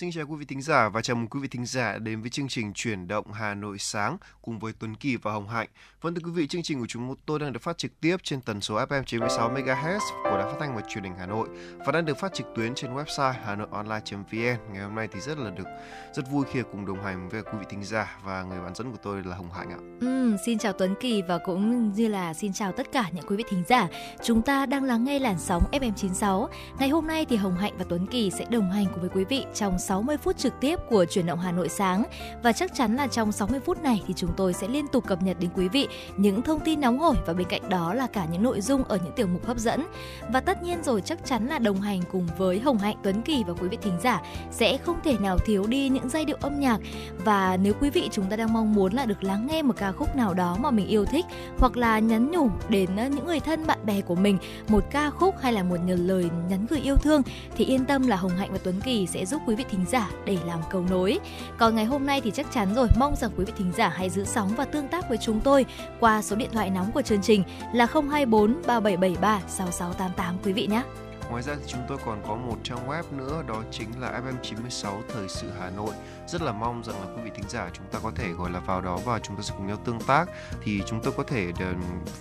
Xin 0.00 0.10
chào 0.10 0.26
quý 0.26 0.36
vị 0.36 0.44
thính 0.44 0.62
giả 0.62 0.88
và 0.88 1.02
chào 1.02 1.16
mừng 1.16 1.28
quý 1.28 1.40
vị 1.40 1.48
thính 1.48 1.66
giả 1.66 1.98
đến 1.98 2.20
với 2.20 2.30
chương 2.30 2.48
trình 2.48 2.72
Chuyển 2.74 3.08
động 3.08 3.32
Hà 3.32 3.54
Nội 3.54 3.78
sáng 3.78 4.16
cùng 4.42 4.58
với 4.58 4.72
Tuấn 4.78 4.94
Kỳ 4.94 5.16
và 5.16 5.32
Hồng 5.32 5.48
Hạnh. 5.48 5.68
Vâng 6.00 6.14
thưa 6.14 6.20
quý 6.24 6.30
vị, 6.30 6.46
chương 6.46 6.62
trình 6.62 6.80
của 6.80 6.86
chúng 6.86 7.14
tôi 7.26 7.38
đang 7.38 7.52
được 7.52 7.62
phát 7.62 7.78
trực 7.78 8.00
tiếp 8.00 8.16
trên 8.22 8.40
tần 8.40 8.60
số 8.60 8.74
FM 8.74 9.02
96 9.02 9.50
MHz 9.50 9.98
của 10.24 10.38
Đài 10.38 10.52
Phát 10.52 10.56
thanh 10.60 10.76
và 10.76 10.82
Truyền 10.88 11.04
hình 11.04 11.14
Hà 11.18 11.26
Nội 11.26 11.48
và 11.78 11.92
đang 11.92 12.04
được 12.04 12.18
phát 12.18 12.34
trực 12.34 12.46
tuyến 12.56 12.74
trên 12.74 12.94
website 12.94 13.32
hanoionline.vn. 13.32 14.72
Ngày 14.72 14.82
hôm 14.82 14.94
nay 14.94 15.08
thì 15.12 15.20
rất 15.20 15.38
là 15.38 15.50
được 15.50 15.66
rất 16.14 16.30
vui 16.30 16.44
khi 16.52 16.62
cùng 16.72 16.86
đồng 16.86 17.04
hành 17.04 17.28
với 17.28 17.42
quý 17.42 17.58
vị 17.60 17.66
thính 17.70 17.84
giả 17.84 18.18
và 18.24 18.42
người 18.42 18.60
bạn 18.60 18.74
dẫn 18.74 18.90
của 18.90 18.98
tôi 19.02 19.22
là 19.24 19.36
Hồng 19.36 19.52
Hạnh 19.52 19.70
ạ. 19.70 19.78
Ừ, 20.00 20.36
xin 20.46 20.58
chào 20.58 20.72
Tuấn 20.72 20.94
Kỳ 21.00 21.22
và 21.22 21.38
cũng 21.38 21.92
như 21.92 22.08
là 22.08 22.34
xin 22.34 22.52
chào 22.52 22.72
tất 22.72 22.92
cả 22.92 23.04
những 23.12 23.24
quý 23.28 23.36
vị 23.36 23.44
thính 23.50 23.62
giả. 23.68 23.88
Chúng 24.22 24.42
ta 24.42 24.66
đang 24.66 24.84
lắng 24.84 25.04
nghe 25.04 25.18
làn 25.18 25.38
sóng 25.38 25.62
FM 25.72 25.92
96. 25.92 26.48
Ngày 26.78 26.88
hôm 26.88 27.06
nay 27.06 27.26
thì 27.28 27.36
Hồng 27.36 27.56
Hạnh 27.56 27.72
và 27.78 27.84
Tuấn 27.88 28.06
Kỳ 28.06 28.30
sẽ 28.30 28.44
đồng 28.50 28.70
hành 28.70 28.86
cùng 28.86 29.00
với 29.00 29.10
quý 29.14 29.24
vị 29.24 29.44
trong 29.54 29.78
60 29.90 30.16
phút 30.16 30.38
trực 30.38 30.60
tiếp 30.60 30.78
của 30.88 31.04
chuyển 31.04 31.26
động 31.26 31.38
Hà 31.38 31.52
Nội 31.52 31.68
sáng 31.68 32.04
và 32.42 32.52
chắc 32.52 32.74
chắn 32.74 32.96
là 32.96 33.06
trong 33.06 33.32
60 33.32 33.60
phút 33.60 33.82
này 33.82 34.02
thì 34.06 34.14
chúng 34.16 34.30
tôi 34.36 34.52
sẽ 34.52 34.68
liên 34.68 34.86
tục 34.88 35.06
cập 35.06 35.22
nhật 35.22 35.36
đến 35.40 35.50
quý 35.54 35.68
vị 35.68 35.88
những 36.16 36.42
thông 36.42 36.60
tin 36.60 36.80
nóng 36.80 36.98
hổi 36.98 37.16
và 37.26 37.32
bên 37.32 37.46
cạnh 37.50 37.68
đó 37.68 37.94
là 37.94 38.06
cả 38.06 38.26
những 38.32 38.42
nội 38.42 38.60
dung 38.60 38.84
ở 38.84 38.98
những 39.04 39.12
tiểu 39.16 39.26
mục 39.26 39.46
hấp 39.46 39.58
dẫn. 39.58 39.86
Và 40.32 40.40
tất 40.40 40.62
nhiên 40.62 40.82
rồi 40.82 41.02
chắc 41.02 41.26
chắn 41.26 41.46
là 41.46 41.58
đồng 41.58 41.80
hành 41.80 42.00
cùng 42.12 42.28
với 42.38 42.60
Hồng 42.60 42.78
Hạnh, 42.78 42.96
Tuấn 43.02 43.22
Kỳ 43.22 43.44
và 43.46 43.54
quý 43.60 43.68
vị 43.68 43.78
thính 43.82 43.98
giả 44.02 44.22
sẽ 44.50 44.78
không 44.78 45.00
thể 45.04 45.16
nào 45.18 45.38
thiếu 45.38 45.66
đi 45.66 45.88
những 45.88 46.08
giai 46.08 46.24
điệu 46.24 46.36
âm 46.40 46.60
nhạc 46.60 46.80
và 47.24 47.56
nếu 47.56 47.72
quý 47.80 47.90
vị 47.90 48.08
chúng 48.12 48.30
ta 48.30 48.36
đang 48.36 48.52
mong 48.52 48.74
muốn 48.74 48.92
là 48.92 49.06
được 49.06 49.24
lắng 49.24 49.48
nghe 49.50 49.62
một 49.62 49.74
ca 49.76 49.92
khúc 49.92 50.16
nào 50.16 50.34
đó 50.34 50.56
mà 50.60 50.70
mình 50.70 50.86
yêu 50.86 51.04
thích 51.04 51.26
hoặc 51.58 51.76
là 51.76 51.98
nhắn 51.98 52.30
nhủ 52.30 52.50
đến 52.68 52.96
ờ, 52.96 53.06
những 53.06 53.26
người 53.26 53.40
thân 53.40 53.66
bạn 53.66 53.86
bè 53.86 54.00
của 54.00 54.14
mình 54.14 54.38
một 54.68 54.84
ca 54.90 55.10
khúc 55.10 55.34
hay 55.40 55.52
là 55.52 55.62
một 55.62 55.76
lời 55.86 56.30
nhắn 56.48 56.66
gửi 56.70 56.80
yêu 56.80 56.96
thương 56.96 57.22
thì 57.56 57.64
yên 57.64 57.84
tâm 57.84 58.06
là 58.06 58.16
Hồng 58.16 58.36
Hạnh 58.36 58.52
và 58.52 58.58
Tuấn 58.64 58.80
Kỳ 58.80 59.06
sẽ 59.06 59.26
giúp 59.26 59.42
quý 59.46 59.54
vị 59.54 59.64
thính 59.70 59.79
giả 59.86 60.10
để 60.24 60.38
làm 60.46 60.60
cầu 60.70 60.84
nối. 60.90 61.18
Còn 61.58 61.74
ngày 61.74 61.84
hôm 61.84 62.06
nay 62.06 62.20
thì 62.24 62.30
chắc 62.30 62.52
chắn 62.52 62.74
rồi, 62.74 62.88
mong 62.98 63.16
rằng 63.16 63.30
quý 63.36 63.44
vị 63.44 63.52
thính 63.58 63.72
giả 63.76 63.88
hãy 63.88 64.10
giữ 64.10 64.24
sóng 64.24 64.52
và 64.56 64.64
tương 64.64 64.88
tác 64.88 65.08
với 65.08 65.18
chúng 65.18 65.40
tôi 65.40 65.66
qua 66.00 66.22
số 66.22 66.36
điện 66.36 66.50
thoại 66.52 66.70
nóng 66.70 66.92
của 66.92 67.02
chương 67.02 67.22
trình 67.22 67.42
là 67.72 67.86
024 67.86 68.62
3773 68.66 69.40
6688 69.48 70.38
quý 70.44 70.52
vị 70.52 70.66
nhé. 70.66 70.82
Ngoài 71.30 71.42
ra 71.42 71.54
thì 71.54 71.64
chúng 71.66 71.80
tôi 71.88 71.98
còn 72.04 72.22
có 72.28 72.36
một 72.36 72.56
trang 72.62 72.88
web 72.88 73.02
nữa 73.16 73.42
đó 73.48 73.62
chính 73.70 74.00
là 74.00 74.20
FM96 74.42 75.00
Thời 75.08 75.28
sự 75.28 75.50
Hà 75.60 75.70
Nội. 75.70 75.94
Rất 76.26 76.42
là 76.42 76.52
mong 76.52 76.84
rằng 76.84 77.00
là 77.00 77.06
quý 77.16 77.22
vị 77.24 77.30
thính 77.34 77.48
giả 77.48 77.70
chúng 77.72 77.86
ta 77.92 77.98
có 78.02 78.12
thể 78.16 78.28
gọi 78.28 78.50
là 78.50 78.60
vào 78.60 78.80
đó 78.80 78.98
và 79.04 79.18
chúng 79.18 79.36
ta 79.36 79.42
sẽ 79.42 79.54
cùng 79.56 79.66
nhau 79.66 79.76
tương 79.84 80.00
tác. 80.00 80.24
Thì 80.62 80.82
chúng 80.86 81.00
tôi 81.02 81.12
có 81.16 81.22
thể 81.22 81.52
ờ, 81.60 81.74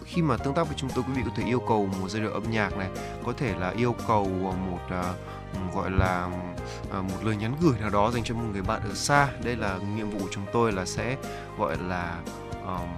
khi 0.06 0.22
mà 0.22 0.38
tương 0.38 0.54
tác 0.54 0.64
với 0.64 0.76
chúng 0.78 0.90
tôi 0.96 1.04
quý 1.08 1.14
vị 1.16 1.22
có 1.26 1.32
thể 1.36 1.44
yêu 1.44 1.60
cầu 1.60 1.90
một 2.02 2.10
giai 2.10 2.22
điệu 2.22 2.32
âm 2.32 2.44
nhạc 2.52 2.78
này, 2.78 2.90
có 3.26 3.34
thể 3.38 3.56
là 3.60 3.70
yêu 3.70 3.96
cầu 4.08 4.28
ờ, 4.44 4.52
một 4.52 4.80
uh, 4.86 5.16
gọi 5.76 5.92
là 5.92 6.30
uh, 6.88 6.94
một 6.94 7.18
lời 7.24 7.36
nhắn 7.36 7.56
gửi 7.62 7.80
nào 7.80 7.90
đó 7.90 8.12
dành 8.12 8.24
cho 8.24 8.36
một 8.36 8.44
người 8.52 8.62
bạn 8.62 8.82
ở 8.90 8.94
xa. 8.94 9.28
Đây 9.44 9.56
là 9.56 9.80
nhiệm 9.96 10.10
vụ 10.10 10.20
của 10.20 10.30
chúng 10.32 10.46
tôi 10.54 10.72
là 10.72 10.86
sẽ 10.86 11.18
gọi 11.58 11.78
là 11.88 12.20
um, 12.66 12.90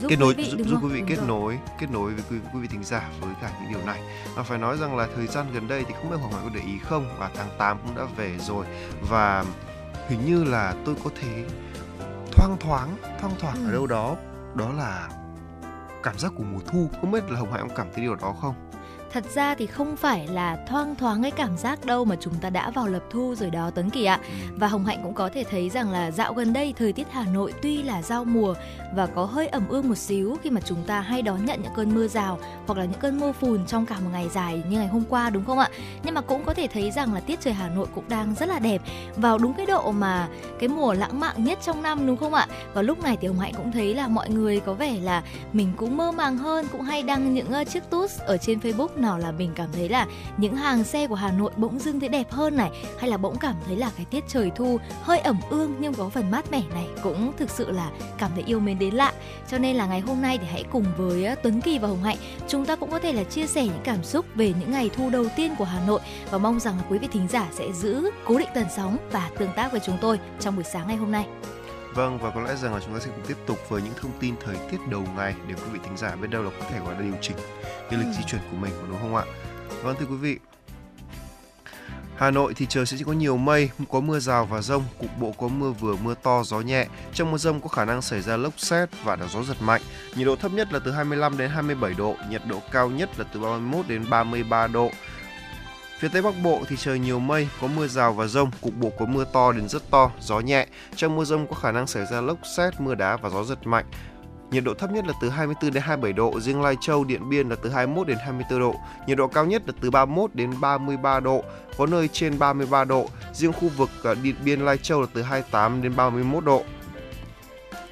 giúp 0.00 0.08
kết 0.08 0.18
nối 0.18 0.34
quý 0.34 0.44
vị, 0.44 0.50
giúp, 0.50 0.64
giúp 0.66 0.78
quý 0.82 0.88
vị 0.88 1.02
kết 1.06 1.16
rồi. 1.16 1.26
nối 1.28 1.58
kết 1.78 1.90
nối 1.90 2.14
với 2.14 2.24
quý, 2.30 2.36
quý 2.54 2.60
vị 2.60 2.68
thính 2.68 2.84
giả 2.84 3.10
với 3.20 3.30
cả 3.42 3.50
những 3.60 3.72
điều 3.72 3.86
này. 3.86 4.00
Và 4.34 4.42
phải 4.42 4.58
nói 4.58 4.76
rằng 4.78 4.96
là 4.96 5.08
thời 5.16 5.26
gian 5.26 5.46
gần 5.52 5.68
đây 5.68 5.84
thì 5.88 5.94
không 5.94 6.10
biết 6.10 6.16
hoàng 6.16 6.32
hoàng 6.32 6.44
có 6.44 6.50
để 6.54 6.60
ý 6.60 6.78
không? 6.78 7.14
Và 7.18 7.30
tháng 7.34 7.48
8 7.58 7.78
cũng 7.86 7.96
đã 7.96 8.04
về 8.16 8.38
rồi. 8.38 8.66
Và 9.10 9.44
hình 10.08 10.24
như 10.26 10.44
là 10.44 10.74
tôi 10.84 10.94
có 11.04 11.10
thấy 11.20 11.44
thoang 12.32 12.56
thoáng 12.60 12.96
thoang 13.20 13.32
thoảng 13.38 13.56
ừ. 13.56 13.66
ở 13.68 13.72
đâu 13.72 13.86
đó. 13.86 14.16
Đó 14.54 14.72
là 14.72 15.08
cảm 16.02 16.18
giác 16.18 16.32
của 16.36 16.44
mùa 16.52 16.60
thu. 16.66 16.90
Không 17.00 17.10
biết 17.10 17.30
là 17.30 17.38
hồng 17.38 17.52
hải 17.52 17.60
ông 17.60 17.74
cảm 17.76 17.86
thấy 17.94 18.04
điều 18.04 18.14
đó 18.14 18.34
không 18.40 18.67
thật 19.12 19.24
ra 19.34 19.54
thì 19.54 19.66
không 19.66 19.96
phải 19.96 20.26
là 20.26 20.58
thoang 20.68 20.94
thoáng 20.94 21.22
cái 21.22 21.30
cảm 21.30 21.56
giác 21.56 21.84
đâu 21.84 22.04
mà 22.04 22.16
chúng 22.20 22.34
ta 22.34 22.50
đã 22.50 22.70
vào 22.70 22.88
lập 22.88 23.02
thu 23.10 23.34
rồi 23.34 23.50
đó 23.50 23.70
Tuấn 23.74 23.90
Kỳ 23.90 24.04
ạ. 24.04 24.20
Ừ. 24.22 24.54
Và 24.56 24.68
Hồng 24.68 24.84
Hạnh 24.84 25.00
cũng 25.02 25.14
có 25.14 25.28
thể 25.34 25.44
thấy 25.50 25.70
rằng 25.70 25.90
là 25.90 26.10
dạo 26.10 26.34
gần 26.34 26.52
đây 26.52 26.74
thời 26.78 26.92
tiết 26.92 27.06
Hà 27.10 27.24
Nội 27.24 27.52
tuy 27.62 27.82
là 27.82 28.02
giao 28.02 28.24
mùa 28.24 28.54
và 28.94 29.06
có 29.06 29.24
hơi 29.24 29.46
ẩm 29.46 29.68
ương 29.68 29.88
một 29.88 29.98
xíu 29.98 30.36
khi 30.42 30.50
mà 30.50 30.60
chúng 30.64 30.82
ta 30.86 31.00
hay 31.00 31.22
đón 31.22 31.44
nhận 31.44 31.62
những 31.62 31.72
cơn 31.76 31.94
mưa 31.94 32.08
rào 32.08 32.38
hoặc 32.66 32.78
là 32.78 32.84
những 32.84 33.00
cơn 33.00 33.20
mưa 33.20 33.32
phùn 33.32 33.66
trong 33.66 33.86
cả 33.86 34.00
một 34.00 34.10
ngày 34.12 34.28
dài 34.28 34.62
như 34.68 34.78
ngày 34.78 34.88
hôm 34.88 35.02
qua 35.08 35.30
đúng 35.30 35.44
không 35.44 35.58
ạ? 35.58 35.68
Nhưng 36.02 36.14
mà 36.14 36.20
cũng 36.20 36.44
có 36.44 36.54
thể 36.54 36.66
thấy 36.66 36.90
rằng 36.90 37.14
là 37.14 37.20
tiết 37.20 37.40
trời 37.40 37.54
Hà 37.54 37.68
Nội 37.68 37.86
cũng 37.94 38.04
đang 38.08 38.34
rất 38.34 38.48
là 38.48 38.58
đẹp 38.58 38.82
vào 39.16 39.38
đúng 39.38 39.54
cái 39.54 39.66
độ 39.66 39.92
mà 39.92 40.28
cái 40.58 40.68
mùa 40.68 40.92
lãng 40.92 41.20
mạn 41.20 41.44
nhất 41.44 41.58
trong 41.62 41.82
năm 41.82 42.06
đúng 42.06 42.16
không 42.16 42.34
ạ? 42.34 42.46
Và 42.74 42.82
lúc 42.82 43.02
này 43.02 43.16
thì 43.20 43.28
Hồng 43.28 43.38
Hạnh 43.38 43.52
cũng 43.56 43.72
thấy 43.72 43.94
là 43.94 44.08
mọi 44.08 44.30
người 44.30 44.60
có 44.60 44.74
vẻ 44.74 44.98
là 45.02 45.22
mình 45.52 45.72
cũng 45.76 45.96
mơ 45.96 46.12
màng 46.12 46.36
hơn 46.36 46.66
cũng 46.72 46.82
hay 46.82 47.02
đăng 47.02 47.34
những 47.34 47.48
uh, 47.60 47.68
chiếc 47.68 47.90
tooth 47.90 48.18
ở 48.18 48.36
trên 48.36 48.58
Facebook 48.58 48.97
nào 48.98 49.18
là 49.18 49.32
mình 49.32 49.50
cảm 49.54 49.68
thấy 49.72 49.88
là 49.88 50.06
những 50.36 50.56
hàng 50.56 50.84
xe 50.84 51.06
của 51.06 51.14
Hà 51.14 51.32
Nội 51.32 51.50
bỗng 51.56 51.78
dưng 51.78 52.00
thấy 52.00 52.08
đẹp 52.08 52.30
hơn 52.30 52.56
này, 52.56 52.70
hay 52.98 53.10
là 53.10 53.16
bỗng 53.16 53.38
cảm 53.38 53.54
thấy 53.66 53.76
là 53.76 53.90
cái 53.96 54.06
tiết 54.10 54.24
trời 54.28 54.50
thu 54.56 54.78
hơi 55.02 55.18
ẩm 55.18 55.40
ương 55.50 55.74
nhưng 55.78 55.94
có 55.94 56.08
phần 56.08 56.30
mát 56.30 56.50
mẻ 56.50 56.62
này 56.74 56.86
cũng 57.02 57.32
thực 57.38 57.50
sự 57.50 57.70
là 57.70 57.90
cảm 58.18 58.30
thấy 58.34 58.44
yêu 58.46 58.60
mến 58.60 58.78
đến 58.78 58.94
lạ 58.94 59.12
cho 59.50 59.58
nên 59.58 59.76
là 59.76 59.86
ngày 59.86 60.00
hôm 60.00 60.22
nay 60.22 60.38
thì 60.38 60.46
hãy 60.50 60.64
cùng 60.70 60.84
với 60.96 61.36
Tuấn 61.42 61.60
Kỳ 61.60 61.78
và 61.78 61.88
Hồng 61.88 62.02
Hạnh, 62.02 62.16
chúng 62.48 62.64
ta 62.64 62.76
cũng 62.76 62.90
có 62.90 62.98
thể 62.98 63.12
là 63.12 63.24
chia 63.24 63.46
sẻ 63.46 63.64
những 63.64 63.80
cảm 63.84 64.04
xúc 64.04 64.26
về 64.34 64.54
những 64.60 64.72
ngày 64.72 64.90
thu 64.96 65.10
đầu 65.10 65.26
tiên 65.36 65.54
của 65.58 65.64
Hà 65.64 65.86
Nội 65.86 66.00
và 66.30 66.38
mong 66.38 66.60
rằng 66.60 66.74
quý 66.90 66.98
vị 66.98 67.08
thính 67.12 67.28
giả 67.28 67.48
sẽ 67.52 67.72
giữ 67.72 68.10
cố 68.24 68.38
định 68.38 68.48
tần 68.54 68.66
sóng 68.76 68.96
và 69.12 69.30
tương 69.38 69.52
tác 69.56 69.72
với 69.72 69.80
chúng 69.84 69.98
tôi 70.00 70.18
trong 70.40 70.56
buổi 70.56 70.64
sáng 70.64 70.88
ngày 70.88 70.96
hôm 70.96 71.12
nay. 71.12 71.26
Vâng 71.94 72.18
và 72.18 72.30
có 72.30 72.40
lẽ 72.40 72.56
rằng 72.56 72.74
là 72.74 72.80
chúng 72.84 72.94
ta 72.94 73.00
sẽ 73.00 73.10
cùng 73.16 73.24
tiếp 73.26 73.36
tục 73.46 73.58
với 73.68 73.82
những 73.82 73.94
thông 74.00 74.12
tin 74.20 74.34
thời 74.44 74.56
tiết 74.70 74.78
đầu 74.90 75.04
ngày 75.16 75.34
để 75.48 75.54
quý 75.54 75.70
vị 75.72 75.78
thính 75.84 75.96
giả 75.96 76.16
biết 76.16 76.30
đâu 76.30 76.42
là 76.42 76.50
có 76.60 76.66
thể 76.70 76.78
gọi 76.80 76.94
là 76.94 77.00
điều 77.00 77.16
chỉnh 77.20 77.36
cái 77.90 77.98
lịch 77.98 78.06
ừ. 78.06 78.12
di 78.18 78.22
chuyển 78.26 78.40
của 78.50 78.56
mình 78.56 78.72
đúng 78.88 78.98
không 79.00 79.16
ạ? 79.16 79.24
Vâng 79.82 79.96
thưa 79.98 80.06
quý 80.06 80.16
vị, 80.16 80.38
Hà 82.18 82.30
Nội 82.30 82.54
thì 82.54 82.66
trời 82.66 82.86
sẽ 82.86 82.96
chỉ 82.96 83.04
có 83.04 83.12
nhiều 83.12 83.36
mây, 83.36 83.70
có 83.90 84.00
mưa 84.00 84.18
rào 84.18 84.46
và 84.46 84.62
rông, 84.62 84.84
cục 84.98 85.10
bộ 85.18 85.32
có 85.38 85.48
mưa 85.48 85.70
vừa 85.70 85.96
mưa 85.96 86.14
to, 86.22 86.42
gió 86.44 86.60
nhẹ. 86.60 86.86
Trong 87.14 87.30
mưa 87.30 87.38
rông 87.38 87.60
có 87.60 87.68
khả 87.68 87.84
năng 87.84 88.02
xảy 88.02 88.20
ra 88.20 88.36
lốc 88.36 88.60
xét 88.60 88.88
và 89.04 89.16
là 89.16 89.26
gió 89.26 89.42
giật 89.42 89.56
mạnh. 89.60 89.82
Nhiệt 90.16 90.26
độ 90.26 90.36
thấp 90.36 90.52
nhất 90.52 90.72
là 90.72 90.78
từ 90.78 90.90
25 90.90 91.38
đến 91.38 91.50
27 91.50 91.94
độ, 91.98 92.16
nhiệt 92.30 92.42
độ 92.48 92.60
cao 92.72 92.90
nhất 92.90 93.10
là 93.18 93.24
từ 93.34 93.40
31 93.40 93.88
đến 93.88 94.04
33 94.10 94.66
độ. 94.66 94.90
Phía 95.98 96.08
Tây 96.08 96.22
Bắc 96.22 96.34
Bộ 96.42 96.60
thì 96.68 96.76
trời 96.76 96.98
nhiều 96.98 97.18
mây, 97.18 97.48
có 97.60 97.66
mưa 97.66 97.86
rào 97.86 98.12
và 98.12 98.26
rông, 98.26 98.50
cục 98.60 98.74
bộ 98.76 98.90
có 98.98 99.06
mưa 99.06 99.24
to 99.32 99.52
đến 99.52 99.68
rất 99.68 99.90
to, 99.90 100.10
gió 100.20 100.40
nhẹ. 100.40 100.66
Trong 100.96 101.16
mưa 101.16 101.24
rông 101.24 101.46
có 101.46 101.54
khả 101.54 101.72
năng 101.72 101.86
xảy 101.86 102.06
ra 102.06 102.20
lốc 102.20 102.38
xét, 102.56 102.80
mưa 102.80 102.94
đá 102.94 103.16
và 103.16 103.30
gió 103.30 103.44
giật 103.44 103.66
mạnh. 103.66 103.84
Nhiệt 104.50 104.64
độ 104.64 104.74
thấp 104.74 104.92
nhất 104.92 105.06
là 105.06 105.12
từ 105.20 105.28
24 105.28 105.72
đến 105.72 105.82
27 105.82 106.12
độ, 106.12 106.40
riêng 106.40 106.62
Lai 106.62 106.76
Châu, 106.80 107.04
Điện 107.04 107.28
Biên 107.28 107.48
là 107.48 107.56
từ 107.62 107.70
21 107.70 108.06
đến 108.06 108.18
24 108.20 108.60
độ. 108.60 108.74
Nhiệt 109.06 109.18
độ 109.18 109.26
cao 109.26 109.46
nhất 109.46 109.62
là 109.66 109.72
từ 109.80 109.90
31 109.90 110.34
đến 110.34 110.60
33 110.60 111.20
độ, 111.20 111.44
có 111.78 111.86
nơi 111.86 112.08
trên 112.08 112.38
33 112.38 112.84
độ. 112.84 113.06
Riêng 113.32 113.52
khu 113.52 113.68
vực 113.68 113.90
à, 114.04 114.14
Điện 114.22 114.34
Biên, 114.44 114.60
Lai 114.60 114.78
Châu 114.78 115.00
là 115.00 115.06
từ 115.14 115.22
28 115.22 115.82
đến 115.82 115.96
31 115.96 116.44
độ. 116.44 116.64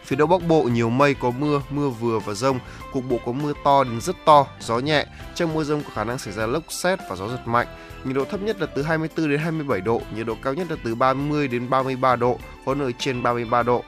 Phía 0.07 0.17
Đông 0.17 0.31
Bắc 0.31 0.47
Bộ 0.49 0.63
nhiều 0.63 0.91
mây 0.91 1.15
có 1.15 1.31
mưa, 1.31 1.63
mưa 1.71 1.89
vừa 1.89 2.19
và 2.19 2.35
rông, 2.35 2.59
cục 2.93 3.05
bộ 3.09 3.19
có 3.27 3.33
mưa 3.33 3.53
to 3.65 3.85
đến 3.85 4.01
rất 4.01 4.17
to, 4.25 4.47
gió 4.61 4.79
nhẹ. 4.79 5.07
Trong 5.35 5.55
mưa 5.55 5.65
rông 5.65 5.83
có 5.83 5.91
khả 5.95 6.05
năng 6.05 6.19
xảy 6.19 6.33
ra 6.33 6.47
lốc 6.47 6.63
xét 6.69 6.99
và 7.11 7.17
gió 7.17 7.29
giật 7.29 7.41
mạnh. 7.47 7.67
Nhiệt 8.05 8.17
độ 8.17 8.25
thấp 8.25 8.43
nhất 8.43 8.61
là 8.61 8.67
từ 8.67 8.83
24 8.83 9.31
đến 9.31 9.41
27 9.41 9.81
độ, 9.81 10.03
nhiệt 10.17 10.27
độ 10.27 10.37
cao 10.43 10.55
nhất 10.55 10.71
là 10.71 10.77
từ 10.85 10.95
30 10.95 11.49
đến 11.49 11.71
33 11.71 12.17
độ, 12.17 12.39
có 12.67 12.75
nơi 12.75 12.95
trên 12.99 13.23
33 13.23 13.63
độ. 13.63 13.85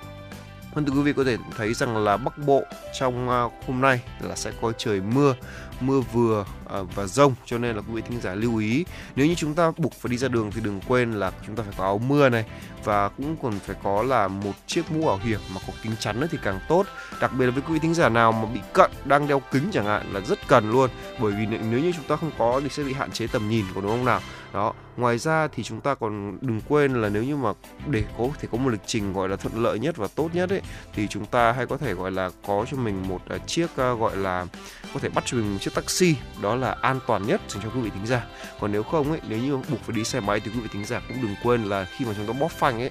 Vâng 0.75 0.85
thưa 0.85 0.93
quý 0.93 1.03
vị 1.03 1.13
có 1.13 1.25
thể 1.25 1.37
thấy 1.57 1.75
rằng 1.75 1.97
là 1.97 2.17
Bắc 2.17 2.39
Bộ 2.39 2.63
trong 2.99 3.29
à, 3.31 3.43
hôm 3.67 3.81
nay 3.81 4.01
là 4.21 4.37
sẽ 4.37 4.53
có 4.63 4.73
trời 4.73 5.01
mưa, 5.01 5.35
mưa 5.81 6.01
vừa 6.01 6.45
À, 6.69 6.83
và 6.95 7.07
rông, 7.07 7.35
cho 7.47 7.59
nên 7.59 7.77
là 7.77 7.83
quý 7.83 7.95
vị 7.95 8.03
thính 8.09 8.21
giả 8.21 8.35
lưu 8.35 8.59
ý, 8.59 8.85
nếu 9.17 9.27
như 9.27 9.35
chúng 9.35 9.55
ta 9.55 9.73
buộc 9.77 9.93
phải 9.93 10.11
đi 10.11 10.17
ra 10.17 10.29
đường 10.29 10.51
thì 10.55 10.61
đừng 10.61 10.81
quên 10.89 11.13
là 11.13 11.33
chúng 11.47 11.57
ta 11.57 11.63
phải 11.63 11.75
có 11.79 11.85
áo 11.85 11.99
mưa 11.99 12.29
này, 12.29 12.45
và 12.85 13.09
cũng 13.09 13.37
còn 13.43 13.59
phải 13.59 13.77
có 13.83 14.03
là 14.03 14.29
một 14.29 14.53
chiếc 14.67 14.93
mũ 14.93 15.07
bảo 15.07 15.21
hiểm 15.25 15.41
mà 15.55 15.61
có 15.67 15.73
kính 15.83 15.93
chắn 16.01 16.21
nữa 16.21 16.27
thì 16.31 16.39
càng 16.43 16.61
tốt. 16.69 16.87
Đặc 17.21 17.33
biệt 17.39 17.47
là 17.47 17.51
với 17.51 17.63
quý 17.63 17.73
vị 17.73 17.79
thính 17.79 17.95
giả 17.95 18.09
nào 18.09 18.33
mà 18.33 18.47
bị 18.55 18.61
cận, 18.73 18.91
đang 19.05 19.29
đeo 19.29 19.43
kính 19.53 19.71
chẳng 19.73 19.87
hạn 19.87 20.13
là 20.13 20.21
rất 20.21 20.49
cần 20.49 20.71
luôn, 20.71 20.91
bởi 21.21 21.33
vì 21.33 21.47
nếu 21.47 21.81
như 21.81 21.93
chúng 21.97 22.05
ta 22.05 22.17
không 22.17 22.31
có 22.39 22.61
thì 22.61 22.69
sẽ 22.69 22.83
bị 22.83 22.93
hạn 22.93 23.11
chế 23.11 23.27
tầm 23.27 23.49
nhìn 23.49 23.65
của 23.75 23.81
đúng 23.81 23.91
không 23.91 24.05
nào? 24.05 24.21
Đó, 24.53 24.75
ngoài 24.97 25.19
ra 25.19 25.49
thì 25.49 25.63
chúng 25.63 25.81
ta 25.81 25.95
còn 25.95 26.39
đừng 26.41 26.61
quên 26.69 27.03
là 27.03 27.09
nếu 27.09 27.23
như 27.23 27.37
mà 27.37 27.53
để 27.87 28.05
có, 28.19 28.29
thể 28.41 28.49
có 28.53 28.59
một 28.59 28.71
lịch 28.71 28.81
trình 28.87 29.13
gọi 29.13 29.29
là 29.29 29.37
thuận 29.37 29.63
lợi 29.63 29.79
nhất 29.79 29.97
và 29.97 30.09
tốt 30.15 30.31
nhất 30.33 30.51
ấy, 30.51 30.63
thì 30.95 31.09
chúng 31.09 31.27
ta 31.27 31.53
hay 31.53 31.67
có 31.67 31.77
thể 31.77 31.95
gọi 31.95 32.11
là 32.11 32.31
có 32.47 32.65
cho 32.71 32.77
mình 32.77 33.09
một 33.09 33.21
à, 33.29 33.39
chiếc 33.39 33.77
à, 33.77 33.93
gọi 33.93 34.17
là 34.17 34.47
có 34.95 35.01
thể 35.01 35.09
bắt 35.09 35.25
cho 35.27 35.37
mình 35.37 35.53
một 35.53 35.59
chiếc 35.61 35.75
taxi, 35.75 36.15
đó 36.43 36.57
là 36.61 36.77
an 36.81 37.01
toàn 37.07 37.27
nhất 37.27 37.41
dành 37.49 37.63
cho 37.63 37.71
quý 37.75 37.81
vị 37.81 37.91
tính 37.91 38.07
giả. 38.07 38.27
Còn 38.61 38.73
nếu 38.73 38.83
không 38.83 39.11
ấy, 39.11 39.21
nếu 39.29 39.39
như 39.39 39.57
buộc 39.57 39.81
phải 39.81 39.97
đi 39.97 40.05
xe 40.05 40.21
máy 40.21 40.41
thì 40.41 40.51
quý 40.55 40.61
vị 40.61 40.69
tính 40.73 40.85
giả 40.85 41.01
cũng 41.09 41.23
đừng 41.23 41.35
quên 41.43 41.65
là 41.65 41.87
khi 41.97 42.05
mà 42.05 42.13
chúng 42.17 42.27
ta 42.27 42.33
bóp 42.41 42.51
phanh 42.51 42.81
ấy, 42.81 42.91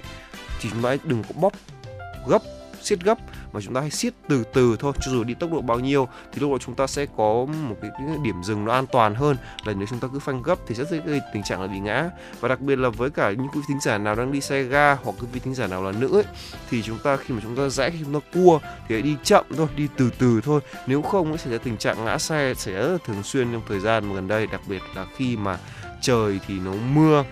thì 0.60 0.70
chúng 0.70 0.82
ta 0.82 0.96
đừng 1.04 1.22
có 1.22 1.34
bóp 1.40 1.52
gấp 2.26 2.42
siết 2.82 3.00
gấp 3.00 3.18
mà 3.52 3.60
chúng 3.60 3.74
ta 3.74 3.80
hãy 3.80 3.90
siết 3.90 4.14
từ 4.28 4.44
từ 4.54 4.76
thôi. 4.80 4.92
Cho 5.00 5.12
dù 5.12 5.24
đi 5.24 5.34
tốc 5.34 5.52
độ 5.52 5.60
bao 5.60 5.80
nhiêu 5.80 6.08
thì 6.32 6.40
lúc 6.40 6.50
đó 6.50 6.58
chúng 6.66 6.74
ta 6.74 6.86
sẽ 6.86 7.06
có 7.16 7.46
một 7.68 7.76
cái, 7.82 7.90
cái 7.98 8.16
điểm 8.24 8.42
dừng 8.42 8.64
nó 8.64 8.72
an 8.72 8.86
toàn 8.86 9.14
hơn. 9.14 9.36
Là 9.64 9.72
nếu 9.72 9.86
chúng 9.90 9.98
ta 9.98 10.08
cứ 10.12 10.18
phanh 10.18 10.42
gấp 10.42 10.58
thì 10.66 10.74
sẽ 10.74 10.84
gây 11.06 11.20
tình 11.32 11.42
trạng 11.42 11.60
là 11.60 11.66
bị 11.66 11.78
ngã. 11.78 12.10
Và 12.40 12.48
đặc 12.48 12.60
biệt 12.60 12.78
là 12.78 12.88
với 12.88 13.10
cả 13.10 13.30
những 13.30 13.48
quý 13.54 13.60
thính 13.68 13.80
giả 13.80 13.98
nào 13.98 14.14
đang 14.14 14.32
đi 14.32 14.40
xe 14.40 14.62
ga 14.62 14.94
hoặc 14.94 15.12
quý 15.20 15.26
vị 15.32 15.40
thính 15.40 15.54
giả 15.54 15.66
nào 15.66 15.82
là 15.82 15.92
nữ 15.92 16.16
ấy, 16.16 16.24
thì 16.70 16.82
chúng 16.82 16.98
ta 16.98 17.16
khi 17.16 17.34
mà 17.34 17.40
chúng 17.42 17.56
ta 17.56 17.68
rẽ 17.68 17.90
khi 17.90 17.98
chúng 18.04 18.20
ta 18.20 18.26
cua 18.34 18.60
thì 18.88 18.94
hãy 18.94 19.02
đi 19.02 19.16
chậm 19.22 19.44
thôi 19.56 19.68
đi 19.76 19.88
từ 19.96 20.10
từ 20.18 20.40
thôi. 20.44 20.60
Nếu 20.86 21.02
không 21.02 21.36
sẽ 21.36 21.44
xảy 21.44 21.52
ra 21.52 21.58
tình 21.64 21.76
trạng 21.76 22.04
ngã 22.04 22.18
xe 22.18 22.54
xảy 22.56 22.74
ra 22.74 22.80
là 22.80 22.98
thường 23.06 23.22
xuyên 23.22 23.52
trong 23.52 23.62
thời 23.68 23.80
gian 23.80 24.14
gần 24.14 24.28
đây 24.28 24.46
đặc 24.46 24.60
biệt 24.66 24.82
là 24.94 25.06
khi 25.16 25.36
mà 25.36 25.58
trời 26.00 26.40
thì 26.46 26.58
nó 26.58 26.72
mưa 26.94 27.24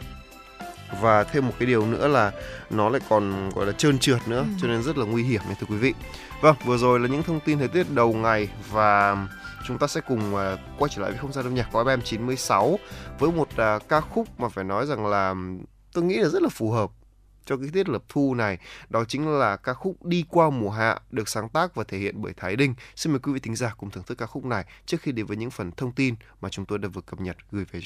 và 1.01 1.25
thêm 1.25 1.47
một 1.47 1.53
cái 1.59 1.67
điều 1.67 1.87
nữa 1.87 2.09
là 2.09 2.33
nó 2.71 2.89
lại 2.89 3.01
còn 3.09 3.51
gọi 3.51 3.67
là 3.67 3.73
trơn 3.73 3.99
trượt 3.99 4.29
nữa 4.29 4.39
ừ. 4.39 4.55
cho 4.63 4.69
nên 4.69 4.83
rất 4.83 4.99
là 4.99 5.05
nguy 5.07 5.23
hiểm 5.23 5.41
nha 5.49 5.55
thưa 5.61 5.67
quý 5.71 5.77
vị 5.77 5.95
vâng 6.41 6.57
vừa 6.65 6.79
rồi 6.79 7.01
là 7.01 7.09
những 7.09 7.23
thông 7.23 7.41
tin 7.41 7.59
thời 7.59 7.69
tiết 7.69 7.91
đầu 7.91 8.13
ngày 8.13 8.49
và 8.71 9.17
chúng 9.67 9.79
ta 9.79 9.87
sẽ 9.87 10.01
cùng 10.01 10.35
uh, 10.35 10.41
quay 10.79 10.91
trở 10.95 11.03
lại 11.03 11.11
với 11.11 11.21
không 11.21 11.33
gian 11.33 11.45
âm 11.45 11.55
nhạc 11.55 11.69
của 11.73 11.85
FM 11.85 12.01
96 12.01 12.79
với 13.19 13.33
một 13.33 13.49
uh, 13.53 13.89
ca 13.89 14.01
khúc 14.01 14.41
mà 14.41 14.49
phải 14.49 14.65
nói 14.65 14.87
rằng 14.87 15.07
là 15.07 15.35
tôi 15.93 16.05
nghĩ 16.05 16.17
là 16.17 16.29
rất 16.29 16.43
là 16.43 16.49
phù 16.49 16.71
hợp 16.71 16.91
cho 17.47 17.57
cái 17.57 17.69
tiết 17.73 17.89
lập 17.89 18.03
thu 18.09 18.35
này 18.35 18.59
đó 18.89 19.05
chính 19.09 19.29
là 19.29 19.57
ca 19.57 19.75
khúc 19.75 20.05
đi 20.05 20.25
qua 20.29 20.51
mùa 20.51 20.71
hạ 20.71 20.99
được 21.11 21.29
sáng 21.29 21.49
tác 21.49 21.75
và 21.75 21.85
thể 21.85 21.99
hiện 21.99 22.23
bởi 22.23 22.33
Thái 22.37 22.57
Đinh. 22.57 22.75
Xin 22.97 23.13
mời 23.13 23.21
quý 23.21 23.33
vị 23.33 23.41
thính 23.41 23.57
giả 23.57 23.75
cùng 23.79 23.91
thưởng 23.91 24.05
thức 24.05 24.19
ca 24.19 24.27
khúc 24.27 24.45
này 24.45 24.65
trước 24.87 25.01
khi 25.01 25.13
đến 25.13 25.27
với 25.27 25.37
những 25.37 25.51
phần 25.51 25.73
thông 25.73 25.93
tin 25.93 26.15
mà 26.41 26.49
chúng 26.49 26.67
tôi 26.67 26.79
đã 26.79 26.89
vừa 26.89 27.01
cập 27.01 27.21
nhật 27.21 27.37
gửi 27.51 27.65
về 27.73 27.81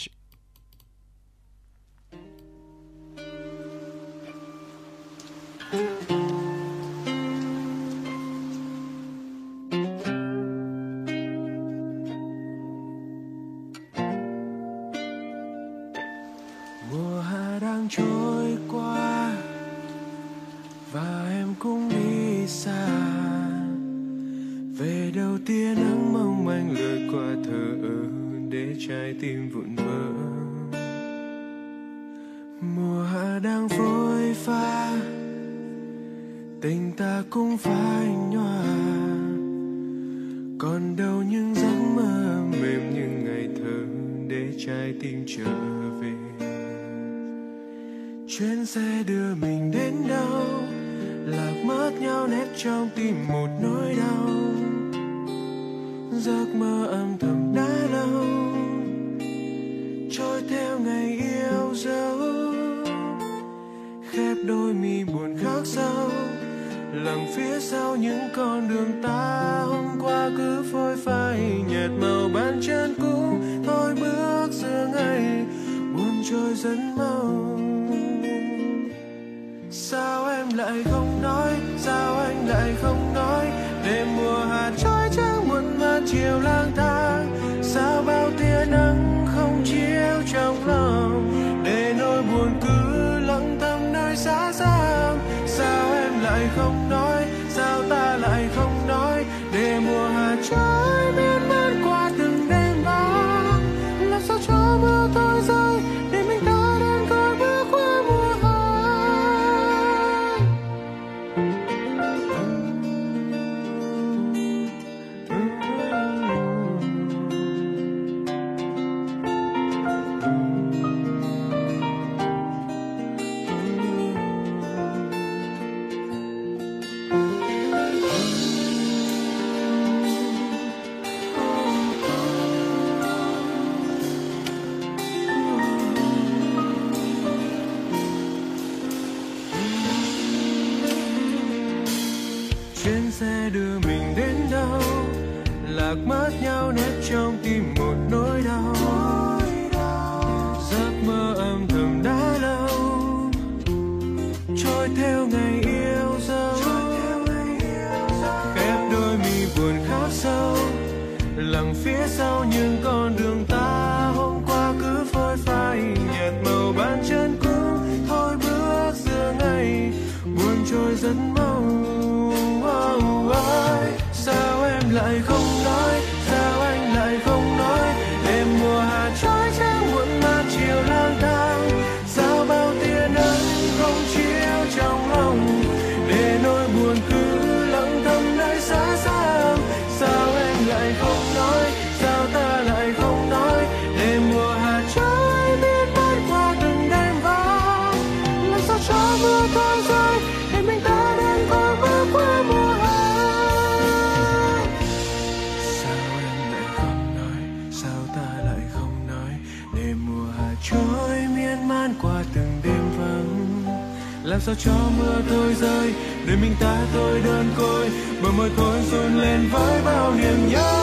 lên 219.91 220.49
với 220.49 220.55
bao 220.55 220.80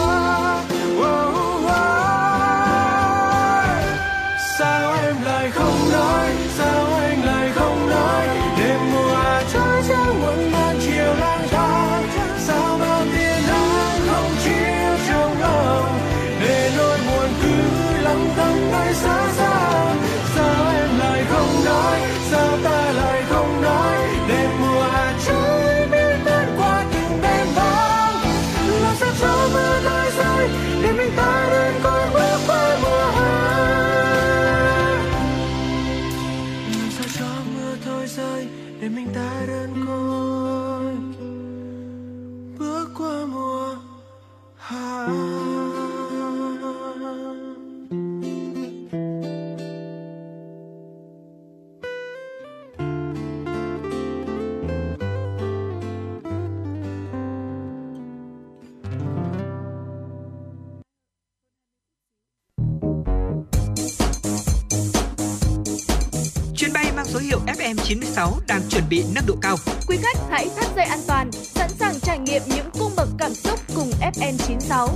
96 67.88 68.34
đang 68.48 68.62
chuẩn 68.70 68.84
bị 68.90 69.04
nâng 69.16 69.26
độ 69.28 69.36
cao. 69.42 69.56
Quý 69.88 69.98
khách 69.98 70.18
hãy 70.30 70.50
thắt 70.56 70.76
dây 70.76 70.86
an 70.86 71.00
toàn, 71.08 71.32
sẵn 71.32 71.70
sàng 71.70 72.00
trải 72.00 72.20
nghiệm 72.20 72.42
những 72.56 72.66
cung 72.80 72.92
bậc 72.98 73.10
cảm 73.18 73.34
xúc 73.34 73.60
cùng 73.76 73.90
FN96. 73.90 74.88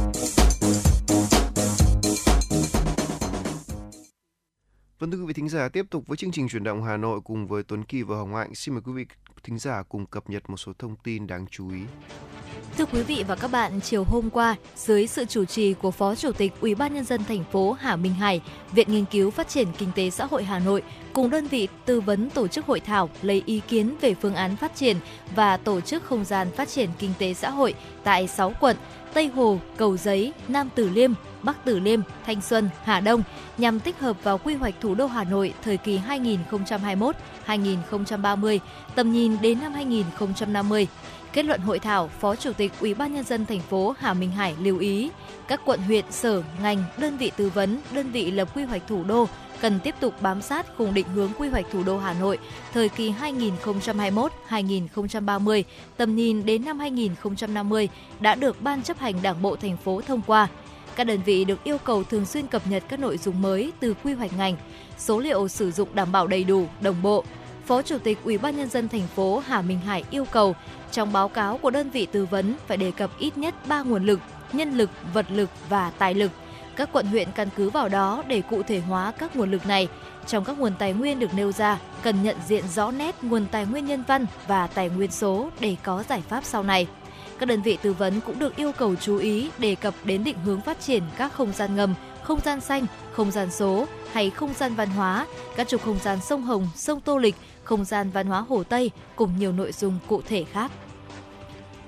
Vâng 4.99 5.11
thưa 5.11 5.17
quý 5.17 5.25
vị 5.27 5.33
thính 5.33 5.49
giả, 5.49 5.69
tiếp 5.69 5.85
tục 5.89 6.03
với 6.07 6.17
chương 6.17 6.31
trình 6.31 6.47
chuyển 6.49 6.63
động 6.63 6.83
Hà 6.83 6.97
Nội 6.97 7.19
cùng 7.23 7.47
với 7.47 7.63
Tuấn 7.63 7.83
Kỳ 7.83 8.03
và 8.03 8.15
Hồng 8.15 8.35
Hạnh. 8.35 8.55
Xin 8.55 8.73
mời 8.73 8.81
quý 8.85 8.91
vị 8.95 9.05
thính 9.43 9.59
giả 9.59 9.83
cùng 9.89 10.05
cập 10.05 10.29
nhật 10.29 10.49
một 10.49 10.57
số 10.57 10.71
thông 10.79 10.95
tin 11.03 11.27
đáng 11.27 11.45
chú 11.51 11.71
ý. 11.71 11.79
Thưa 12.77 12.85
quý 12.85 13.03
vị 13.03 13.23
và 13.27 13.35
các 13.35 13.51
bạn, 13.51 13.81
chiều 13.81 14.03
hôm 14.03 14.29
qua, 14.29 14.55
dưới 14.75 15.07
sự 15.07 15.25
chủ 15.25 15.45
trì 15.45 15.73
của 15.73 15.91
Phó 15.91 16.15
Chủ 16.15 16.31
tịch 16.31 16.53
Ủy 16.61 16.75
ban 16.75 16.93
nhân 16.93 17.05
dân 17.05 17.23
thành 17.23 17.43
phố 17.51 17.71
Hà 17.71 17.95
Minh 17.95 18.13
Hải, 18.13 18.41
Viện 18.71 18.91
Nghiên 18.91 19.05
cứu 19.05 19.31
Phát 19.31 19.47
triển 19.49 19.67
Kinh 19.77 19.91
tế 19.95 20.09
xã 20.09 20.25
hội 20.25 20.43
Hà 20.43 20.59
Nội 20.59 20.83
cùng 21.13 21.29
đơn 21.29 21.47
vị 21.47 21.67
tư 21.85 22.01
vấn 22.01 22.29
tổ 22.29 22.47
chức 22.47 22.65
hội 22.65 22.79
thảo 22.79 23.09
lấy 23.21 23.43
ý 23.45 23.61
kiến 23.67 23.95
về 24.01 24.13
phương 24.13 24.35
án 24.35 24.55
phát 24.55 24.75
triển 24.75 24.97
và 25.35 25.57
tổ 25.57 25.81
chức 25.81 26.03
không 26.03 26.25
gian 26.25 26.51
phát 26.51 26.69
triển 26.69 26.89
kinh 26.99 27.13
tế 27.19 27.33
xã 27.33 27.49
hội 27.49 27.73
tại 28.03 28.27
6 28.27 28.53
quận 28.59 28.77
Tây 29.13 29.27
Hồ, 29.27 29.59
Cầu 29.77 29.97
Giấy, 29.97 30.33
Nam 30.47 30.69
Từ 30.75 30.89
Liêm, 30.89 31.13
Bắc 31.43 31.65
Từ 31.65 31.79
Liêm, 31.79 31.99
Thanh 32.25 32.41
Xuân, 32.41 32.69
Hà 32.83 32.99
Đông 32.99 33.23
nhằm 33.57 33.79
tích 33.79 33.99
hợp 33.99 34.23
vào 34.23 34.37
quy 34.37 34.55
hoạch 34.55 34.73
thủ 34.81 34.95
đô 34.95 35.07
Hà 35.07 35.23
Nội 35.23 35.53
thời 35.63 35.77
kỳ 35.77 35.99
2021-2030, 37.47 38.59
tầm 38.95 39.11
nhìn 39.11 39.37
đến 39.41 39.59
năm 39.59 39.73
2050. 39.73 40.87
Kết 41.33 41.45
luận 41.45 41.61
hội 41.61 41.79
thảo, 41.79 42.07
Phó 42.07 42.35
Chủ 42.35 42.53
tịch 42.53 42.71
Ủy 42.79 42.93
ban 42.93 43.13
nhân 43.13 43.23
dân 43.23 43.45
thành 43.45 43.59
phố 43.59 43.95
Hà 43.99 44.13
Minh 44.13 44.31
Hải 44.31 44.55
lưu 44.59 44.79
ý, 44.79 45.09
các 45.47 45.61
quận 45.65 45.79
huyện, 45.79 46.05
sở, 46.09 46.43
ngành, 46.61 46.83
đơn 46.97 47.17
vị 47.17 47.31
tư 47.37 47.49
vấn, 47.49 47.79
đơn 47.93 48.11
vị 48.11 48.31
lập 48.31 48.55
quy 48.55 48.63
hoạch 48.63 48.87
thủ 48.87 49.03
đô 49.03 49.27
cần 49.61 49.79
tiếp 49.83 49.95
tục 49.99 50.13
bám 50.21 50.41
sát 50.41 50.65
khung 50.77 50.93
định 50.93 51.07
hướng 51.15 51.31
quy 51.39 51.49
hoạch 51.49 51.65
thủ 51.71 51.83
đô 51.83 51.97
Hà 51.97 52.13
Nội 52.13 52.37
thời 52.73 52.89
kỳ 52.89 53.13
2021-2030, 54.49 55.63
tầm 55.97 56.15
nhìn 56.15 56.45
đến 56.45 56.65
năm 56.65 56.79
2050 56.79 57.89
đã 58.19 58.35
được 58.35 58.61
Ban 58.61 58.83
chấp 58.83 58.99
hành 58.99 59.21
Đảng 59.21 59.41
bộ 59.41 59.55
thành 59.55 59.77
phố 59.77 60.01
thông 60.07 60.21
qua. 60.27 60.47
Các 60.95 61.03
đơn 61.03 61.19
vị 61.25 61.45
được 61.45 61.63
yêu 61.63 61.77
cầu 61.77 62.03
thường 62.03 62.25
xuyên 62.25 62.47
cập 62.47 62.67
nhật 62.67 62.83
các 62.89 62.99
nội 62.99 63.17
dung 63.17 63.41
mới 63.41 63.71
từ 63.79 63.93
quy 64.03 64.13
hoạch 64.13 64.37
ngành, 64.37 64.55
số 64.97 65.19
liệu 65.19 65.47
sử 65.47 65.71
dụng 65.71 65.89
đảm 65.93 66.11
bảo 66.11 66.27
đầy 66.27 66.43
đủ, 66.43 66.67
đồng 66.81 67.01
bộ. 67.01 67.23
Phó 67.71 67.81
Chủ 67.81 67.97
tịch 67.97 68.17
Ủy 68.23 68.37
ban 68.37 68.57
nhân 68.57 68.69
dân 68.69 68.89
thành 68.89 69.07
phố 69.15 69.39
Hà 69.47 69.61
Minh 69.61 69.79
Hải 69.79 70.03
yêu 70.09 70.25
cầu 70.25 70.55
trong 70.91 71.13
báo 71.13 71.29
cáo 71.29 71.57
của 71.57 71.69
đơn 71.69 71.89
vị 71.89 72.07
tư 72.11 72.25
vấn 72.25 72.55
phải 72.67 72.77
đề 72.77 72.91
cập 72.91 73.19
ít 73.19 73.37
nhất 73.37 73.55
3 73.67 73.81
nguồn 73.81 74.05
lực, 74.05 74.19
nhân 74.53 74.77
lực, 74.77 74.89
vật 75.13 75.25
lực 75.31 75.49
và 75.69 75.91
tài 75.97 76.13
lực. 76.13 76.31
Các 76.75 76.89
quận 76.91 77.05
huyện 77.05 77.27
căn 77.35 77.47
cứ 77.55 77.69
vào 77.69 77.89
đó 77.89 78.23
để 78.27 78.41
cụ 78.41 78.63
thể 78.63 78.79
hóa 78.79 79.11
các 79.17 79.35
nguồn 79.35 79.51
lực 79.51 79.65
này. 79.67 79.87
Trong 80.27 80.45
các 80.45 80.59
nguồn 80.59 80.73
tài 80.79 80.93
nguyên 80.93 81.19
được 81.19 81.33
nêu 81.33 81.51
ra, 81.51 81.79
cần 82.03 82.23
nhận 82.23 82.37
diện 82.47 82.67
rõ 82.67 82.91
nét 82.91 83.23
nguồn 83.23 83.45
tài 83.51 83.65
nguyên 83.65 83.85
nhân 83.85 84.03
văn 84.07 84.25
và 84.47 84.67
tài 84.67 84.89
nguyên 84.89 85.11
số 85.11 85.49
để 85.59 85.75
có 85.83 86.03
giải 86.09 86.21
pháp 86.29 86.45
sau 86.45 86.63
này. 86.63 86.87
Các 87.39 87.45
đơn 87.45 87.61
vị 87.61 87.77
tư 87.81 87.93
vấn 87.93 88.21
cũng 88.21 88.39
được 88.39 88.55
yêu 88.55 88.71
cầu 88.71 88.95
chú 88.95 89.17
ý 89.17 89.49
đề 89.57 89.75
cập 89.75 89.93
đến 90.03 90.23
định 90.23 90.37
hướng 90.45 90.61
phát 90.61 90.79
triển 90.79 91.03
các 91.17 91.33
không 91.33 91.51
gian 91.53 91.75
ngầm, 91.75 91.93
không 92.23 92.39
gian 92.39 92.61
xanh, 92.61 92.85
không 93.11 93.31
gian 93.31 93.51
số 93.51 93.85
hay 94.11 94.29
không 94.29 94.53
gian 94.53 94.75
văn 94.75 94.89
hóa, 94.89 95.27
các 95.55 95.67
trục 95.67 95.83
không 95.83 95.99
gian 95.99 96.19
sông 96.21 96.41
Hồng, 96.41 96.69
sông 96.75 97.01
Tô 97.01 97.17
Lịch, 97.17 97.35
không 97.63 97.85
gian 97.85 98.09
văn 98.09 98.27
hóa 98.27 98.45
Hồ 98.49 98.63
Tây 98.63 98.91
cùng 99.15 99.39
nhiều 99.39 99.51
nội 99.51 99.71
dung 99.71 99.99
cụ 100.07 100.21
thể 100.27 100.43
khác. 100.43 100.71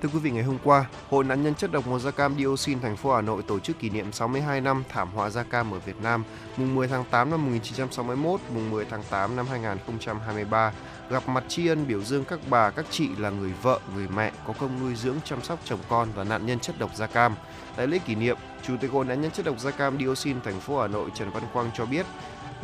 Thưa 0.04 0.10
quý 0.12 0.18
vị, 0.18 0.30
ngày 0.30 0.42
hôm 0.42 0.58
qua, 0.64 0.86
Hội 1.10 1.24
nạn 1.24 1.42
nhân 1.42 1.54
chất 1.54 1.72
độc 1.72 1.86
màu 1.86 1.98
da 1.98 2.10
cam 2.10 2.34
dioxin 2.38 2.80
thành 2.80 2.96
phố 2.96 3.14
Hà 3.14 3.20
Nội 3.20 3.42
tổ 3.42 3.58
chức 3.58 3.78
kỷ 3.78 3.90
niệm 3.90 4.12
62 4.12 4.60
năm 4.60 4.84
thảm 4.88 5.08
họa 5.14 5.30
da 5.30 5.42
cam 5.42 5.74
ở 5.74 5.78
Việt 5.78 5.96
Nam, 6.02 6.24
mùng 6.56 6.74
10 6.74 6.88
tháng 6.88 7.04
8 7.10 7.30
năm 7.30 7.44
1961, 7.44 8.40
mùng 8.54 8.70
10 8.70 8.84
tháng 8.84 9.02
8 9.10 9.36
năm 9.36 9.46
2023, 9.50 10.72
gặp 11.10 11.28
mặt 11.28 11.44
tri 11.48 11.66
ân 11.66 11.86
biểu 11.88 12.02
dương 12.02 12.24
các 12.24 12.38
bà, 12.50 12.70
các 12.70 12.86
chị 12.90 13.08
là 13.18 13.30
người 13.30 13.52
vợ, 13.62 13.80
người 13.94 14.08
mẹ 14.08 14.32
có 14.46 14.54
công 14.60 14.80
nuôi 14.80 14.94
dưỡng 14.94 15.16
chăm 15.24 15.42
sóc 15.42 15.58
chồng 15.64 15.80
con 15.88 16.08
và 16.14 16.24
nạn 16.24 16.46
nhân 16.46 16.60
chất 16.60 16.78
độc 16.78 16.90
da 16.96 17.06
cam. 17.06 17.34
Tại 17.76 17.86
lễ 17.86 17.98
kỷ 17.98 18.14
niệm, 18.14 18.36
Chủ 18.66 18.76
tịch 18.80 18.90
Hội 18.90 19.04
nạn 19.04 19.20
nhân 19.20 19.30
chất 19.30 19.46
độc 19.46 19.60
da 19.60 19.70
cam 19.70 19.98
dioxin 19.98 20.40
thành 20.40 20.60
phố 20.60 20.80
Hà 20.80 20.86
Nội 20.86 21.10
Trần 21.14 21.30
Văn 21.30 21.42
Quang 21.52 21.70
cho 21.74 21.86
biết, 21.86 22.06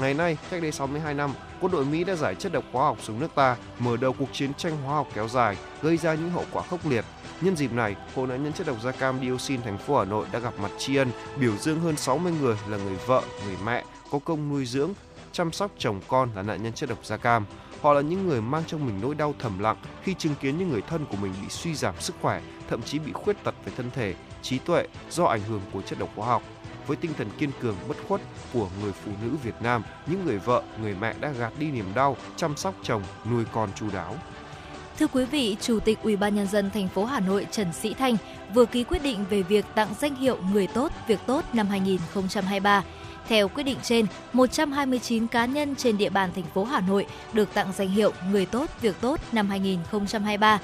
Ngày 0.00 0.14
nay, 0.14 0.36
cách 0.50 0.62
đây 0.62 0.72
62 0.72 1.14
năm, 1.14 1.30
quân 1.60 1.72
đội 1.72 1.84
Mỹ 1.84 2.04
đã 2.04 2.14
giải 2.14 2.34
chất 2.34 2.52
độc 2.52 2.64
hóa 2.72 2.84
học 2.84 2.98
xuống 3.02 3.20
nước 3.20 3.34
ta, 3.34 3.56
mở 3.78 3.96
đầu 3.96 4.12
cuộc 4.12 4.28
chiến 4.32 4.54
tranh 4.54 4.76
hóa 4.84 4.94
học 4.94 5.08
kéo 5.14 5.28
dài, 5.28 5.56
gây 5.82 5.96
ra 5.96 6.14
những 6.14 6.30
hậu 6.30 6.44
quả 6.52 6.62
khốc 6.62 6.86
liệt. 6.86 7.04
Nhân 7.40 7.56
dịp 7.56 7.72
này, 7.72 7.96
Hội 8.14 8.26
nạn 8.26 8.44
nhân 8.44 8.52
chất 8.52 8.66
độc 8.66 8.82
da 8.82 8.90
cam 8.90 9.20
dioxin 9.20 9.62
thành 9.62 9.78
phố 9.78 9.98
Hà 9.98 10.04
Nội 10.04 10.26
đã 10.32 10.38
gặp 10.38 10.54
mặt 10.62 10.70
tri 10.78 10.96
ân, 10.96 11.10
biểu 11.40 11.56
dương 11.56 11.80
hơn 11.80 11.96
60 11.96 12.32
người 12.40 12.56
là 12.68 12.76
người 12.76 12.96
vợ, 13.06 13.22
người 13.46 13.56
mẹ 13.64 13.84
có 14.10 14.18
công 14.18 14.48
nuôi 14.48 14.66
dưỡng, 14.66 14.90
chăm 15.32 15.52
sóc 15.52 15.70
chồng 15.78 16.00
con 16.08 16.28
là 16.36 16.42
nạn 16.42 16.62
nhân 16.62 16.72
chất 16.72 16.88
độc 16.88 17.04
da 17.04 17.16
cam. 17.16 17.44
Họ 17.82 17.92
là 17.92 18.00
những 18.00 18.28
người 18.28 18.40
mang 18.40 18.62
trong 18.66 18.86
mình 18.86 18.98
nỗi 19.02 19.14
đau 19.14 19.34
thầm 19.38 19.58
lặng 19.58 19.76
khi 20.02 20.14
chứng 20.14 20.34
kiến 20.40 20.58
những 20.58 20.70
người 20.70 20.82
thân 20.82 21.06
của 21.10 21.16
mình 21.16 21.32
bị 21.42 21.48
suy 21.48 21.74
giảm 21.74 21.94
sức 22.00 22.14
khỏe, 22.22 22.42
thậm 22.68 22.82
chí 22.82 22.98
bị 22.98 23.12
khuyết 23.12 23.44
tật 23.44 23.54
về 23.64 23.72
thân 23.76 23.90
thể, 23.94 24.14
trí 24.42 24.58
tuệ 24.58 24.86
do 25.10 25.24
ảnh 25.24 25.40
hưởng 25.48 25.60
của 25.72 25.82
chất 25.82 25.98
độc 25.98 26.08
hóa 26.16 26.26
học 26.26 26.42
với 26.86 26.96
tinh 26.96 27.10
thần 27.18 27.28
kiên 27.38 27.50
cường 27.60 27.76
bất 27.88 27.96
khuất 28.08 28.20
của 28.52 28.68
người 28.82 28.92
phụ 28.92 29.12
nữ 29.22 29.36
Việt 29.44 29.54
Nam, 29.60 29.82
những 30.06 30.24
người 30.26 30.38
vợ, 30.38 30.62
người 30.82 30.94
mẹ 31.00 31.14
đã 31.20 31.32
gạt 31.38 31.52
đi 31.58 31.70
niềm 31.70 31.86
đau, 31.94 32.16
chăm 32.36 32.56
sóc 32.56 32.74
chồng, 32.82 33.02
nuôi 33.30 33.44
con 33.52 33.68
chu 33.74 33.86
đáo. 33.92 34.16
Thưa 34.98 35.06
quý 35.06 35.24
vị, 35.24 35.56
Chủ 35.60 35.80
tịch 35.80 35.98
Ủy 36.02 36.16
ban 36.16 36.34
nhân 36.34 36.46
dân 36.46 36.70
thành 36.70 36.88
phố 36.88 37.04
Hà 37.04 37.20
Nội 37.20 37.46
Trần 37.50 37.72
Sĩ 37.72 37.94
Thanh 37.94 38.16
vừa 38.54 38.64
ký 38.64 38.84
quyết 38.84 39.02
định 39.02 39.24
về 39.30 39.42
việc 39.42 39.64
tặng 39.74 39.88
danh 40.00 40.14
hiệu 40.14 40.36
Người 40.52 40.66
tốt, 40.66 40.92
việc 41.06 41.20
tốt 41.26 41.44
năm 41.52 41.66
2023. 41.66 42.84
Theo 43.28 43.48
quyết 43.48 43.62
định 43.62 43.78
trên, 43.82 44.06
129 44.32 45.26
cá 45.26 45.46
nhân 45.46 45.76
trên 45.76 45.98
địa 45.98 46.10
bàn 46.10 46.30
thành 46.34 46.44
phố 46.54 46.64
Hà 46.64 46.80
Nội 46.80 47.06
được 47.32 47.54
tặng 47.54 47.72
danh 47.76 47.88
hiệu 47.88 48.12
Người 48.30 48.46
tốt, 48.46 48.70
việc 48.80 48.96
tốt 49.00 49.20
năm 49.32 49.48
2023. 49.48 50.58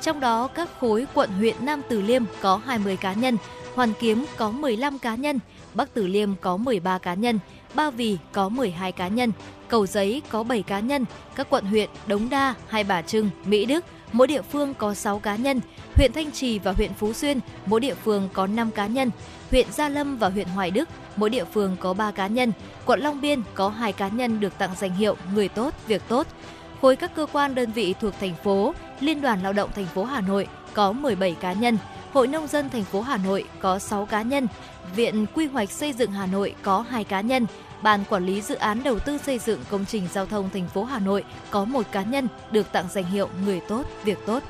Trong 0.00 0.20
đó, 0.20 0.48
các 0.54 0.68
khối 0.80 1.06
quận 1.14 1.30
huyện 1.30 1.56
Nam 1.60 1.82
Từ 1.88 2.00
Liêm 2.00 2.22
có 2.40 2.60
20 2.64 2.96
cá 2.96 3.12
nhân, 3.12 3.36
Hoàn 3.74 3.92
Kiếm 4.00 4.24
có 4.36 4.50
15 4.50 4.98
cá 4.98 5.14
nhân, 5.14 5.38
Bắc 5.74 5.94
Từ 5.94 6.06
Liêm 6.06 6.36
có 6.40 6.56
13 6.56 6.98
cá 6.98 7.14
nhân, 7.14 7.38
Ba 7.74 7.90
Vì 7.90 8.18
có 8.32 8.48
12 8.48 8.92
cá 8.92 9.08
nhân, 9.08 9.32
Cầu 9.68 9.86
Giấy 9.86 10.22
có 10.30 10.42
7 10.42 10.62
cá 10.62 10.80
nhân, 10.80 11.04
các 11.34 11.50
quận 11.50 11.64
huyện 11.64 11.90
Đống 12.06 12.30
Đa, 12.30 12.54
Hai 12.68 12.84
Bà 12.84 13.02
Trưng, 13.02 13.30
Mỹ 13.44 13.64
Đức 13.64 13.84
mỗi 14.12 14.26
địa 14.26 14.42
phương 14.42 14.74
có 14.74 14.94
6 14.94 15.18
cá 15.18 15.36
nhân, 15.36 15.60
huyện 15.96 16.12
Thanh 16.12 16.32
Trì 16.32 16.58
và 16.58 16.72
huyện 16.72 16.94
Phú 16.94 17.12
Xuyên 17.12 17.40
mỗi 17.66 17.80
địa 17.80 17.94
phương 17.94 18.28
có 18.32 18.46
5 18.46 18.70
cá 18.70 18.86
nhân, 18.86 19.10
huyện 19.50 19.66
Gia 19.72 19.88
Lâm 19.88 20.18
và 20.18 20.28
huyện 20.28 20.48
Hoài 20.48 20.70
Đức 20.70 20.88
mỗi 21.16 21.30
địa 21.30 21.44
phương 21.44 21.76
có 21.80 21.94
3 21.94 22.10
cá 22.10 22.26
nhân, 22.26 22.52
quận 22.86 23.00
Long 23.00 23.20
Biên 23.20 23.42
có 23.54 23.68
2 23.68 23.92
cá 23.92 24.08
nhân 24.08 24.40
được 24.40 24.58
tặng 24.58 24.70
danh 24.78 24.94
hiệu 24.94 25.16
Người 25.34 25.48
tốt, 25.48 25.74
việc 25.86 26.02
tốt. 26.08 26.26
Khối 26.80 26.96
các 26.96 27.14
cơ 27.14 27.26
quan 27.32 27.54
đơn 27.54 27.72
vị 27.72 27.94
thuộc 28.00 28.14
thành 28.20 28.34
phố, 28.44 28.74
Liên 29.00 29.20
đoàn 29.20 29.42
Lao 29.42 29.52
động 29.52 29.70
thành 29.74 29.86
phố 29.86 30.04
Hà 30.04 30.20
Nội 30.20 30.48
có 30.74 30.92
17 30.92 31.34
cá 31.34 31.52
nhân, 31.52 31.78
Hội 32.12 32.26
Nông 32.26 32.46
dân 32.46 32.70
thành 32.70 32.84
phố 32.84 33.00
Hà 33.00 33.16
Nội 33.16 33.44
có 33.60 33.78
6 33.78 34.06
cá 34.06 34.22
nhân, 34.22 34.46
Viện 34.96 35.26
Quy 35.34 35.46
hoạch 35.46 35.70
Xây 35.70 35.92
dựng 35.92 36.10
Hà 36.10 36.26
Nội 36.26 36.54
có 36.62 36.84
2 36.88 37.04
cá 37.04 37.20
nhân, 37.20 37.46
Ban 37.82 38.04
Quản 38.04 38.26
lý 38.26 38.42
Dự 38.42 38.54
án 38.54 38.82
Đầu 38.82 38.98
tư 38.98 39.18
xây 39.18 39.38
dựng 39.38 39.60
công 39.70 39.84
trình 39.84 40.08
giao 40.12 40.26
thông 40.26 40.50
thành 40.50 40.68
phố 40.68 40.84
Hà 40.84 40.98
Nội 40.98 41.24
có 41.50 41.64
một 41.64 41.86
cá 41.92 42.02
nhân 42.02 42.28
được 42.50 42.72
tặng 42.72 42.86
danh 42.90 43.04
hiệu 43.04 43.28
Người 43.44 43.60
tốt, 43.68 43.82
việc 44.04 44.18
tốt. 44.26 44.42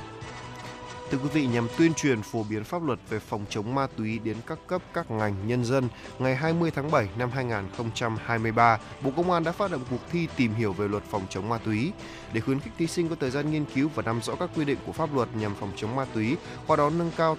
Thưa 1.11 1.17
quý 1.17 1.29
vị, 1.33 1.47
nhằm 1.47 1.67
tuyên 1.77 1.93
truyền 1.93 2.21
phổ 2.21 2.43
biến 2.43 2.63
pháp 2.63 2.83
luật 2.83 2.99
về 3.09 3.19
phòng 3.19 3.45
chống 3.49 3.75
ma 3.75 3.87
túy 3.97 4.19
đến 4.19 4.37
các 4.47 4.59
cấp 4.67 4.81
các 4.93 5.11
ngành 5.11 5.47
nhân 5.47 5.65
dân, 5.65 5.87
ngày 6.19 6.35
20 6.35 6.71
tháng 6.71 6.91
7 6.91 7.09
năm 7.17 7.31
2023, 7.31 8.79
Bộ 9.01 9.11
Công 9.17 9.31
an 9.31 9.43
đã 9.43 9.51
phát 9.51 9.71
động 9.71 9.81
cuộc 9.89 10.11
thi 10.11 10.27
tìm 10.35 10.53
hiểu 10.53 10.73
về 10.73 10.87
luật 10.87 11.03
phòng 11.03 11.25
chống 11.29 11.49
ma 11.49 11.57
túy 11.57 11.91
để 12.33 12.41
khuyến 12.41 12.59
khích 12.59 12.73
thí 12.77 12.87
sinh 12.87 13.09
có 13.09 13.15
thời 13.19 13.31
gian 13.31 13.51
nghiên 13.51 13.65
cứu 13.75 13.89
và 13.95 14.03
nắm 14.03 14.21
rõ 14.21 14.35
các 14.35 14.49
quy 14.55 14.65
định 14.65 14.77
của 14.85 14.91
pháp 14.91 15.15
luật 15.15 15.29
nhằm 15.35 15.55
phòng 15.55 15.71
chống 15.75 15.95
ma 15.95 16.05
túy, 16.13 16.37
qua 16.67 16.75
đó 16.75 16.89
nâng 16.89 17.11
cao 17.17 17.37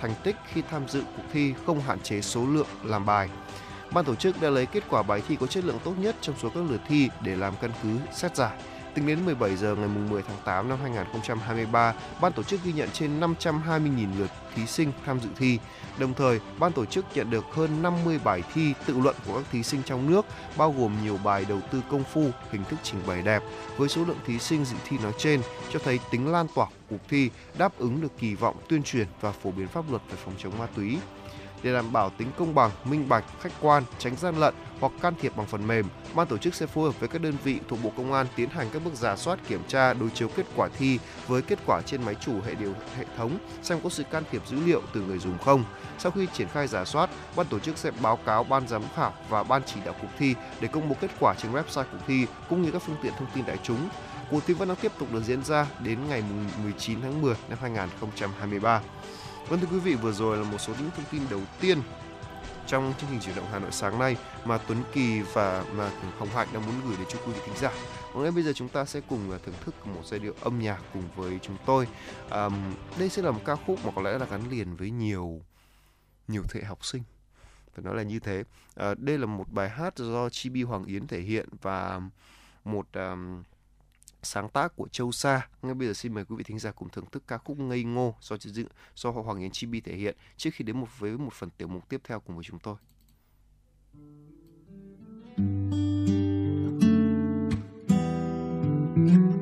thành 0.00 0.14
tích 0.24 0.36
khi 0.52 0.62
tham 0.70 0.88
dự 0.88 1.02
cuộc 1.16 1.24
thi 1.32 1.54
không 1.66 1.80
hạn 1.80 2.00
chế 2.00 2.20
số 2.20 2.46
lượng 2.46 2.68
làm 2.84 3.06
bài. 3.06 3.28
Ban 3.92 4.04
tổ 4.04 4.14
chức 4.14 4.42
đã 4.42 4.50
lấy 4.50 4.66
kết 4.66 4.82
quả 4.90 5.02
bài 5.02 5.22
thi 5.28 5.36
có 5.40 5.46
chất 5.46 5.64
lượng 5.64 5.78
tốt 5.84 5.94
nhất 5.98 6.16
trong 6.20 6.34
số 6.42 6.50
các 6.54 6.60
lượt 6.70 6.80
thi 6.88 7.08
để 7.22 7.36
làm 7.36 7.54
căn 7.60 7.70
cứ 7.82 7.88
xét 8.12 8.36
giải. 8.36 8.58
Tính 8.94 9.06
đến 9.06 9.24
17 9.24 9.56
giờ 9.56 9.74
ngày 9.74 9.88
10 9.88 10.22
tháng 10.22 10.36
8 10.44 10.68
năm 10.68 10.78
2023, 10.82 11.94
ban 12.20 12.32
tổ 12.32 12.42
chức 12.42 12.64
ghi 12.64 12.72
nhận 12.72 12.88
trên 12.92 13.20
520.000 13.20 14.18
lượt 14.18 14.30
thí 14.54 14.66
sinh 14.66 14.92
tham 15.06 15.20
dự 15.20 15.28
thi. 15.36 15.58
Đồng 15.98 16.14
thời, 16.14 16.40
ban 16.58 16.72
tổ 16.72 16.84
chức 16.84 17.04
nhận 17.14 17.30
được 17.30 17.44
hơn 17.52 17.82
50 17.82 18.20
bài 18.24 18.42
thi 18.54 18.74
tự 18.86 18.98
luận 18.98 19.16
của 19.26 19.34
các 19.34 19.44
thí 19.52 19.62
sinh 19.62 19.82
trong 19.82 20.10
nước, 20.10 20.26
bao 20.56 20.74
gồm 20.78 20.92
nhiều 21.04 21.18
bài 21.24 21.44
đầu 21.48 21.60
tư 21.72 21.82
công 21.90 22.04
phu, 22.04 22.30
hình 22.50 22.64
thức 22.64 22.76
trình 22.82 23.00
bày 23.06 23.22
đẹp. 23.22 23.42
Với 23.76 23.88
số 23.88 24.04
lượng 24.04 24.18
thí 24.26 24.38
sinh 24.38 24.64
dự 24.64 24.76
thi 24.88 24.98
nói 24.98 25.12
trên, 25.18 25.40
cho 25.72 25.78
thấy 25.84 25.98
tính 26.10 26.32
lan 26.32 26.46
tỏa 26.54 26.66
của 26.66 26.72
cuộc 26.90 27.08
thi 27.08 27.30
đáp 27.58 27.78
ứng 27.78 28.00
được 28.00 28.18
kỳ 28.18 28.34
vọng 28.34 28.56
tuyên 28.68 28.82
truyền 28.82 29.06
và 29.20 29.32
phổ 29.32 29.50
biến 29.50 29.68
pháp 29.68 29.90
luật 29.90 30.02
về 30.10 30.16
phòng 30.24 30.34
chống 30.38 30.58
ma 30.58 30.66
túy 30.76 30.98
để 31.62 31.72
đảm 31.72 31.92
bảo 31.92 32.10
tính 32.10 32.28
công 32.38 32.54
bằng, 32.54 32.70
minh 32.84 33.08
bạch, 33.08 33.24
khách 33.40 33.52
quan, 33.60 33.82
tránh 33.98 34.16
gian 34.16 34.36
lận 34.36 34.54
hoặc 34.80 34.92
can 35.02 35.14
thiệp 35.20 35.36
bằng 35.36 35.46
phần 35.46 35.66
mềm, 35.66 35.86
ban 36.14 36.26
tổ 36.26 36.38
chức 36.38 36.54
sẽ 36.54 36.66
phối 36.66 36.84
hợp 36.84 37.00
với 37.00 37.08
các 37.08 37.22
đơn 37.22 37.34
vị 37.44 37.58
thuộc 37.68 37.78
Bộ 37.82 37.92
Công 37.96 38.12
an 38.12 38.26
tiến 38.36 38.48
hành 38.48 38.68
các 38.72 38.84
bước 38.84 38.94
giả 38.94 39.16
soát 39.16 39.38
kiểm 39.48 39.62
tra 39.68 39.94
đối 39.94 40.10
chiếu 40.10 40.28
kết 40.36 40.46
quả 40.56 40.68
thi 40.78 40.98
với 41.26 41.42
kết 41.42 41.58
quả 41.66 41.82
trên 41.82 42.02
máy 42.02 42.14
chủ 42.14 42.32
hệ 42.46 42.54
điều 42.54 42.74
hệ 42.96 43.04
thống 43.16 43.38
xem 43.62 43.78
có 43.84 43.90
sự 43.90 44.02
can 44.02 44.22
thiệp 44.30 44.42
dữ 44.46 44.56
liệu 44.66 44.82
từ 44.94 45.00
người 45.00 45.18
dùng 45.18 45.38
không. 45.38 45.64
Sau 45.98 46.12
khi 46.12 46.26
triển 46.32 46.48
khai 46.48 46.66
giả 46.66 46.84
soát, 46.84 47.10
ban 47.36 47.46
tổ 47.46 47.58
chức 47.58 47.78
sẽ 47.78 47.90
báo 47.90 48.16
cáo 48.16 48.44
ban 48.44 48.68
giám 48.68 48.82
khảo 48.96 49.14
và 49.28 49.42
ban 49.42 49.62
chỉ 49.66 49.80
đạo 49.84 49.94
cuộc 50.00 50.08
thi 50.18 50.34
để 50.60 50.68
công 50.68 50.88
bố 50.88 50.96
kết 51.00 51.10
quả 51.20 51.34
trên 51.34 51.52
website 51.52 51.84
cuộc 51.92 51.98
thi 52.06 52.26
cũng 52.48 52.62
như 52.62 52.70
các 52.70 52.82
phương 52.82 52.96
tiện 53.02 53.12
thông 53.18 53.28
tin 53.34 53.46
đại 53.46 53.58
chúng. 53.62 53.88
Cuộc 54.30 54.40
thi 54.46 54.54
vẫn 54.54 54.68
đang 54.68 54.76
tiếp 54.76 54.92
tục 54.98 55.12
được 55.12 55.22
diễn 55.24 55.44
ra 55.44 55.66
đến 55.80 55.98
ngày 56.08 56.22
19 56.64 57.00
tháng 57.02 57.22
10 57.22 57.34
năm 57.48 57.58
2023. 57.60 58.80
Vâng 59.48 59.60
thưa 59.60 59.66
quý 59.66 59.78
vị, 59.78 59.94
vừa 59.94 60.12
rồi 60.12 60.38
là 60.38 60.44
một 60.44 60.58
số 60.58 60.74
những 60.78 60.90
thông 60.96 61.04
tin 61.10 61.22
đầu 61.30 61.40
tiên 61.60 61.78
trong 62.66 62.94
chương 62.98 63.10
trình 63.10 63.20
chuyển 63.20 63.36
động 63.36 63.46
Hà 63.52 63.58
Nội 63.58 63.72
sáng 63.72 63.98
nay 63.98 64.16
mà 64.44 64.58
Tuấn 64.58 64.82
Kỳ 64.92 65.20
và 65.20 65.64
mà 65.76 65.90
Hồng 66.18 66.28
Hạnh 66.28 66.48
đang 66.52 66.66
muốn 66.66 66.74
gửi 66.86 66.96
đến 66.96 67.06
cho 67.10 67.18
quý 67.26 67.32
vị 67.32 67.40
thính 67.46 67.56
giả. 67.56 67.72
Và 68.14 68.22
ngay 68.22 68.30
bây 68.30 68.42
giờ 68.42 68.52
chúng 68.52 68.68
ta 68.68 68.84
sẽ 68.84 69.00
cùng 69.08 69.30
à, 69.30 69.38
thưởng 69.46 69.54
thức 69.64 69.86
một 69.86 70.00
giai 70.04 70.20
điệu 70.20 70.34
âm 70.40 70.58
nhạc 70.58 70.80
cùng 70.92 71.02
với 71.16 71.38
chúng 71.42 71.56
tôi. 71.66 71.88
À, 72.30 72.48
đây 72.98 73.08
sẽ 73.08 73.22
là 73.22 73.30
một 73.30 73.40
ca 73.44 73.56
khúc 73.56 73.84
mà 73.84 73.90
có 73.96 74.02
lẽ 74.02 74.18
là 74.18 74.26
gắn 74.26 74.50
liền 74.50 74.76
với 74.76 74.90
nhiều 74.90 75.40
nhiều 76.28 76.42
thế 76.50 76.60
hệ 76.60 76.66
học 76.66 76.84
sinh. 76.84 77.02
Phải 77.74 77.84
nói 77.84 77.96
là 77.96 78.02
như 78.02 78.18
thế. 78.18 78.44
À, 78.74 78.94
đây 78.98 79.18
là 79.18 79.26
một 79.26 79.52
bài 79.52 79.68
hát 79.68 79.96
do 79.96 80.28
Chibi 80.28 80.62
Hoàng 80.62 80.84
Yến 80.84 81.06
thể 81.06 81.20
hiện 81.20 81.48
và 81.62 82.00
một 82.64 82.86
um, 82.92 83.42
sáng 84.22 84.48
tác 84.48 84.76
của 84.76 84.88
Châu 84.88 85.12
Sa. 85.12 85.48
Ngay 85.62 85.74
bây 85.74 85.88
giờ 85.88 85.94
xin 85.94 86.14
mời 86.14 86.24
quý 86.24 86.36
vị 86.36 86.44
thính 86.44 86.58
giả 86.58 86.70
cùng 86.70 86.88
thưởng 86.88 87.06
thức 87.12 87.22
ca 87.26 87.38
khúc 87.38 87.58
Ngây 87.58 87.84
Ngô 87.84 88.14
do 88.20 88.36
dự, 88.36 88.66
do 88.94 89.10
Hoàng 89.10 89.40
Yến 89.40 89.50
Chibi 89.50 89.80
thể 89.80 89.96
hiện 89.96 90.16
trước 90.36 90.50
khi 90.52 90.64
đến 90.64 90.80
một, 90.80 90.88
với 90.98 91.18
một 91.18 91.32
phần 91.32 91.50
tiểu 91.50 91.68
mục 91.68 91.88
tiếp 91.88 92.00
theo 92.04 92.20
cùng 92.20 92.36
với 92.36 92.44
chúng 92.44 92.58
tôi. 92.58 92.76
bài 98.96 99.41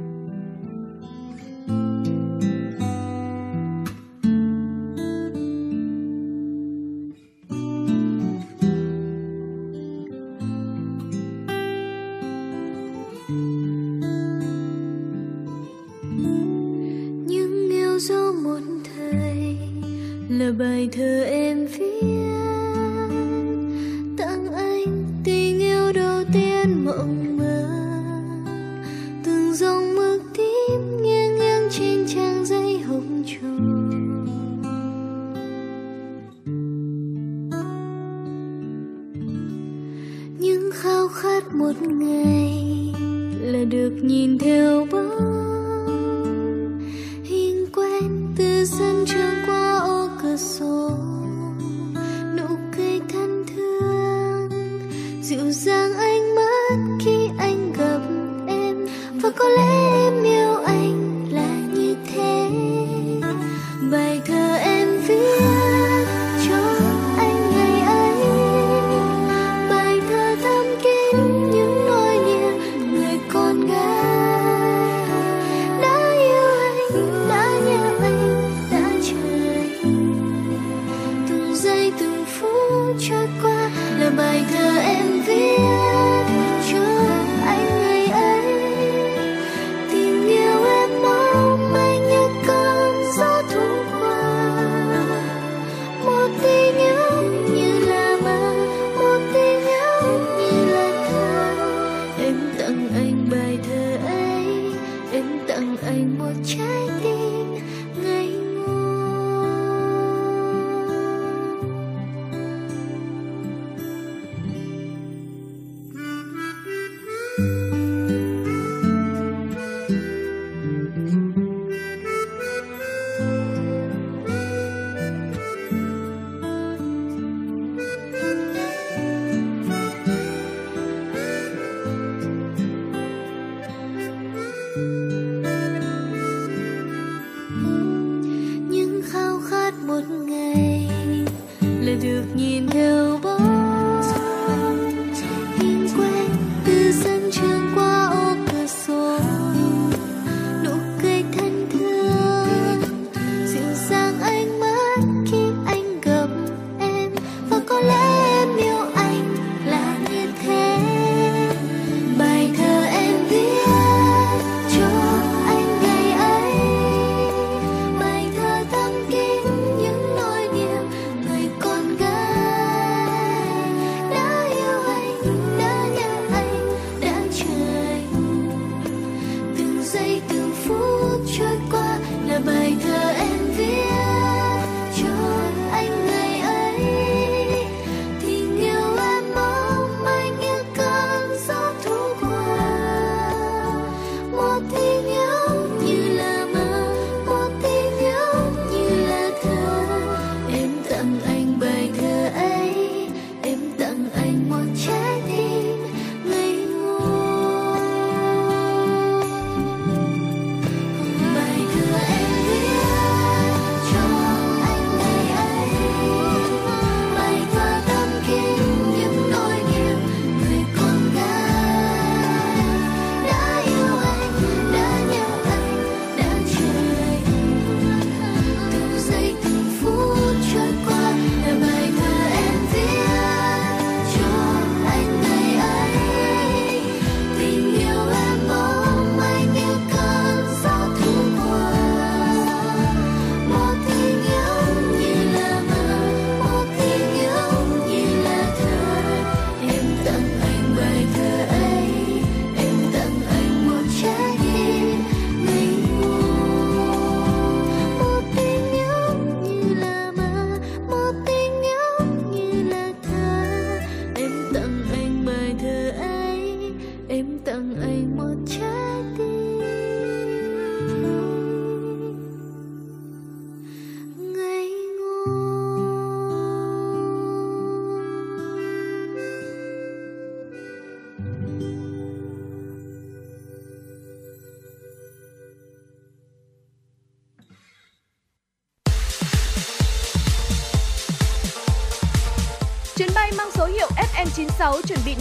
khát 41.14 41.54
một 41.54 41.72
ngày 41.82 42.94
là 43.40 43.64
được 43.64 43.92
nhìn 44.02 44.38
theo 44.38 44.86
bóng 44.92 45.49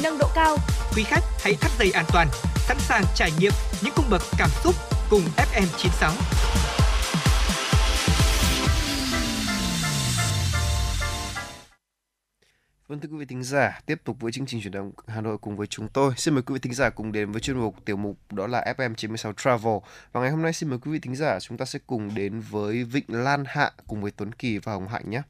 nâng 0.04 0.18
độ 0.18 0.28
cao. 0.36 0.58
Quý 0.96 1.04
khách 1.04 1.24
hãy 1.40 1.56
thắt 1.62 1.72
dây 1.80 1.92
an 1.92 2.06
toàn, 2.14 2.28
sẵn 2.56 2.78
sàng 2.80 3.04
trải 3.16 3.32
nghiệm 3.40 3.52
những 3.82 3.94
cung 3.96 4.06
bậc 4.10 4.22
cảm 4.38 4.50
xúc 4.64 4.76
cùng 5.10 5.22
FM96. 5.38 6.12
Vâng 12.88 13.00
thưa 13.00 13.10
quý 13.10 13.18
vị 13.18 13.26
thính 13.26 13.44
giả, 13.44 13.80
tiếp 13.86 14.02
tục 14.04 14.18
với 14.20 14.32
chương 14.32 14.46
trình 14.46 14.62
chuyển 14.62 14.72
động 14.72 14.92
Hà 15.08 15.22
Nội 15.22 15.38
cùng 15.38 15.58
với 15.58 15.68
chúng 15.68 15.88
tôi. 15.88 16.14
Xin 16.18 16.34
mời 16.34 16.44
quý 16.44 16.54
vị 16.54 16.60
thính 16.60 16.74
giả 16.74 16.90
cùng 16.90 17.12
đến 17.12 17.32
với 17.32 17.42
chuyên 17.42 17.58
mục 17.58 17.76
tiểu 17.86 17.98
mục 17.98 18.18
đó 18.32 18.48
là 18.48 18.74
FM 18.78 18.96
96 18.96 19.34
Travel. 19.34 19.74
Và 20.12 20.22
ngày 20.22 20.30
hôm 20.30 20.42
nay 20.42 20.54
xin 20.54 20.70
mời 20.70 20.80
quý 20.80 20.92
vị 20.92 21.00
thính 21.00 21.16
giả 21.16 21.40
chúng 21.40 21.58
ta 21.58 21.66
sẽ 21.66 21.80
cùng 21.88 22.16
đến 22.16 22.40
với 22.40 22.84
Vịnh 22.84 23.06
Lan 23.08 23.44
Hạ 23.48 23.72
cùng 23.88 24.02
với 24.02 24.12
Tuấn 24.12 24.32
Kỳ 24.32 24.58
và 24.58 24.74
Hồng 24.74 24.88
Hạnh 24.88 25.10
nhé. 25.10 25.22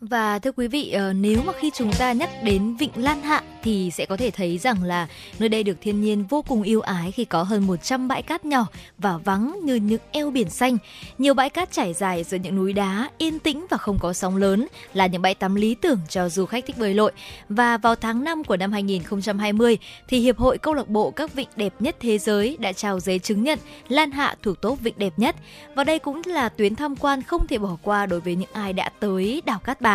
Và 0.00 0.38
thưa 0.38 0.52
quý 0.52 0.68
vị, 0.68 0.90
ờ, 0.90 1.12
nếu 1.12 1.42
mà 1.42 1.52
khi 1.52 1.70
chúng 1.74 1.92
ta 1.92 2.12
nhắc 2.12 2.30
đến 2.42 2.76
Vịnh 2.76 2.90
Lan 2.96 3.22
Hạ 3.22 3.42
thì 3.62 3.90
sẽ 3.90 4.06
có 4.06 4.16
thể 4.16 4.30
thấy 4.30 4.58
rằng 4.58 4.84
là 4.84 5.06
nơi 5.38 5.48
đây 5.48 5.62
được 5.62 5.76
thiên 5.80 6.00
nhiên 6.00 6.24
vô 6.28 6.42
cùng 6.42 6.62
yêu 6.62 6.80
ái 6.80 7.12
khi 7.12 7.24
có 7.24 7.42
hơn 7.42 7.66
100 7.66 8.08
bãi 8.08 8.22
cát 8.22 8.44
nhỏ 8.44 8.66
và 8.98 9.16
vắng 9.16 9.56
như 9.62 9.74
những 9.74 10.00
eo 10.12 10.30
biển 10.30 10.50
xanh. 10.50 10.78
Nhiều 11.18 11.34
bãi 11.34 11.50
cát 11.50 11.72
trải 11.72 11.92
dài 11.94 12.24
giữa 12.24 12.36
những 12.36 12.56
núi 12.56 12.72
đá, 12.72 13.10
yên 13.18 13.38
tĩnh 13.38 13.66
và 13.70 13.76
không 13.76 13.98
có 14.00 14.12
sóng 14.12 14.36
lớn 14.36 14.66
là 14.94 15.06
những 15.06 15.22
bãi 15.22 15.34
tắm 15.34 15.54
lý 15.54 15.74
tưởng 15.74 15.98
cho 16.08 16.28
du 16.28 16.46
khách 16.46 16.66
thích 16.66 16.78
bơi 16.78 16.94
lội. 16.94 17.12
Và 17.48 17.76
vào 17.76 17.94
tháng 17.94 18.24
5 18.24 18.44
của 18.44 18.56
năm 18.56 18.72
2020 18.72 19.78
thì 20.08 20.18
Hiệp 20.18 20.38
hội 20.38 20.58
Câu 20.58 20.74
lạc 20.74 20.88
bộ 20.88 21.10
các 21.10 21.34
vịnh 21.34 21.48
đẹp 21.56 21.74
nhất 21.80 21.96
thế 22.00 22.18
giới 22.18 22.56
đã 22.60 22.72
trao 22.72 23.00
giấy 23.00 23.18
chứng 23.18 23.42
nhận 23.42 23.58
Lan 23.88 24.10
Hạ 24.10 24.34
thuộc 24.42 24.60
top 24.60 24.80
vịnh 24.80 24.94
đẹp 24.96 25.12
nhất. 25.16 25.36
Và 25.74 25.84
đây 25.84 25.98
cũng 25.98 26.22
là 26.24 26.48
tuyến 26.48 26.74
tham 26.74 26.96
quan 26.96 27.22
không 27.22 27.46
thể 27.46 27.58
bỏ 27.58 27.76
qua 27.82 28.06
đối 28.06 28.20
với 28.20 28.36
những 28.36 28.50
ai 28.52 28.72
đã 28.72 28.88
tới 29.00 29.42
đảo 29.46 29.58
Cát 29.58 29.80
Bà. 29.80 29.89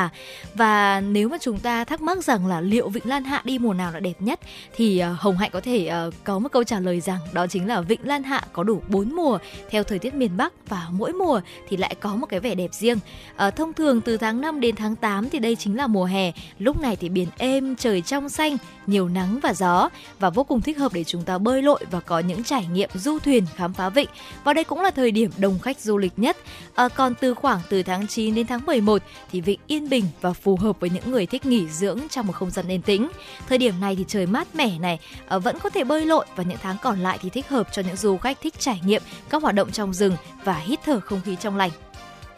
Và 0.54 1.02
nếu 1.02 1.30
mà 1.30 1.38
chúng 1.42 1.60
ta 1.60 1.84
thắc 1.84 2.02
mắc 2.02 2.24
rằng 2.24 2.48
là 2.48 2.62
liệu 2.62 2.90
Vịnh 2.90 3.08
Lan 3.08 3.24
Hạ 3.24 3.42
đi 3.46 3.60
mùa 3.60 3.74
nào 3.74 3.92
là 3.92 4.00
đẹp 4.00 4.14
nhất 4.20 4.40
thì 4.76 5.00
ờ, 5.00 5.16
Hồng 5.20 5.38
Hạnh 5.38 5.50
có 5.54 5.62
thể 5.62 5.86
ờ, 5.86 6.12
có 6.24 6.40
một 6.40 6.52
câu 6.52 6.64
trả 6.64 6.80
lời 6.80 7.02
rằng 7.02 7.20
đó 7.34 7.48
chính 7.48 7.68
là 7.68 7.82
Vịnh 7.82 8.00
Lan 8.04 8.24
Hạ 8.24 8.42
có 8.54 8.64
đủ 8.64 8.82
4 8.88 9.16
mùa 9.16 9.38
theo 9.70 9.84
thời 9.84 10.00
tiết 10.00 10.14
miền 10.14 10.38
Bắc 10.38 10.54
và 10.70 10.88
mỗi 10.92 11.14
mùa 11.14 11.42
thì 11.70 11.78
lại 11.78 11.96
có 12.00 12.16
một 12.16 12.26
cái 12.26 12.40
vẻ 12.40 12.56
đẹp 12.56 12.74
riêng. 12.74 13.00
Ờ, 13.36 13.52
thông 13.52 13.74
thường 13.74 14.02
từ 14.02 14.18
tháng 14.18 14.42
5 14.42 14.60
đến 14.60 14.76
tháng 14.76 14.96
8 14.96 15.30
thì 15.30 15.40
đây 15.40 15.56
chính 15.56 15.78
là 15.78 15.88
mùa 15.88 16.06
hè. 16.06 16.32
Lúc 16.60 16.82
này 16.82 16.96
thì 16.96 17.10
biển 17.10 17.28
êm, 17.38 17.76
trời 17.76 18.02
trong 18.02 18.30
xanh, 18.30 18.58
nhiều 18.88 19.10
nắng 19.10 19.40
và 19.44 19.54
gió 19.54 19.90
và 20.20 20.30
vô 20.30 20.44
cùng 20.44 20.62
thích 20.62 20.78
hợp 20.78 20.94
để 20.94 21.04
chúng 21.04 21.24
ta 21.24 21.38
bơi 21.38 21.62
lội 21.62 21.86
và 21.92 22.00
có 22.00 22.20
những 22.20 22.44
trải 22.44 22.68
nghiệm 22.74 22.90
du 22.94 23.20
thuyền 23.20 23.46
khám 23.56 23.74
phá 23.74 23.90
vịnh. 23.90 24.10
Và 24.44 24.54
đây 24.54 24.64
cũng 24.64 24.82
là 24.82 24.92
thời 24.92 25.12
điểm 25.12 25.32
đông 25.38 25.60
khách 25.60 25.80
du 25.80 25.98
lịch 25.98 26.14
nhất. 26.18 26.38
À, 26.76 26.88
còn 26.88 27.16
từ 27.16 27.34
khoảng 27.34 27.60
từ 27.70 27.84
tháng 27.84 28.08
9 28.08 28.36
đến 28.36 28.48
tháng 28.48 28.66
11 28.66 29.02
thì 29.32 29.42
vịnh 29.42 29.60
yên 29.68 29.85
bình 29.90 30.06
và 30.22 30.34
phù 30.34 30.58
hợp 30.58 30.80
với 30.80 30.90
những 30.90 31.12
người 31.12 31.26
thích 31.26 31.46
nghỉ 31.46 31.68
dưỡng 31.70 32.00
trong 32.10 32.28
một 32.28 32.34
không 32.34 32.52
gian 32.52 32.68
yên 32.68 32.82
tĩnh. 32.82 33.08
Thời 33.50 33.58
điểm 33.58 33.80
này 33.80 33.96
thì 33.96 34.06
trời 34.08 34.26
mát 34.26 34.56
mẻ 34.56 34.80
này, 34.80 35.00
ờ, 35.28 35.40
vẫn 35.40 35.60
có 35.60 35.70
thể 35.70 35.84
bơi 35.84 36.06
lội 36.06 36.26
và 36.36 36.44
những 36.44 36.58
tháng 36.62 36.78
còn 36.82 37.00
lại 37.00 37.20
thì 37.22 37.30
thích 37.30 37.50
hợp 37.50 37.68
cho 37.72 37.82
những 37.82 37.96
du 37.96 38.18
khách 38.18 38.42
thích 38.42 38.60
trải 38.60 38.82
nghiệm 38.86 39.02
các 39.30 39.42
hoạt 39.42 39.56
động 39.56 39.72
trong 39.72 39.94
rừng 39.94 40.18
và 40.44 40.54
hít 40.54 40.80
thở 40.86 41.00
không 41.00 41.22
khí 41.26 41.36
trong 41.36 41.58
lành. 41.58 41.72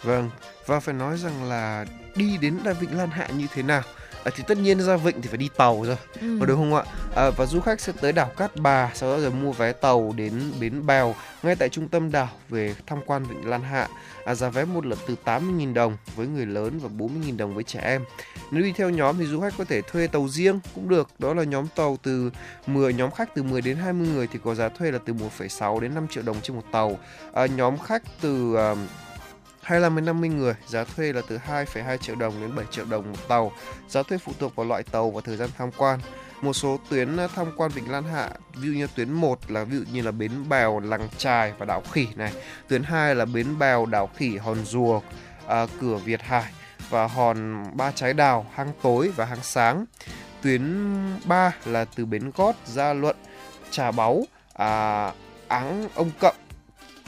Vâng, 0.03 0.29
và 0.65 0.79
phải 0.79 0.93
nói 0.93 1.17
rằng 1.17 1.43
là 1.43 1.85
đi 2.15 2.37
đến 2.37 2.59
đại 2.63 2.73
Vịnh 2.73 2.97
Lan 2.97 3.09
Hạ 3.09 3.27
như 3.27 3.47
thế 3.53 3.63
nào? 3.63 3.81
À, 4.27 4.29
thì 4.35 4.43
tất 4.47 4.57
nhiên 4.57 4.79
ra 4.81 4.97
vịnh 4.97 5.21
thì 5.21 5.27
phải 5.29 5.37
đi 5.37 5.49
tàu 5.57 5.83
rồi, 5.85 5.95
Ừ. 6.21 6.45
đúng 6.45 6.57
không 6.57 6.73
ạ? 6.75 6.83
À, 7.15 7.29
và 7.29 7.45
du 7.45 7.59
khách 7.61 7.81
sẽ 7.81 7.93
tới 8.01 8.11
đảo 8.11 8.31
Cát 8.37 8.55
Bà, 8.55 8.91
sau 8.93 9.11
đó 9.11 9.19
rồi 9.21 9.31
mua 9.31 9.51
vé 9.51 9.71
tàu 9.71 10.13
đến 10.15 10.51
bến 10.59 10.85
Bèo 10.85 11.15
ngay 11.43 11.55
tại 11.55 11.69
trung 11.69 11.87
tâm 11.87 12.11
đảo 12.11 12.29
về 12.49 12.75
tham 12.87 12.99
quan 13.05 13.23
Vịnh 13.23 13.49
Lan 13.49 13.61
Hạ. 13.63 13.87
À, 14.25 14.35
giá 14.35 14.49
vé 14.49 14.65
một 14.65 14.85
lượt 14.85 14.99
từ 15.07 15.15
80.000 15.25 15.73
đồng 15.73 15.97
với 16.15 16.27
người 16.27 16.45
lớn 16.45 16.79
và 16.79 16.89
40.000 16.97 17.37
đồng 17.37 17.55
với 17.55 17.63
trẻ 17.63 17.79
em. 17.83 18.03
Nếu 18.51 18.63
đi 18.63 18.71
theo 18.73 18.89
nhóm 18.89 19.17
thì 19.17 19.25
du 19.25 19.41
khách 19.41 19.53
có 19.57 19.63
thể 19.65 19.81
thuê 19.81 20.07
tàu 20.07 20.27
riêng 20.27 20.59
cũng 20.75 20.89
được. 20.89 21.09
Đó 21.19 21.33
là 21.33 21.43
nhóm 21.43 21.67
tàu 21.75 21.97
từ 22.03 22.31
10 22.67 22.93
nhóm 22.93 23.11
khách 23.11 23.35
từ 23.35 23.43
10 23.43 23.61
đến 23.61 23.77
20 23.77 24.07
người 24.07 24.27
thì 24.33 24.39
có 24.43 24.55
giá 24.55 24.69
thuê 24.69 24.91
là 24.91 24.99
từ 25.05 25.13
1,6 25.13 25.79
đến 25.79 25.95
5 25.95 26.07
triệu 26.07 26.23
đồng 26.23 26.37
trên 26.43 26.55
một 26.55 26.63
tàu. 26.71 26.99
À, 27.33 27.45
nhóm 27.45 27.77
khách 27.77 28.03
từ 28.21 28.55
à, 28.55 28.75
25 29.67 29.95
đến 29.95 30.05
50 30.05 30.29
người, 30.29 30.53
giá 30.67 30.83
thuê 30.83 31.13
là 31.13 31.21
từ 31.27 31.39
2,2 31.47 31.97
triệu 31.97 32.15
đồng 32.15 32.41
đến 32.41 32.55
7 32.55 32.65
triệu 32.71 32.85
đồng 32.85 33.11
một 33.11 33.27
tàu. 33.27 33.51
Giá 33.89 34.03
thuê 34.03 34.17
phụ 34.17 34.31
thuộc 34.39 34.55
vào 34.55 34.65
loại 34.65 34.83
tàu 34.83 35.11
và 35.11 35.21
thời 35.25 35.37
gian 35.37 35.49
tham 35.57 35.69
quan. 35.77 35.99
Một 36.41 36.53
số 36.53 36.79
tuyến 36.89 37.17
ờ, 37.17 37.27
tham 37.35 37.47
quan 37.57 37.71
Vịnh 37.71 37.91
Lan 37.91 38.03
Hạ, 38.03 38.29
ví 38.53 38.67
dụ 38.67 38.73
như 38.73 38.87
tuyến 38.95 39.13
1 39.13 39.51
là 39.51 39.63
ví 39.63 39.77
dụ 39.77 39.83
như 39.91 40.01
là 40.01 40.11
bến 40.11 40.31
Bèo, 40.49 40.79
Làng 40.79 41.07
Trài 41.17 41.53
và 41.57 41.65
đảo 41.65 41.83
Khỉ 41.91 42.07
này. 42.15 42.33
Tuyến 42.67 42.83
2 42.83 43.15
là 43.15 43.25
bến 43.25 43.59
Bèo, 43.59 43.85
đảo 43.85 44.09
Khỉ, 44.15 44.37
Hòn 44.37 44.65
Rùa, 44.65 44.99
à, 44.99 45.01
ờ, 45.47 45.67
cửa 45.81 45.95
Việt 45.95 46.21
Hải 46.21 46.51
và 46.89 47.07
hòn 47.07 47.63
Ba 47.77 47.91
Trái 47.91 48.13
Đào, 48.13 48.45
hang 48.53 48.71
tối 48.81 49.11
và 49.15 49.25
hang 49.25 49.43
sáng. 49.43 49.85
Tuyến 50.41 50.63
3 51.25 51.51
là 51.65 51.85
từ 51.85 52.05
bến 52.05 52.31
Gót, 52.35 52.55
Gia 52.65 52.93
Luận, 52.93 53.15
Trà 53.71 53.91
Báu, 53.91 54.23
à, 54.53 55.11
Áng 55.47 55.87
Ông 55.95 56.11
Cậm, 56.19 56.35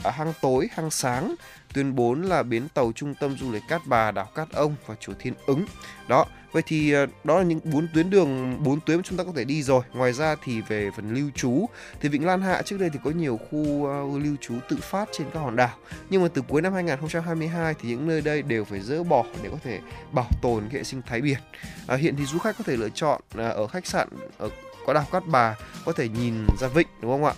à, 0.04 0.10
hang 0.10 0.32
tối, 0.40 0.68
hang 0.72 0.90
sáng. 0.90 1.34
Tuyến 1.74 1.94
4 1.94 2.22
là 2.22 2.42
bến 2.42 2.68
tàu 2.74 2.92
trung 2.94 3.14
tâm 3.20 3.36
du 3.38 3.52
lịch 3.52 3.62
Cát 3.68 3.82
Bà, 3.86 4.10
đảo 4.10 4.28
Cát 4.34 4.52
Ông 4.52 4.74
và 4.86 4.94
chùa 5.00 5.12
Thiên 5.18 5.34
Ứng. 5.46 5.64
Đó, 6.08 6.26
vậy 6.52 6.62
thì 6.66 6.92
ờ, 6.92 7.06
đó 7.24 7.38
là 7.38 7.44
những 7.44 7.60
bốn 7.64 7.88
tuyến 7.94 8.10
đường, 8.10 8.62
bốn 8.64 8.80
tuyến 8.80 8.96
mà 8.96 9.02
chúng 9.06 9.18
ta 9.18 9.24
có 9.24 9.32
thể 9.36 9.44
đi 9.44 9.62
rồi. 9.62 9.82
Ngoài 9.92 10.12
ra 10.12 10.36
thì 10.44 10.60
về 10.60 10.90
phần 10.96 11.14
lưu 11.14 11.30
trú 11.34 11.66
thì 12.00 12.08
Vịnh 12.08 12.26
Lan 12.26 12.42
Hạ 12.42 12.62
trước 12.62 12.80
đây 12.80 12.90
thì 12.92 12.98
có 13.04 13.10
nhiều 13.10 13.36
khu 13.36 13.86
ờ, 13.86 14.18
lưu 14.18 14.36
trú 14.40 14.54
tự 14.68 14.76
phát 14.76 15.08
trên 15.12 15.26
các 15.34 15.40
hòn 15.40 15.56
đảo. 15.56 15.76
Nhưng 16.10 16.22
mà 16.22 16.28
từ 16.34 16.42
cuối 16.48 16.62
năm 16.62 16.72
2022 16.72 17.74
thì 17.80 17.88
những 17.88 18.08
nơi 18.08 18.20
đây 18.20 18.42
đều 18.42 18.64
phải 18.64 18.80
dỡ 18.80 19.02
bỏ 19.02 19.24
để 19.42 19.48
có 19.52 19.58
thể 19.64 19.80
bảo 20.12 20.28
tồn 20.42 20.70
hệ 20.70 20.84
sinh 20.84 21.02
thái 21.06 21.20
biển. 21.20 21.38
À, 21.86 21.96
hiện 21.96 22.16
thì 22.16 22.24
du 22.24 22.38
khách 22.38 22.58
có 22.58 22.64
thể 22.66 22.76
lựa 22.76 22.88
chọn 22.88 23.20
à, 23.36 23.48
ở 23.48 23.66
khách 23.66 23.86
sạn 23.86 24.08
ở 24.38 24.50
có 24.86 24.92
đảo 24.92 25.06
Cát 25.12 25.26
Bà 25.26 25.56
có 25.84 25.92
thể 25.92 26.08
nhìn 26.08 26.46
ra 26.60 26.68
vịnh 26.68 26.88
đúng 27.02 27.10
không 27.10 27.24
ạ? 27.24 27.34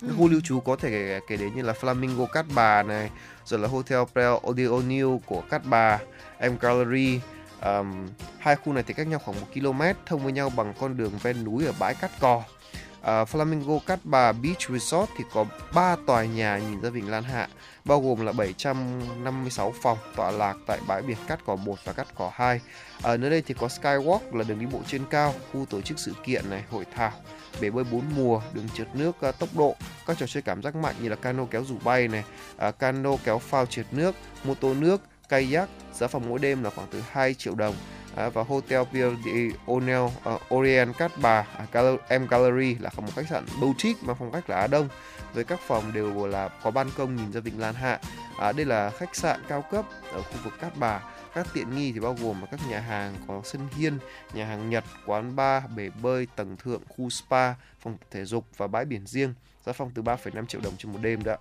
Các 0.00 0.14
khu 0.18 0.28
lưu 0.28 0.40
trú 0.40 0.60
có 0.60 0.76
thể 0.76 0.90
kể, 0.90 1.20
kể 1.28 1.36
đến 1.36 1.54
như 1.54 1.62
là 1.62 1.72
Flamingo 1.80 2.26
Cát 2.26 2.46
Bà 2.54 2.82
này, 2.82 3.10
rồi 3.48 3.60
là 3.60 3.68
Hotel 3.68 3.98
Prel 4.12 4.32
Odeonil 4.46 5.06
của 5.26 5.40
Cát 5.40 5.62
Bà, 5.64 5.98
M 6.40 6.52
Gallery. 6.60 7.20
Um, 7.62 8.08
hai 8.38 8.56
khu 8.56 8.72
này 8.72 8.84
thì 8.86 8.94
cách 8.94 9.06
nhau 9.06 9.18
khoảng 9.24 9.40
1 9.40 9.46
km, 9.54 9.82
thông 10.06 10.22
với 10.22 10.32
nhau 10.32 10.50
bằng 10.56 10.74
con 10.80 10.96
đường 10.96 11.12
ven 11.22 11.44
núi 11.44 11.66
ở 11.66 11.72
bãi 11.78 11.94
cát 11.94 12.10
cò 12.20 12.42
uh, 13.08 13.28
Flamingo 13.28 13.78
Cát 13.78 13.98
Bà 14.04 14.32
Beach 14.32 14.70
Resort 14.70 15.10
thì 15.16 15.24
có 15.32 15.44
3 15.74 15.96
tòa 16.06 16.24
nhà 16.24 16.58
nhìn 16.58 16.80
ra 16.80 16.90
Vịnh 16.90 17.10
Lan 17.10 17.24
Hạ, 17.24 17.48
bao 17.84 18.00
gồm 18.00 18.26
là 18.26 18.32
756 18.32 19.74
phòng 19.82 19.98
tọa 20.16 20.30
lạc 20.30 20.54
tại 20.66 20.78
bãi 20.86 21.02
biển 21.02 21.16
Cát 21.28 21.44
Cỏ 21.46 21.56
1 21.56 21.78
và 21.84 21.92
Cát 21.92 22.06
Cỏ 22.14 22.30
2. 22.34 22.60
Ở 23.02 23.16
nơi 23.16 23.30
đây 23.30 23.42
thì 23.42 23.54
có 23.54 23.66
Skywalk 23.66 24.36
là 24.36 24.44
đường 24.48 24.58
đi 24.58 24.66
bộ 24.66 24.80
trên 24.86 25.04
cao, 25.10 25.34
khu 25.52 25.64
tổ 25.70 25.80
chức 25.80 25.98
sự 25.98 26.12
kiện 26.24 26.50
này, 26.50 26.64
hội 26.70 26.84
thảo, 26.94 27.12
bể 27.60 27.70
bơi 27.70 27.84
bốn 27.84 28.02
mùa, 28.16 28.40
đường 28.52 28.68
trượt 28.74 28.88
nước 28.94 29.16
ờ, 29.20 29.32
tốc 29.32 29.48
độ, 29.56 29.76
các 30.06 30.18
trò 30.18 30.26
chơi 30.26 30.42
cảm 30.42 30.62
giác 30.62 30.76
mạnh 30.76 30.94
như 31.02 31.08
là 31.08 31.16
cano 31.16 31.44
kéo 31.50 31.64
dù 31.64 31.76
bay 31.84 32.08
này, 32.08 32.24
ờ, 32.56 32.72
cano 32.72 33.10
kéo 33.24 33.38
phao 33.38 33.66
trượt 33.66 33.86
nước, 33.92 34.14
mô 34.44 34.54
tô 34.54 34.74
nước, 34.74 35.02
kayak, 35.28 35.68
giá 35.94 36.06
phòng 36.06 36.28
mỗi 36.28 36.38
đêm 36.38 36.62
là 36.62 36.70
khoảng 36.70 36.88
từ 36.90 37.02
2 37.10 37.34
triệu 37.34 37.54
đồng. 37.54 37.74
À, 38.18 38.28
và 38.28 38.42
Hotel 38.42 38.82
Pierre 38.92 39.16
de 39.24 39.56
O'Neill 39.66 40.04
uh, 40.06 40.54
Orient 40.54 40.96
Cát 40.98 41.12
Bà 41.22 41.46
à, 41.58 41.66
Gal- 41.72 42.18
M 42.20 42.26
Gallery 42.26 42.76
là 42.80 42.90
một 42.96 43.14
khách 43.16 43.28
sạn 43.30 43.44
boutique 43.60 44.02
mang 44.02 44.16
phong 44.18 44.32
cách 44.32 44.50
là 44.50 44.56
Á 44.56 44.66
Đông 44.66 44.88
với 45.34 45.44
các 45.44 45.60
phòng 45.66 45.92
đều 45.92 46.26
là 46.26 46.48
có 46.48 46.70
ban 46.70 46.90
công 46.96 47.16
nhìn 47.16 47.32
ra 47.32 47.40
vịnh 47.40 47.60
Lan 47.60 47.74
Hạ. 47.74 48.00
À, 48.40 48.52
đây 48.52 48.66
là 48.66 48.90
khách 48.90 49.16
sạn 49.16 49.40
cao 49.48 49.64
cấp 49.70 49.84
ở 50.12 50.22
khu 50.22 50.36
vực 50.44 50.52
Cát 50.60 50.76
Bà. 50.76 51.00
Các 51.34 51.46
tiện 51.54 51.76
nghi 51.76 51.92
thì 51.92 52.00
bao 52.00 52.16
gồm 52.22 52.42
các 52.50 52.60
nhà 52.68 52.80
hàng 52.80 53.14
có 53.28 53.40
sân 53.44 53.68
hiên, 53.76 53.98
nhà 54.32 54.44
hàng 54.44 54.70
Nhật, 54.70 54.84
quán 55.06 55.36
bar, 55.36 55.62
bể 55.76 55.90
bơi, 56.02 56.26
tầng 56.36 56.56
thượng, 56.56 56.82
khu 56.88 57.10
spa, 57.10 57.54
phòng 57.80 57.96
thể 58.10 58.24
dục 58.24 58.44
và 58.56 58.66
bãi 58.66 58.84
biển 58.84 59.06
riêng. 59.06 59.34
Giá 59.66 59.72
phòng 59.72 59.90
từ 59.94 60.02
3,5 60.02 60.46
triệu 60.46 60.60
đồng 60.60 60.76
trên 60.78 60.92
một 60.92 60.98
đêm 61.02 61.24
đó. 61.24 61.36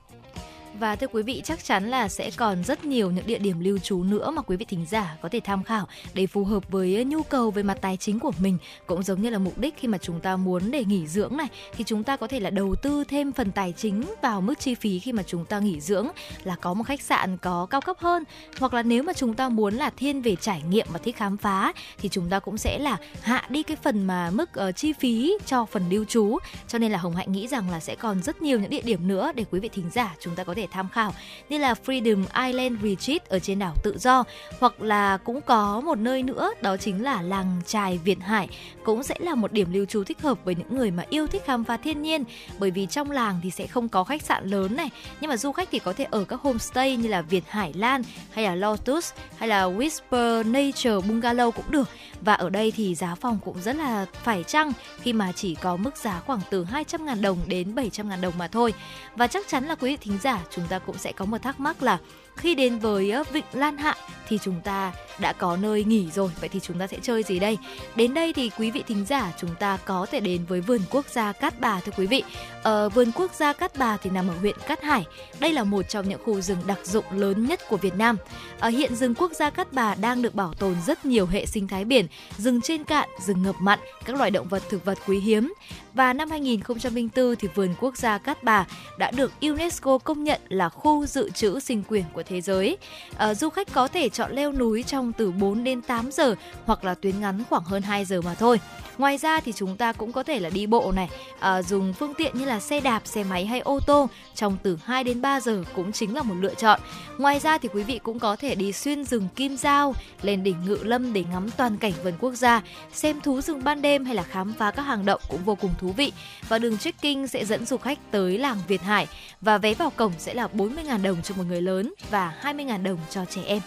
Và 0.80 0.96
thưa 0.96 1.08
quý 1.08 1.24
vị, 1.24 1.42
chắc 1.46 1.64
chắn 1.64 1.90
là 1.90 2.10
sẽ 2.10 2.32
còn 2.36 2.64
rất 2.64 2.86
nhiều 2.86 3.12
những 3.12 3.28
địa 3.28 3.40
điểm 3.40 3.60
lưu 3.60 3.78
trú 3.78 4.04
nữa 4.04 4.32
mà 4.32 4.42
quý 4.42 4.58
vị 4.58 4.66
thính 4.66 4.86
giả 4.90 5.18
có 5.22 5.30
thể 5.30 5.40
tham 5.44 5.64
khảo 5.64 5.88
để 6.14 6.28
phù 6.28 6.44
hợp 6.44 6.70
với 6.70 7.06
nhu 7.06 7.24
cầu 7.24 7.52
về 7.52 7.64
mặt 7.64 7.78
tài 7.82 7.98
chính 7.98 8.20
của 8.20 8.32
mình, 8.40 8.58
cũng 8.88 9.04
giống 9.04 9.22
như 9.22 9.30
là 9.30 9.38
mục 9.38 9.58
đích 9.58 9.78
khi 9.78 9.88
mà 9.88 9.98
chúng 9.98 10.20
ta 10.20 10.36
muốn 10.36 10.72
để 10.72 10.86
nghỉ 10.86 11.08
dưỡng 11.08 11.38
này 11.38 11.48
thì 11.74 11.84
chúng 11.84 12.04
ta 12.04 12.18
có 12.18 12.28
thể 12.28 12.40
là 12.40 12.50
đầu 12.50 12.76
tư 12.76 13.04
thêm 13.04 13.32
phần 13.32 13.52
tài 13.52 13.74
chính 13.78 14.04
vào 14.22 14.42
mức 14.42 14.60
chi 14.60 14.76
phí 14.76 15.00
khi 15.00 15.12
mà 15.12 15.24
chúng 15.24 15.46
ta 15.46 15.60
nghỉ 15.60 15.80
dưỡng 15.80 16.08
là 16.44 16.56
có 16.56 16.74
một 16.74 16.84
khách 16.84 17.02
sạn 17.02 17.38
có 17.38 17.66
cao 17.66 17.82
cấp 17.82 17.98
hơn. 18.00 18.24
Hoặc 18.60 18.74
là 18.74 18.84
nếu 18.84 19.04
mà 19.04 19.14
chúng 19.14 19.34
ta 19.34 19.50
muốn 19.50 19.74
là 19.74 19.90
thiên 19.90 20.22
về 20.22 20.36
trải 20.36 20.62
nghiệm 20.70 20.88
và 20.90 21.00
thích 21.00 21.16
khám 21.18 21.38
phá 21.38 21.74
thì 21.98 22.10
chúng 22.10 22.30
ta 22.30 22.40
cũng 22.40 22.58
sẽ 22.58 22.80
là 22.80 22.98
hạ 23.22 23.46
đi 23.50 23.64
cái 23.64 23.78
phần 23.84 24.08
mà 24.08 24.30
mức 24.30 24.50
uh, 24.70 24.76
chi 24.76 24.94
phí 24.94 25.38
cho 25.46 25.66
phần 25.66 25.84
lưu 25.90 26.06
trú. 26.06 26.38
Cho 26.68 26.78
nên 26.78 26.92
là 26.92 26.98
Hồng 26.98 27.16
Hạnh 27.16 27.32
nghĩ 27.32 27.48
rằng 27.48 27.70
là 27.72 27.80
sẽ 27.80 27.96
còn 27.96 28.24
rất 28.24 28.42
nhiều 28.42 28.60
những 28.60 28.70
địa 28.70 28.82
điểm 28.82 29.08
nữa 29.08 29.32
để 29.36 29.46
quý 29.52 29.60
vị 29.60 29.70
thính 29.70 29.90
giả 29.94 30.16
chúng 30.20 30.36
ta 30.36 30.44
có 30.44 30.54
thể 30.58 30.68
tham 30.72 30.90
khảo, 30.90 31.14
như 31.50 31.58
là 31.58 31.76
Freedom 31.86 32.48
Island 32.48 32.84
Retreat 32.84 33.30
ở 33.30 33.40
trên 33.40 33.60
đảo 33.60 33.74
Tự 33.84 33.98
Do, 33.98 34.24
hoặc 34.60 34.82
là 34.82 35.18
cũng 35.18 35.42
có 35.42 35.82
một 35.82 35.98
nơi 35.98 36.24
nữa, 36.24 36.52
đó 36.62 36.78
chính 36.78 37.04
là 37.04 37.22
làng 37.22 37.62
trài 37.66 37.98
Việt 37.98 38.20
Hải 38.22 38.48
cũng 38.88 39.04
sẽ 39.04 39.16
là 39.20 39.36
một 39.36 39.52
điểm 39.52 39.74
lưu 39.74 39.86
trú 39.86 40.04
thích 40.04 40.22
hợp 40.22 40.38
với 40.46 40.56
những 40.56 40.78
người 40.78 40.92
mà 40.92 41.06
yêu 41.10 41.28
thích 41.28 41.42
khám 41.46 41.64
phá 41.64 41.78
thiên 41.78 42.02
nhiên. 42.02 42.24
Bởi 42.60 42.72
vì 42.72 42.86
trong 42.86 43.12
làng 43.12 43.40
thì 43.44 43.52
sẽ 43.52 43.68
không 43.68 43.90
có 43.90 44.04
khách 44.04 44.22
sạn 44.22 44.46
lớn 44.46 44.76
này, 44.76 44.90
nhưng 45.22 45.30
mà 45.30 45.38
du 45.38 45.52
khách 45.52 45.70
thì 45.72 45.80
có 45.80 45.94
thể 45.94 46.06
ở 46.12 46.24
các 46.24 46.42
homestay 46.42 46.98
như 46.98 47.10
là 47.10 47.22
Việt 47.22 47.44
Hải 47.50 47.74
Lan, 47.74 48.02
hay 48.32 48.46
là 48.46 48.56
Lotus, 48.56 49.12
hay 49.38 49.50
là 49.50 49.66
Whisper 49.66 50.52
Nature 50.52 51.08
Bungalow 51.08 51.52
cũng 51.52 51.66
được. 51.70 51.90
Và 52.22 52.34
ở 52.34 52.50
đây 52.50 52.72
thì 52.72 52.96
giá 52.96 53.16
phòng 53.16 53.40
cũng 53.46 53.62
rất 53.62 53.76
là 53.76 54.06
phải 54.24 54.44
chăng, 54.44 54.72
khi 55.02 55.14
mà 55.14 55.32
chỉ 55.32 55.56
có 55.56 55.76
mức 55.76 55.98
giá 55.98 56.20
khoảng 56.20 56.42
từ 56.50 56.66
200.000 56.66 57.22
đồng 57.22 57.38
đến 57.48 57.76
700.000 57.76 58.22
đồng 58.22 58.34
mà 58.38 58.48
thôi. 58.48 58.74
Và 59.16 59.28
chắc 59.28 59.48
chắn 59.48 59.66
là 59.66 59.76
quý 59.76 59.90
vị 59.90 59.98
thính 60.02 60.18
giả, 60.24 60.40
chúng 60.50 60.66
ta 60.70 60.80
cũng 60.80 60.98
sẽ 60.98 61.12
có 61.12 61.26
một 61.26 61.42
thắc 61.42 61.60
mắc 61.60 61.84
là 61.84 61.98
khi 62.38 62.56
đến 62.56 62.80
với 62.80 63.14
Vịnh 63.32 63.46
Lan 63.54 63.78
Hạ 63.78 63.96
thì 64.28 64.40
chúng 64.44 64.62
ta 64.62 64.94
đã 65.20 65.34
có 65.34 65.58
nơi 65.58 65.84
nghỉ 65.84 66.10
rồi. 66.12 66.32
Vậy 66.40 66.50
thì 66.50 66.60
chúng 66.60 66.80
ta 66.80 66.88
sẽ 66.88 66.98
chơi 67.02 67.24
gì 67.24 67.40
đây? 67.40 67.58
Đến 67.96 68.14
đây 68.14 68.34
thì 68.34 68.50
quý 68.58 68.72
vị 68.72 68.84
thính 68.88 69.06
giả 69.06 69.34
chúng 69.38 69.56
ta 69.60 69.78
có 69.86 70.06
thể 70.12 70.20
đến 70.20 70.46
với 70.46 70.62
vườn 70.62 70.82
quốc 70.90 71.06
gia 71.10 71.32
Cát 71.32 71.60
Bà 71.60 71.80
thưa 71.80 71.92
quý 71.98 72.08
vị. 72.08 72.24
Ờ, 72.64 72.90
vườn 72.90 73.12
quốc 73.16 73.34
gia 73.34 73.54
Cát 73.54 73.78
Bà 73.78 73.98
thì 73.98 74.10
nằm 74.10 74.28
ở 74.28 74.34
huyện 74.40 74.56
Cát 74.68 74.84
Hải. 74.84 75.06
Đây 75.40 75.54
là 75.54 75.64
một 75.64 75.90
trong 75.90 76.10
những 76.10 76.22
khu 76.26 76.42
rừng 76.42 76.58
đặc 76.68 76.80
dụng 76.84 77.06
lớn 77.12 77.46
nhất 77.46 77.60
của 77.70 77.78
Việt 77.78 77.96
Nam. 77.96 78.18
Ở 78.60 78.70
hiện 78.70 78.96
rừng 78.96 79.16
quốc 79.16 79.32
gia 79.32 79.50
Cát 79.50 79.74
Bà 79.74 79.96
đang 79.96 80.22
được 80.22 80.36
bảo 80.36 80.54
tồn 80.54 80.76
rất 80.86 81.06
nhiều 81.06 81.26
hệ 81.26 81.46
sinh 81.46 81.68
thái 81.68 81.86
biển 81.86 82.08
rừng 82.38 82.62
trên 82.62 82.84
cạn 82.84 83.10
rừng 83.20 83.44
ngập 83.44 83.56
mặn 83.60 83.80
các 84.06 84.16
loài 84.16 84.32
động 84.32 84.48
vật 84.48 84.64
thực 84.70 84.86
vật 84.86 84.98
quý 85.08 85.20
hiếm. 85.20 85.54
Và 85.94 86.14
năm 86.14 86.30
2004 86.30 87.36
thì 87.36 87.48
vườn 87.56 87.76
quốc 87.80 87.98
gia 87.98 88.18
Cát 88.18 88.44
Bà 88.44 88.66
đã 88.98 89.12
được 89.12 89.32
UNESCO 89.42 89.98
công 89.98 90.24
nhận 90.24 90.42
là 90.50 90.70
khu 90.70 91.06
dự 91.06 91.30
trữ 91.30 91.60
sinh 91.60 91.84
quyền 91.88 92.04
của 92.14 92.24
thế 92.28 92.42
giới. 92.42 92.78
À, 93.18 93.34
du 93.34 93.50
khách 93.50 93.74
có 93.74 93.88
thể 93.88 94.10
chọn 94.10 94.32
leo 94.32 94.52
núi 94.52 94.84
trong 94.84 95.14
từ 95.14 95.32
4 95.32 95.64
đến 95.64 95.82
8 95.82 96.12
giờ 96.12 96.36
hoặc 96.66 96.84
là 96.84 96.96
tuyến 96.96 97.20
ngắn 97.20 97.44
khoảng 97.50 97.64
hơn 97.64 97.82
2 97.82 98.06
giờ 98.06 98.22
mà 98.22 98.36
thôi. 98.36 98.60
Ngoài 98.98 99.18
ra 99.18 99.40
thì 99.40 99.54
chúng 99.56 99.78
ta 99.78 99.94
cũng 99.94 100.12
có 100.12 100.24
thể 100.24 100.40
là 100.40 100.50
đi 100.50 100.68
bộ 100.68 100.92
này, 100.92 101.10
à, 101.40 101.62
dùng 101.62 101.94
phương 101.94 102.14
tiện 102.14 102.38
như 102.38 102.46
là 102.46 102.60
xe 102.60 102.80
đạp, 102.80 103.02
xe 103.06 103.24
máy 103.24 103.46
hay 103.46 103.60
ô 103.60 103.80
tô 103.88 104.10
trong 104.36 104.58
từ 104.64 104.80
2 104.86 105.04
đến 105.04 105.22
3 105.22 105.40
giờ 105.40 105.64
cũng 105.76 105.92
chính 105.92 106.16
là 106.16 106.24
một 106.24 106.36
lựa 106.40 106.54
chọn. 106.54 106.80
Ngoài 107.18 107.40
ra 107.40 107.58
thì 107.58 107.70
quý 107.74 107.84
vị 107.84 108.00
cũng 108.04 108.20
có 108.20 108.36
thể 108.36 108.56
đi 108.56 108.72
xuyên 108.72 109.04
rừng 109.04 109.28
Kim 109.36 109.58
Giao, 109.58 109.96
lên 110.22 110.44
đỉnh 110.44 110.66
Ngự 110.66 110.80
Lâm 110.84 111.14
để 111.14 111.24
ngắm 111.32 111.50
toàn 111.58 111.78
cảnh 111.78 111.94
vườn 112.04 112.14
quốc 112.20 112.34
gia, 112.34 112.62
xem 112.94 113.22
thú 113.22 113.42
rừng 113.42 113.64
ban 113.64 113.82
đêm 113.82 114.06
hay 114.06 114.16
là 114.16 114.24
khám 114.24 114.54
phá 114.54 114.72
các 114.72 114.84
hang 114.84 115.06
động 115.06 115.22
cũng 115.30 115.44
vô 115.46 115.56
cùng 115.56 115.72
thú 115.80 115.92
vị. 115.98 116.12
Và 116.50 116.60
đường 116.60 116.78
trekking 116.78 117.28
sẽ 117.28 117.46
dẫn 117.46 117.66
du 117.66 117.78
khách 117.78 118.00
tới 118.12 118.38
làng 118.38 118.58
Việt 118.68 118.82
Hải 118.82 119.08
và 119.42 119.58
vé 119.58 119.74
vào 119.74 119.90
cổng 119.90 120.14
sẽ 120.18 120.34
là 120.34 120.48
40.000 120.54 121.02
đồng 121.02 121.22
cho 121.22 121.36
một 121.36 121.44
người 121.48 121.62
lớn 121.62 121.94
và 122.10 122.17
và 122.18 122.34
20.000 122.42 122.84
đồng 122.84 123.00
cho 123.10 123.26
trẻ 123.26 123.42
em. 123.46 123.62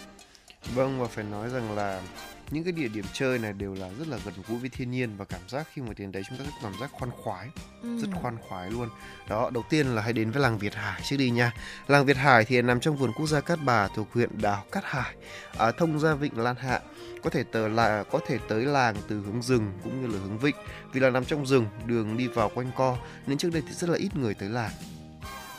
Vâng 0.75 1.01
và 1.01 1.07
phải 1.07 1.23
nói 1.23 1.49
rằng 1.49 1.75
là 1.75 2.01
những 2.51 2.63
cái 2.63 2.71
địa 2.71 2.87
điểm 2.87 3.05
chơi 3.13 3.39
này 3.39 3.53
đều 3.53 3.73
là 3.73 3.89
rất 3.99 4.07
là 4.07 4.17
gần 4.25 4.33
gũi 4.47 4.59
với 4.59 4.69
thiên 4.69 4.91
nhiên 4.91 5.17
và 5.17 5.25
cảm 5.25 5.41
giác 5.47 5.67
khi 5.73 5.81
mà 5.81 5.93
đến 5.97 6.11
đấy 6.11 6.23
chúng 6.29 6.37
ta 6.37 6.43
rất 6.43 6.51
cảm 6.63 6.73
giác 6.81 6.91
khoan 6.91 7.11
khoái 7.11 7.47
ừ. 7.81 7.97
rất 7.97 8.07
khoan 8.21 8.37
khoái 8.47 8.71
luôn 8.71 8.89
đó 9.29 9.49
đầu 9.53 9.63
tiên 9.69 9.87
là 9.87 10.01
hãy 10.01 10.13
đến 10.13 10.31
với 10.31 10.41
làng 10.41 10.57
Việt 10.57 10.75
Hải 10.75 11.01
trước 11.03 11.17
đi 11.17 11.29
nha 11.29 11.53
làng 11.87 12.05
Việt 12.05 12.17
Hải 12.17 12.45
thì 12.45 12.61
nằm 12.61 12.79
trong 12.79 12.97
vườn 12.97 13.11
quốc 13.13 13.27
gia 13.27 13.41
Cát 13.41 13.59
Bà 13.65 13.87
thuộc 13.87 14.13
huyện 14.13 14.41
đảo 14.41 14.63
Cát 14.71 14.83
Hải 14.85 15.15
à, 15.57 15.71
thông 15.71 15.99
ra 15.99 16.13
vịnh 16.13 16.37
Lan 16.37 16.55
Hạ 16.55 16.79
có 17.23 17.29
thể 17.29 17.43
tới 17.43 17.69
là 17.69 18.03
có 18.11 18.19
thể 18.27 18.37
tới 18.47 18.65
làng 18.65 18.95
từ 19.07 19.21
hướng 19.21 19.41
rừng 19.41 19.71
cũng 19.83 20.01
như 20.01 20.07
là 20.07 20.19
hướng 20.23 20.37
vịnh 20.37 20.55
vì 20.93 20.99
là 20.99 21.09
nằm 21.09 21.25
trong 21.25 21.45
rừng 21.45 21.65
đường 21.85 22.17
đi 22.17 22.27
vào 22.27 22.51
quanh 22.55 22.71
co 22.75 22.97
nên 23.27 23.37
trước 23.37 23.53
đây 23.53 23.63
thì 23.67 23.73
rất 23.73 23.89
là 23.89 23.97
ít 23.97 24.15
người 24.15 24.33
tới 24.33 24.49
làng 24.49 24.71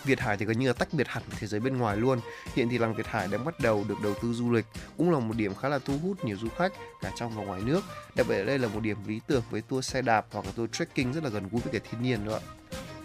Việt 0.04 0.20
Hải 0.20 0.36
thì 0.36 0.44
gần 0.44 0.58
như 0.58 0.66
là 0.66 0.72
tách 0.72 0.92
biệt 0.92 1.08
hẳn 1.08 1.22
thế 1.38 1.46
giới 1.46 1.60
bên 1.60 1.76
ngoài 1.78 1.96
luôn. 1.96 2.20
Hiện 2.54 2.68
thì 2.68 2.78
làng 2.78 2.94
Việt 2.94 3.06
Hải 3.06 3.28
đã 3.28 3.38
bắt 3.38 3.60
đầu 3.60 3.84
được 3.88 4.00
đầu 4.02 4.14
tư 4.22 4.32
du 4.32 4.52
lịch, 4.52 4.66
cũng 4.96 5.10
là 5.10 5.18
một 5.18 5.36
điểm 5.36 5.54
khá 5.54 5.68
là 5.68 5.78
thu 5.78 5.98
hút 6.02 6.24
nhiều 6.24 6.36
du 6.40 6.48
khách 6.48 6.72
cả 7.02 7.10
trong 7.18 7.36
và 7.36 7.44
ngoài 7.44 7.60
nước. 7.64 7.80
Đặc 8.14 8.26
biệt 8.28 8.38
ở 8.38 8.44
đây 8.44 8.58
là 8.58 8.68
một 8.68 8.80
điểm 8.80 8.96
lý 9.06 9.20
tưởng 9.26 9.42
với 9.50 9.60
tour 9.60 9.84
xe 9.84 10.02
đạp 10.02 10.26
hoặc 10.32 10.46
là 10.46 10.52
tour 10.56 10.70
trekking 10.70 11.12
rất 11.12 11.24
là 11.24 11.30
gần 11.30 11.48
gũi 11.52 11.60
với 11.60 11.72
cả 11.72 11.86
thiên 11.90 12.02
nhiên 12.02 12.26
đó 12.26 12.34
ạ. 12.34 12.40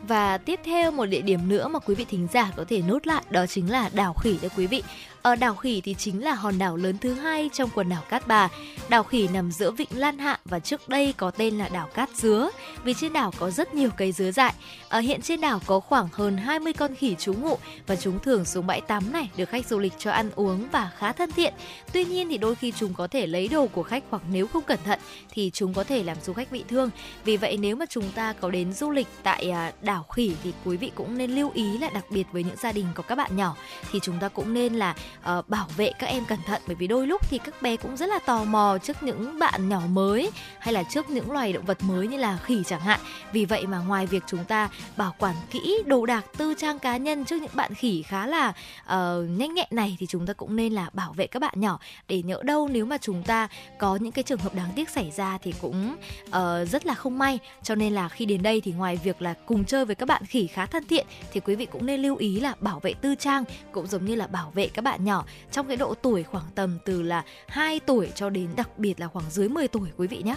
Và 0.07 0.37
tiếp 0.37 0.59
theo 0.65 0.91
một 0.91 1.05
địa 1.05 1.21
điểm 1.21 1.49
nữa 1.49 1.67
mà 1.67 1.79
quý 1.79 1.95
vị 1.95 2.05
thính 2.09 2.27
giả 2.33 2.51
có 2.57 2.65
thể 2.67 2.81
nốt 2.81 3.07
lại 3.07 3.23
đó 3.29 3.45
chính 3.47 3.71
là 3.71 3.89
đảo 3.93 4.13
khỉ 4.13 4.39
đấy 4.41 4.51
quý 4.57 4.67
vị. 4.67 4.83
Ở 5.27 5.35
đảo 5.35 5.55
Khỉ 5.55 5.81
thì 5.81 5.93
chính 5.93 6.23
là 6.23 6.33
hòn 6.33 6.57
đảo 6.57 6.77
lớn 6.77 6.97
thứ 6.97 7.13
hai 7.13 7.49
trong 7.53 7.69
quần 7.75 7.89
đảo 7.89 8.03
Cát 8.09 8.27
Bà. 8.27 8.49
Đảo 8.89 9.03
Khỉ 9.03 9.27
nằm 9.33 9.51
giữa 9.51 9.71
vịnh 9.71 9.87
Lan 9.95 10.17
Hạ 10.17 10.39
và 10.45 10.59
trước 10.59 10.89
đây 10.89 11.13
có 11.17 11.31
tên 11.31 11.57
là 11.57 11.69
đảo 11.69 11.89
Cát 11.93 12.09
Dứa, 12.15 12.49
vì 12.83 12.93
trên 12.93 13.13
đảo 13.13 13.33
có 13.39 13.51
rất 13.51 13.73
nhiều 13.73 13.89
cây 13.97 14.11
dứa 14.11 14.31
dại. 14.31 14.53
Ở 14.89 14.99
hiện 14.99 15.21
trên 15.21 15.41
đảo 15.41 15.61
có 15.65 15.79
khoảng 15.79 16.07
hơn 16.11 16.37
20 16.37 16.73
con 16.73 16.95
khỉ 16.95 17.15
trú 17.15 17.33
ngụ 17.33 17.57
và 17.87 17.95
chúng 17.95 18.19
thường 18.19 18.45
xuống 18.45 18.67
bãi 18.67 18.81
tắm 18.81 19.11
này 19.11 19.29
được 19.37 19.49
khách 19.49 19.67
du 19.67 19.79
lịch 19.79 19.93
cho 19.97 20.11
ăn 20.11 20.29
uống 20.35 20.67
và 20.71 20.91
khá 20.97 21.13
thân 21.13 21.31
thiện. 21.31 21.53
Tuy 21.93 22.05
nhiên 22.05 22.29
thì 22.29 22.37
đôi 22.37 22.55
khi 22.55 22.71
chúng 22.71 22.93
có 22.93 23.07
thể 23.07 23.27
lấy 23.27 23.47
đồ 23.47 23.67
của 23.67 23.83
khách 23.83 24.03
hoặc 24.09 24.23
nếu 24.31 24.47
không 24.47 24.63
cẩn 24.63 24.79
thận 24.85 24.99
thì 25.31 25.51
chúng 25.53 25.73
có 25.73 25.83
thể 25.83 26.03
làm 26.03 26.17
du 26.25 26.33
khách 26.33 26.51
bị 26.51 26.63
thương. 26.67 26.89
Vì 27.23 27.37
vậy 27.37 27.57
nếu 27.57 27.75
mà 27.75 27.85
chúng 27.89 28.11
ta 28.11 28.33
có 28.33 28.49
đến 28.49 28.73
du 28.73 28.91
lịch 28.91 29.07
tại 29.23 29.49
à, 29.49 29.71
đảo 29.81 30.03
Khỉ 30.03 30.35
thì 30.43 30.53
quý 30.65 30.77
vị 30.77 30.91
cũng 30.95 31.17
nên 31.17 31.31
lưu 31.31 31.51
ý 31.53 31.77
là 31.77 31.89
đặc 31.89 32.05
biệt 32.09 32.27
với 32.31 32.43
những 32.43 32.57
gia 32.57 32.71
đình 32.71 32.85
có 32.95 33.03
các 33.03 33.15
bạn 33.15 33.35
nhỏ 33.35 33.55
thì 33.91 33.99
chúng 34.03 34.19
ta 34.19 34.29
cũng 34.29 34.53
nên 34.53 34.73
là 34.73 34.95
uh, 35.37 35.49
bảo 35.49 35.67
vệ 35.77 35.91
các 35.99 36.07
em 36.07 36.25
cẩn 36.25 36.39
thận. 36.45 36.61
Bởi 36.67 36.75
vì 36.75 36.87
đôi 36.87 37.07
lúc 37.07 37.29
thì 37.29 37.37
các 37.37 37.61
bé 37.61 37.77
cũng 37.77 37.97
rất 37.97 38.09
là 38.09 38.19
tò 38.19 38.43
mò 38.43 38.77
trước 38.83 39.03
những 39.03 39.39
bạn 39.39 39.69
nhỏ 39.69 39.81
mới 39.89 40.31
hay 40.59 40.73
là 40.73 40.83
trước 40.83 41.09
những 41.09 41.31
loài 41.31 41.53
động 41.53 41.65
vật 41.65 41.77
mới 41.83 42.07
như 42.07 42.17
là 42.17 42.37
khỉ 42.37 42.63
chẳng 42.65 42.81
hạn. 42.81 42.99
Vì 43.31 43.45
vậy 43.45 43.67
mà 43.67 43.79
ngoài 43.79 44.05
việc 44.05 44.23
chúng 44.27 44.45
ta 44.45 44.69
bảo 44.97 45.15
quản 45.19 45.35
kỹ 45.51 45.77
đồ 45.85 46.05
đạc 46.05 46.25
tư 46.37 46.53
trang 46.57 46.79
cá 46.79 46.97
nhân 46.97 47.25
trước 47.25 47.41
những 47.41 47.51
bạn 47.53 47.73
khỉ 47.73 48.03
khá 48.03 48.27
là 48.27 48.49
uh, 48.49 48.93
nhanh 49.29 49.53
nhẹn 49.53 49.67
này 49.71 49.97
thì 49.99 50.05
chúng 50.05 50.25
ta 50.25 50.33
cũng 50.33 50.55
nên 50.55 50.73
là 50.73 50.89
bảo 50.93 51.13
vệ 51.13 51.27
các 51.27 51.39
bạn 51.39 51.53
nhỏ. 51.57 51.79
Để 52.07 52.21
nhỡ 52.21 52.43
đâu 52.43 52.67
nếu 52.71 52.85
mà 52.85 52.97
chúng 52.97 53.23
ta 53.23 53.47
có 53.79 53.95
những 53.95 54.11
cái 54.11 54.23
trường 54.23 54.39
hợp 54.39 54.55
đáng 54.55 54.69
tiếc 54.75 54.89
xảy 54.89 55.11
ra 55.11 55.37
thì 55.43 55.53
cũng 55.61 55.95
uh, 56.27 56.33
rất 56.71 56.85
là 56.85 56.93
không 56.93 57.19
may. 57.19 57.39
Cho 57.63 57.75
nên 57.75 57.93
là 57.93 58.09
khi 58.09 58.25
đến 58.25 58.43
đây 58.43 58.61
thì 58.61 58.71
ngoài 58.71 58.99
việc 59.03 59.21
là 59.21 59.33
cùng 59.45 59.65
chơi 59.65 59.85
với 59.85 59.95
các 59.95 60.05
bạn 60.05 60.25
khỉ 60.25 60.47
khá 60.47 60.65
thân 60.65 60.87
thiện 60.87 61.07
thì 61.31 61.39
quý 61.39 61.55
vị 61.55 61.65
cũng 61.65 61.85
nên 61.85 62.01
lưu 62.01 62.15
ý 62.15 62.39
là 62.39 62.53
bảo 62.59 62.79
vệ 62.79 62.93
tư 62.93 63.15
trang 63.15 63.43
cũng 63.71 63.87
giống 63.87 64.05
như 64.05 64.15
là 64.15 64.27
bảo 64.27 64.51
vệ 64.55 64.67
các 64.67 64.81
bạn 64.81 64.96
nhỏ 64.99 65.25
trong 65.51 65.67
cái 65.67 65.77
độ 65.77 65.93
tuổi 65.93 66.23
khoảng 66.23 66.45
tầm 66.55 66.77
từ 66.85 67.01
là 67.01 67.23
2 67.47 67.79
tuổi 67.79 68.11
cho 68.15 68.29
đến 68.29 68.49
đặc 68.55 68.79
biệt 68.79 68.99
là 68.99 69.07
khoảng 69.07 69.25
dưới 69.29 69.49
10 69.49 69.67
tuổi 69.67 69.89
quý 69.97 70.07
vị 70.07 70.21
nhé. 70.23 70.35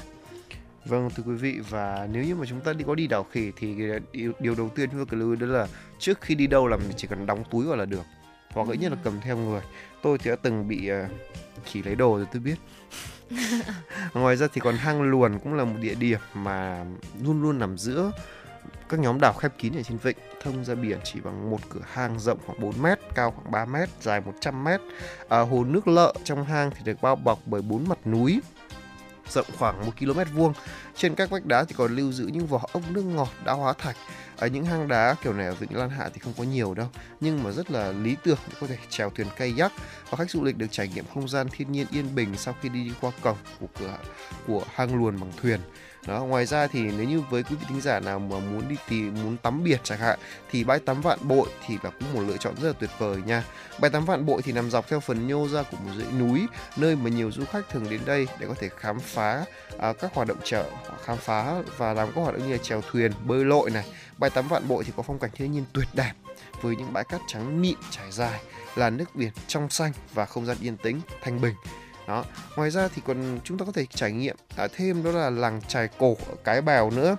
Vâng 0.84 1.10
thưa 1.16 1.22
quý 1.26 1.34
vị 1.34 1.60
và 1.68 2.08
nếu 2.12 2.24
như 2.24 2.34
mà 2.34 2.46
chúng 2.46 2.60
ta 2.60 2.72
đi 2.72 2.84
có 2.86 2.94
đi 2.94 3.06
đảo 3.06 3.26
khỉ 3.30 3.52
thì 3.56 3.76
điều, 4.12 4.32
điều 4.40 4.54
đầu 4.54 4.68
tiên 4.68 4.90
chúng 4.90 5.04
ta 5.04 5.10
cần 5.10 5.20
lưu 5.20 5.36
đó 5.36 5.46
là 5.46 5.68
trước 5.98 6.20
khi 6.20 6.34
đi 6.34 6.46
đâu 6.46 6.66
là 6.66 6.76
mình 6.76 6.90
chỉ 6.96 7.06
cần 7.08 7.26
đóng 7.26 7.44
túi 7.50 7.66
vào 7.66 7.76
là 7.76 7.84
được 7.84 8.04
hoặc 8.52 8.68
ít 8.68 8.76
nhất 8.76 8.92
là 8.92 8.98
cầm 9.04 9.20
theo 9.20 9.36
người. 9.36 9.60
Tôi 10.02 10.18
thì 10.18 10.30
đã 10.30 10.36
từng 10.42 10.68
bị 10.68 10.90
uh, 10.92 11.10
khỉ 11.64 11.82
lấy 11.82 11.94
đồ 11.94 12.16
rồi 12.16 12.26
tôi 12.32 12.40
biết. 12.40 12.56
Ngoài 14.14 14.36
ra 14.36 14.46
thì 14.52 14.60
còn 14.60 14.76
hang 14.76 15.02
luồn 15.02 15.38
cũng 15.38 15.54
là 15.54 15.64
một 15.64 15.76
địa 15.80 15.94
điểm 15.94 16.20
mà 16.34 16.84
luôn 17.22 17.42
luôn 17.42 17.58
nằm 17.58 17.78
giữa 17.78 18.12
các 18.88 19.00
nhóm 19.00 19.18
đảo 19.20 19.32
khép 19.32 19.52
kín 19.58 19.72
ở 19.76 19.82
trên 19.82 19.98
vịnh 19.98 20.16
thông 20.40 20.64
ra 20.64 20.74
biển 20.74 20.98
chỉ 21.04 21.20
bằng 21.20 21.50
một 21.50 21.60
cửa 21.68 21.80
hang 21.92 22.18
rộng 22.18 22.38
khoảng 22.46 22.60
4 22.60 22.82
mét, 22.82 22.98
cao 23.14 23.30
khoảng 23.30 23.50
3 23.50 23.64
mét, 23.64 23.88
dài 24.00 24.20
100 24.20 24.64
mét. 24.64 24.80
À, 25.28 25.40
hồ 25.40 25.64
nước 25.64 25.88
lợ 25.88 26.14
trong 26.24 26.44
hang 26.44 26.70
thì 26.70 26.80
được 26.84 27.02
bao 27.02 27.16
bọc 27.16 27.38
bởi 27.46 27.62
bốn 27.62 27.88
mặt 27.88 28.06
núi 28.06 28.40
rộng 29.28 29.46
khoảng 29.58 29.86
1 29.86 29.92
km 29.98 30.36
vuông. 30.36 30.52
Trên 30.96 31.14
các 31.14 31.30
vách 31.30 31.46
đá 31.46 31.64
thì 31.64 31.74
còn 31.78 31.96
lưu 31.96 32.12
giữ 32.12 32.26
những 32.26 32.46
vỏ 32.46 32.66
ốc 32.72 32.82
nước 32.90 33.02
ngọt 33.02 33.28
đã 33.44 33.52
hóa 33.52 33.72
thạch. 33.72 33.96
Ở 34.36 34.46
những 34.46 34.64
hang 34.64 34.88
đá 34.88 35.14
kiểu 35.22 35.32
này 35.32 35.46
ở 35.46 35.54
Vịnh 35.54 35.76
Lan 35.76 35.90
Hạ 35.90 36.08
thì 36.14 36.18
không 36.18 36.32
có 36.38 36.44
nhiều 36.44 36.74
đâu, 36.74 36.86
nhưng 37.20 37.42
mà 37.42 37.50
rất 37.50 37.70
là 37.70 37.92
lý 37.92 38.16
tưởng 38.24 38.38
để 38.48 38.54
có 38.60 38.66
thể 38.66 38.76
chèo 38.88 39.10
thuyền 39.10 39.26
kayak 39.36 39.72
và 40.10 40.16
khách 40.16 40.30
du 40.30 40.44
lịch 40.44 40.56
được 40.56 40.66
trải 40.70 40.88
nghiệm 40.88 41.04
không 41.14 41.28
gian 41.28 41.48
thiên 41.48 41.72
nhiên 41.72 41.86
yên 41.90 42.14
bình 42.14 42.36
sau 42.36 42.54
khi 42.62 42.68
đi 42.68 42.92
qua 43.00 43.10
cổng 43.22 43.36
của 43.60 43.66
cửa 43.78 43.98
của 44.46 44.64
hang 44.74 44.94
luồn 44.94 45.20
bằng 45.20 45.32
thuyền 45.42 45.60
đó 46.06 46.24
ngoài 46.24 46.46
ra 46.46 46.66
thì 46.66 46.80
nếu 46.80 47.08
như 47.08 47.20
với 47.20 47.42
quý 47.42 47.56
vị 47.56 47.66
thính 47.68 47.80
giả 47.80 48.00
nào 48.00 48.18
mà 48.18 48.38
muốn 48.38 48.68
đi 48.68 48.76
tìm 48.88 49.14
muốn 49.24 49.36
tắm 49.36 49.64
biển 49.64 49.78
chẳng 49.82 49.98
hạn 49.98 50.18
thì 50.50 50.64
bãi 50.64 50.78
tắm 50.78 51.00
vạn 51.00 51.18
bội 51.22 51.48
thì 51.66 51.78
là 51.82 51.90
cũng 51.90 52.14
một 52.14 52.20
lựa 52.20 52.36
chọn 52.36 52.54
rất 52.60 52.68
là 52.68 52.74
tuyệt 52.80 52.90
vời 52.98 53.16
nha. 53.26 53.44
Bãi 53.80 53.90
tắm 53.90 54.04
vạn 54.04 54.26
bội 54.26 54.42
thì 54.42 54.52
nằm 54.52 54.70
dọc 54.70 54.88
theo 54.88 55.00
phần 55.00 55.28
nhô 55.28 55.48
ra 55.48 55.62
của 55.62 55.76
một 55.76 55.92
dãy 55.98 56.12
núi 56.18 56.46
nơi 56.76 56.96
mà 56.96 57.10
nhiều 57.10 57.30
du 57.32 57.44
khách 57.44 57.68
thường 57.70 57.90
đến 57.90 58.00
đây 58.06 58.26
để 58.38 58.46
có 58.46 58.54
thể 58.58 58.68
khám 58.78 59.00
phá 59.00 59.44
à, 59.78 59.92
các 59.92 60.14
hoạt 60.14 60.28
động 60.28 60.38
chợ 60.44 60.70
khám 61.04 61.16
phá 61.16 61.62
và 61.76 61.94
làm 61.94 62.08
các 62.14 62.20
hoạt 62.20 62.34
động 62.34 62.46
như 62.46 62.52
là 62.52 62.58
chèo 62.62 62.80
thuyền 62.90 63.12
bơi 63.24 63.44
lội 63.44 63.70
này. 63.70 63.84
Bãi 64.18 64.30
tắm 64.30 64.48
vạn 64.48 64.68
bội 64.68 64.84
thì 64.84 64.92
có 64.96 65.02
phong 65.02 65.18
cảnh 65.18 65.30
thiên 65.34 65.52
nhiên 65.52 65.64
tuyệt 65.72 65.88
đẹp 65.92 66.12
với 66.62 66.76
những 66.76 66.92
bãi 66.92 67.04
cát 67.04 67.20
trắng 67.26 67.62
mịn 67.62 67.76
trải 67.90 68.12
dài 68.12 68.40
là 68.76 68.90
nước 68.90 69.14
biển 69.14 69.30
trong 69.46 69.70
xanh 69.70 69.92
và 70.14 70.26
không 70.26 70.46
gian 70.46 70.56
yên 70.60 70.76
tĩnh 70.76 71.00
thanh 71.22 71.40
bình 71.40 71.54
đó. 72.10 72.24
Ngoài 72.56 72.70
ra 72.70 72.88
thì 72.94 73.02
còn 73.06 73.38
chúng 73.44 73.58
ta 73.58 73.64
có 73.64 73.72
thể 73.72 73.86
trải 73.86 74.12
nghiệm 74.12 74.36
à, 74.56 74.68
thêm 74.76 75.04
đó 75.04 75.10
là 75.10 75.30
làng 75.30 75.60
trài 75.68 75.88
cổ 75.98 76.16
ở 76.28 76.34
cái 76.44 76.62
bèo 76.62 76.90
nữa. 76.90 77.16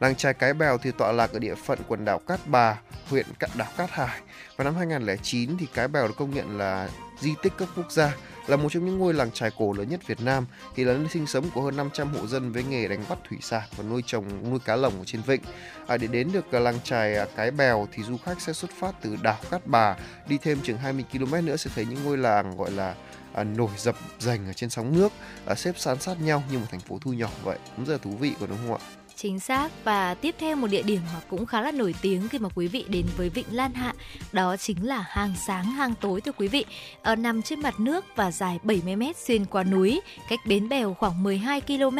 Làng 0.00 0.14
trài 0.14 0.34
cái 0.34 0.54
bèo 0.54 0.78
thì 0.78 0.90
tọa 0.98 1.12
lạc 1.12 1.32
ở 1.32 1.38
địa 1.38 1.54
phận 1.54 1.78
quần 1.88 2.04
đảo 2.04 2.18
cát 2.18 2.40
bà 2.46 2.80
huyện 3.10 3.26
cạn 3.38 3.50
đảo 3.56 3.68
cát 3.76 3.90
hải. 3.90 4.20
Vào 4.56 4.64
năm 4.64 4.74
2009 4.76 5.56
thì 5.58 5.66
cái 5.74 5.88
bèo 5.88 6.08
được 6.08 6.14
công 6.18 6.34
nhận 6.34 6.58
là 6.58 6.88
di 7.20 7.34
tích 7.42 7.52
cấp 7.56 7.68
quốc 7.76 7.92
gia 7.92 8.14
là 8.46 8.56
một 8.56 8.68
trong 8.72 8.84
những 8.84 8.98
ngôi 8.98 9.14
làng 9.14 9.30
trài 9.30 9.50
cổ 9.58 9.72
lớn 9.72 9.88
nhất 9.88 10.06
Việt 10.06 10.20
Nam 10.20 10.46
thì 10.76 10.84
là 10.84 10.92
nơi 10.92 11.08
sinh 11.10 11.26
sống 11.26 11.50
của 11.54 11.62
hơn 11.62 11.76
500 11.76 12.14
hộ 12.14 12.26
dân 12.26 12.52
với 12.52 12.64
nghề 12.64 12.88
đánh 12.88 13.04
bắt 13.08 13.18
thủy 13.28 13.38
sản 13.40 13.62
và 13.76 13.84
nuôi 13.84 14.02
trồng 14.06 14.50
nuôi 14.50 14.58
cá 14.64 14.76
lồng 14.76 14.98
ở 14.98 15.04
trên 15.04 15.22
vịnh. 15.22 15.40
À, 15.86 15.96
để 15.96 16.06
đến 16.06 16.32
được 16.32 16.52
à, 16.52 16.58
làng 16.58 16.78
trài 16.84 17.16
à, 17.16 17.26
Cái 17.36 17.50
Bèo 17.50 17.88
thì 17.92 18.02
du 18.02 18.16
khách 18.24 18.40
sẽ 18.40 18.52
xuất 18.52 18.70
phát 18.80 18.92
từ 19.02 19.16
đảo 19.22 19.38
Cát 19.50 19.66
Bà 19.66 19.96
đi 20.28 20.38
thêm 20.38 20.58
chừng 20.62 20.78
20 20.78 21.04
km 21.12 21.46
nữa 21.46 21.56
sẽ 21.56 21.70
thấy 21.74 21.84
những 21.84 22.04
ngôi 22.04 22.18
làng 22.18 22.56
gọi 22.56 22.70
là 22.70 22.94
à, 23.38 23.44
nổi 23.44 23.70
dập 23.76 23.96
dành 24.18 24.46
ở 24.46 24.52
trên 24.52 24.70
sóng 24.70 24.96
nước 24.96 25.12
à, 25.46 25.54
xếp 25.54 25.78
san 25.78 26.00
sát 26.00 26.20
nhau 26.20 26.42
như 26.50 26.58
một 26.58 26.66
thành 26.70 26.80
phố 26.80 26.98
thu 27.00 27.12
nhỏ 27.12 27.30
vậy. 27.42 27.58
Cũng 27.76 27.84
rất 27.84 27.92
là 27.92 27.98
thú 27.98 28.10
vị 28.10 28.34
của 28.40 28.46
đúng 28.46 28.58
không 28.58 28.76
ạ? 28.76 28.97
Chính 29.20 29.40
xác 29.40 29.84
và 29.84 30.14
tiếp 30.14 30.34
theo 30.38 30.56
một 30.56 30.66
địa 30.66 30.82
điểm 30.82 31.00
mà 31.14 31.20
cũng 31.30 31.46
khá 31.46 31.60
là 31.60 31.70
nổi 31.70 31.94
tiếng 32.02 32.28
khi 32.28 32.38
mà 32.38 32.48
quý 32.54 32.68
vị 32.68 32.84
đến 32.88 33.06
với 33.16 33.28
Vịnh 33.28 33.46
Lan 33.50 33.74
Hạ 33.74 33.94
đó 34.32 34.56
chính 34.56 34.86
là 34.86 35.04
hang 35.08 35.34
sáng 35.46 35.64
hang 35.64 35.94
tối 36.00 36.20
thưa 36.20 36.32
quý 36.32 36.48
vị. 36.48 36.64
Ở 37.02 37.16
nằm 37.16 37.42
trên 37.42 37.60
mặt 37.60 37.80
nước 37.80 38.04
và 38.16 38.30
dài 38.30 38.58
70 38.62 38.96
m 38.96 39.02
xuyên 39.16 39.44
qua 39.44 39.62
núi, 39.62 40.00
cách 40.28 40.40
bến 40.46 40.68
bèo 40.68 40.94
khoảng 40.94 41.22
12 41.22 41.60
km. 41.60 41.98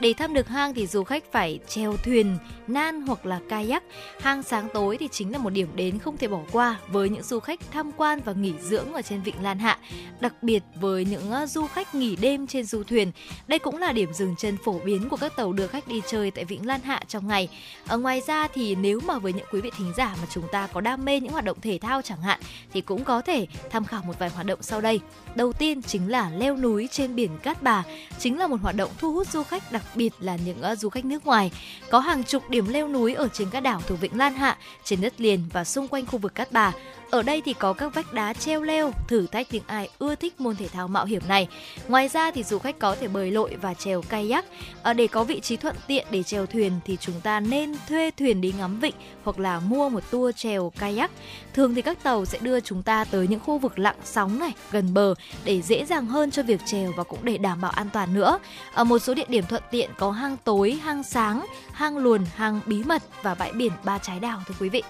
Để 0.00 0.12
thăm 0.12 0.34
được 0.34 0.48
hang 0.48 0.74
thì 0.74 0.86
du 0.86 1.04
khách 1.04 1.32
phải 1.32 1.58
treo 1.68 1.96
thuyền, 1.96 2.38
nan 2.66 3.00
hoặc 3.00 3.26
là 3.26 3.40
kayak. 3.48 3.82
Hang 4.20 4.42
sáng 4.42 4.68
tối 4.74 4.96
thì 5.00 5.08
chính 5.12 5.32
là 5.32 5.38
một 5.38 5.50
điểm 5.50 5.68
đến 5.74 5.98
không 5.98 6.16
thể 6.16 6.28
bỏ 6.28 6.40
qua 6.52 6.76
với 6.88 7.08
những 7.08 7.22
du 7.22 7.40
khách 7.40 7.60
tham 7.72 7.92
quan 7.96 8.20
và 8.24 8.32
nghỉ 8.32 8.52
dưỡng 8.60 8.92
ở 8.92 9.02
trên 9.02 9.22
Vịnh 9.22 9.42
Lan 9.42 9.58
Hạ, 9.58 9.78
đặc 10.20 10.42
biệt 10.42 10.62
với 10.80 11.04
những 11.04 11.30
ờ, 11.30 11.46
du 11.46 11.66
khách 11.66 11.94
nghỉ 11.94 12.16
đêm 12.16 12.46
trên 12.46 12.64
du 12.64 12.82
thuyền. 12.82 13.12
Đây 13.46 13.58
cũng 13.58 13.76
là 13.76 13.92
điểm 13.92 14.12
dừng 14.14 14.34
chân 14.38 14.56
phổ 14.64 14.78
biến 14.84 15.08
của 15.08 15.16
các 15.16 15.32
tàu 15.36 15.52
đưa 15.52 15.66
khách 15.66 15.88
đi 15.88 16.00
chơi 16.10 16.30
tại 16.30 16.44
Vịnh 16.44 16.55
Vĩnh 16.56 16.66
Lan 16.66 16.80
Hạ 16.80 17.00
trong 17.08 17.28
ngày. 17.28 17.48
Ở 17.86 17.98
ngoài 17.98 18.22
ra 18.26 18.48
thì 18.48 18.74
nếu 18.74 19.00
mà 19.00 19.18
với 19.18 19.32
những 19.32 19.46
quý 19.52 19.60
vị 19.60 19.70
thính 19.78 19.92
giả 19.96 20.16
mà 20.20 20.26
chúng 20.30 20.44
ta 20.52 20.66
có 20.66 20.80
đam 20.80 21.04
mê 21.04 21.20
những 21.20 21.32
hoạt 21.32 21.44
động 21.44 21.60
thể 21.60 21.78
thao 21.78 22.02
chẳng 22.02 22.22
hạn, 22.22 22.40
thì 22.72 22.80
cũng 22.80 23.04
có 23.04 23.20
thể 23.20 23.46
tham 23.70 23.84
khảo 23.84 24.02
một 24.02 24.18
vài 24.18 24.28
hoạt 24.28 24.46
động 24.46 24.62
sau 24.62 24.80
đây. 24.80 25.00
Đầu 25.36 25.52
tiên 25.52 25.82
chính 25.82 26.10
là 26.10 26.30
leo 26.30 26.56
núi 26.56 26.88
trên 26.92 27.14
biển 27.14 27.38
Cát 27.42 27.62
Bà, 27.62 27.84
chính 28.18 28.38
là 28.38 28.46
một 28.46 28.56
hoạt 28.62 28.76
động 28.76 28.90
thu 28.98 29.12
hút 29.12 29.28
du 29.28 29.42
khách 29.42 29.72
đặc 29.72 29.82
biệt 29.94 30.12
là 30.20 30.36
những 30.36 30.58
uh, 30.72 30.78
du 30.78 30.88
khách 30.88 31.04
nước 31.04 31.26
ngoài. 31.26 31.52
Có 31.90 31.98
hàng 31.98 32.24
chục 32.24 32.50
điểm 32.50 32.68
leo 32.68 32.88
núi 32.88 33.14
ở 33.14 33.28
trên 33.32 33.50
các 33.50 33.60
đảo 33.60 33.82
thuộc 33.86 34.00
Vịnh 34.00 34.18
Lan 34.18 34.34
Hạ, 34.34 34.56
trên 34.84 35.00
đất 35.00 35.20
liền 35.20 35.44
và 35.52 35.64
xung 35.64 35.88
quanh 35.88 36.06
khu 36.06 36.18
vực 36.18 36.34
Cát 36.34 36.52
Bà. 36.52 36.72
Ở 37.10 37.22
đây 37.22 37.42
thì 37.44 37.52
có 37.52 37.72
các 37.72 37.94
vách 37.94 38.12
đá 38.12 38.32
treo 38.32 38.62
leo, 38.62 38.92
thử 39.08 39.26
thách 39.26 39.52
những 39.52 39.62
ai 39.66 39.88
ưa 39.98 40.14
thích 40.14 40.40
môn 40.40 40.56
thể 40.56 40.68
thao 40.68 40.88
mạo 40.88 41.04
hiểm 41.04 41.22
này. 41.28 41.48
Ngoài 41.88 42.08
ra 42.08 42.30
thì 42.30 42.42
du 42.42 42.58
khách 42.58 42.78
có 42.78 42.96
thể 43.00 43.08
bơi 43.08 43.30
lội 43.30 43.56
và 43.62 43.74
trèo 43.74 44.02
kayak. 44.02 44.44
Ở 44.82 44.92
để 44.92 45.06
có 45.06 45.24
vị 45.24 45.40
trí 45.40 45.56
thuận 45.56 45.76
tiện 45.86 46.06
để 46.10 46.22
trèo 46.22 46.46
thuyền 46.46 46.72
thì 46.84 46.96
chúng 47.00 47.20
ta 47.20 47.40
nên 47.40 47.76
thuê 47.88 48.10
thuyền 48.10 48.40
đi 48.40 48.54
ngắm 48.58 48.80
vịnh 48.80 48.94
hoặc 49.24 49.38
là 49.38 49.60
mua 49.60 49.88
một 49.88 50.10
tour 50.10 50.36
trèo 50.36 50.72
kayak. 50.78 51.10
Thường 51.54 51.74
thì 51.74 51.82
các 51.82 52.02
tàu 52.02 52.24
sẽ 52.24 52.38
đưa 52.38 52.60
chúng 52.60 52.82
ta 52.82 53.04
tới 53.04 53.26
những 53.28 53.40
khu 53.40 53.58
vực 53.58 53.78
lặng 53.78 53.96
sóng 54.04 54.38
này, 54.38 54.52
gần 54.70 54.94
bờ 54.94 55.14
để 55.44 55.62
dễ 55.62 55.84
dàng 55.84 56.06
hơn 56.06 56.30
cho 56.30 56.42
việc 56.42 56.60
trèo 56.66 56.92
và 56.96 57.04
cũng 57.04 57.24
để 57.24 57.38
đảm 57.38 57.60
bảo 57.60 57.70
an 57.70 57.88
toàn 57.92 58.14
nữa. 58.14 58.38
Ở 58.72 58.84
một 58.84 58.98
số 58.98 59.14
địa 59.14 59.24
điểm 59.28 59.44
thuận 59.48 59.62
tiện 59.70 59.90
có 59.98 60.10
hang 60.10 60.36
tối, 60.44 60.72
hang 60.72 61.02
sáng, 61.02 61.46
hang 61.72 61.98
luồn, 61.98 62.24
hang 62.34 62.60
bí 62.66 62.84
mật 62.84 63.02
và 63.22 63.34
bãi 63.34 63.52
biển 63.52 63.72
ba 63.84 63.98
trái 63.98 64.20
đảo 64.20 64.42
thưa 64.46 64.54
quý 64.60 64.68
vị. 64.68 64.82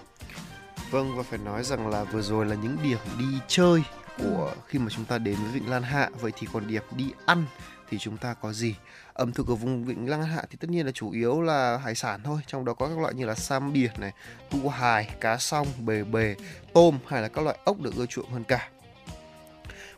Vâng 0.91 1.17
và 1.17 1.23
phải 1.23 1.39
nói 1.39 1.65
rằng 1.65 1.89
là 1.89 2.05
vừa 2.05 2.23
rồi 2.23 2.47
là 2.47 2.57
những 2.63 2.77
điểm 2.83 2.99
đi 3.19 3.39
chơi 3.49 3.83
của 4.19 4.55
khi 4.67 4.79
mà 4.79 4.87
chúng 4.91 5.05
ta 5.05 5.19
đến 5.19 5.37
với 5.43 5.53
Vịnh 5.53 5.71
Lan 5.71 5.83
Hạ 5.83 6.11
vậy 6.21 6.33
thì 6.39 6.47
còn 6.53 6.67
điểm 6.67 6.83
đi 6.97 7.11
ăn 7.27 7.45
thì 7.91 7.99
chúng 7.99 8.17
ta 8.17 8.35
có 8.35 8.53
gì? 8.53 8.75
Ẩm 9.13 9.33
thực 9.33 9.49
ở 9.49 9.55
vùng 9.55 9.85
Vịnh 9.85 10.11
Lan 10.11 10.23
Hạ 10.23 10.43
thì 10.51 10.57
tất 10.61 10.71
nhiên 10.71 10.87
là 10.87 10.93
chủ 10.93 11.11
yếu 11.11 11.43
là 11.43 11.79
hải 11.79 11.95
sản 11.95 12.21
thôi, 12.25 12.41
trong 12.47 12.65
đó 12.65 12.75
có 12.75 12.89
các 12.89 12.99
loại 12.99 13.15
như 13.15 13.27
là 13.27 13.35
sam 13.35 13.73
biển 13.73 13.91
này, 13.99 14.13
tu 14.51 14.69
hài, 14.69 15.11
cá 15.21 15.37
song, 15.37 15.67
bề 15.79 16.05
bề, 16.05 16.35
tôm 16.73 16.99
hay 17.07 17.23
là 17.23 17.29
các 17.29 17.45
loại 17.45 17.59
ốc 17.65 17.81
được 17.81 17.97
ưa 17.97 18.07
chuộng 18.07 18.31
hơn 18.31 18.45
cả. 18.45 18.69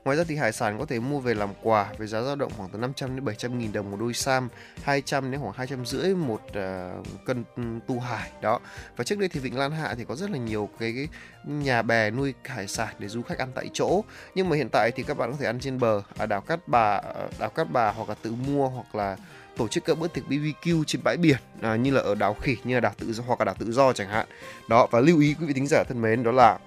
Ngoài 0.09 0.17
ra 0.17 0.25
thì 0.29 0.37
hải 0.37 0.53
sản 0.53 0.79
có 0.79 0.87
thể 0.87 1.01
mua 1.01 1.21
về 1.21 1.35
làm 1.35 1.49
quà 1.63 1.93
với 1.99 2.07
giá 2.07 2.23
dao 2.23 2.37
động 2.37 2.53
khoảng 2.57 2.69
từ 2.69 2.79
500 2.79 3.17
đến 3.17 3.25
700 3.25 3.59
nghìn 3.59 3.73
đồng 3.73 3.91
một 3.91 3.97
đôi 4.01 4.15
sam, 4.15 4.49
200 4.83 5.31
đến 5.31 5.41
khoảng 5.41 5.53
200 5.57 5.87
rưỡi 5.87 6.15
một 6.15 6.41
uh, 6.45 7.07
cân 7.25 7.45
tu 7.87 8.01
hải 8.01 8.31
đó. 8.41 8.61
Và 8.97 9.05
trước 9.05 9.19
đây 9.19 9.29
thì 9.29 9.41
Vịnh 9.41 9.59
Lan 9.59 9.71
Hạ 9.71 9.95
thì 9.99 10.05
có 10.05 10.17
rất 10.17 10.31
là 10.31 10.39
nhiều 10.39 10.69
cái, 10.79 10.93
cái 10.97 11.09
nhà 11.45 11.83
bè 11.83 12.11
nuôi 12.11 12.35
hải 12.45 12.69
sản 12.69 12.95
để 12.99 13.09
du 13.09 13.23
khách 13.23 13.39
ăn 13.39 13.49
tại 13.55 13.71
chỗ. 13.73 14.05
Nhưng 14.35 14.49
mà 14.49 14.57
hiện 14.57 14.69
tại 14.73 14.91
thì 14.97 15.03
các 15.03 15.17
bạn 15.17 15.31
có 15.31 15.37
thể 15.41 15.47
ăn 15.47 15.61
trên 15.61 15.79
bờ 15.79 16.03
ở 16.19 16.27
đảo 16.27 16.41
Cát 16.41 16.69
Bà, 16.69 16.95
ờ, 16.95 17.29
đảo 17.39 17.51
Cát 17.51 17.71
Bà 17.71 17.93
hoặc 17.93 18.09
là 18.09 18.15
tự 18.23 18.33
mua 18.33 18.69
hoặc 18.69 18.95
là 18.95 19.17
tổ 19.57 19.69
chức 19.69 19.85
các 19.85 19.99
bữa 19.99 20.09
tiệc 20.09 20.25
BBQ 20.29 20.85
trên 20.85 21.03
bãi 21.05 21.17
biển 21.17 21.39
à, 21.61 21.77
như 21.77 21.91
là 21.91 22.01
ở 22.01 22.15
đảo 22.15 22.37
Khỉ 22.41 22.57
như 22.65 22.75
là 22.75 22.81
đảo 22.81 22.93
tự 22.99 23.13
do 23.13 23.25
hoặc 23.27 23.41
là 23.41 23.45
đảo 23.45 23.55
tự 23.59 23.73
do 23.73 23.93
chẳng 23.93 24.09
hạn. 24.09 24.27
Đó 24.69 24.87
và 24.91 25.01
lưu 25.01 25.21
ý 25.21 25.35
quý 25.41 25.47
vị 25.47 25.53
thính 25.53 25.67
giả 25.67 25.85
thân 25.89 26.03
mến 26.03 26.23
đó 26.23 26.33
là 26.33 26.59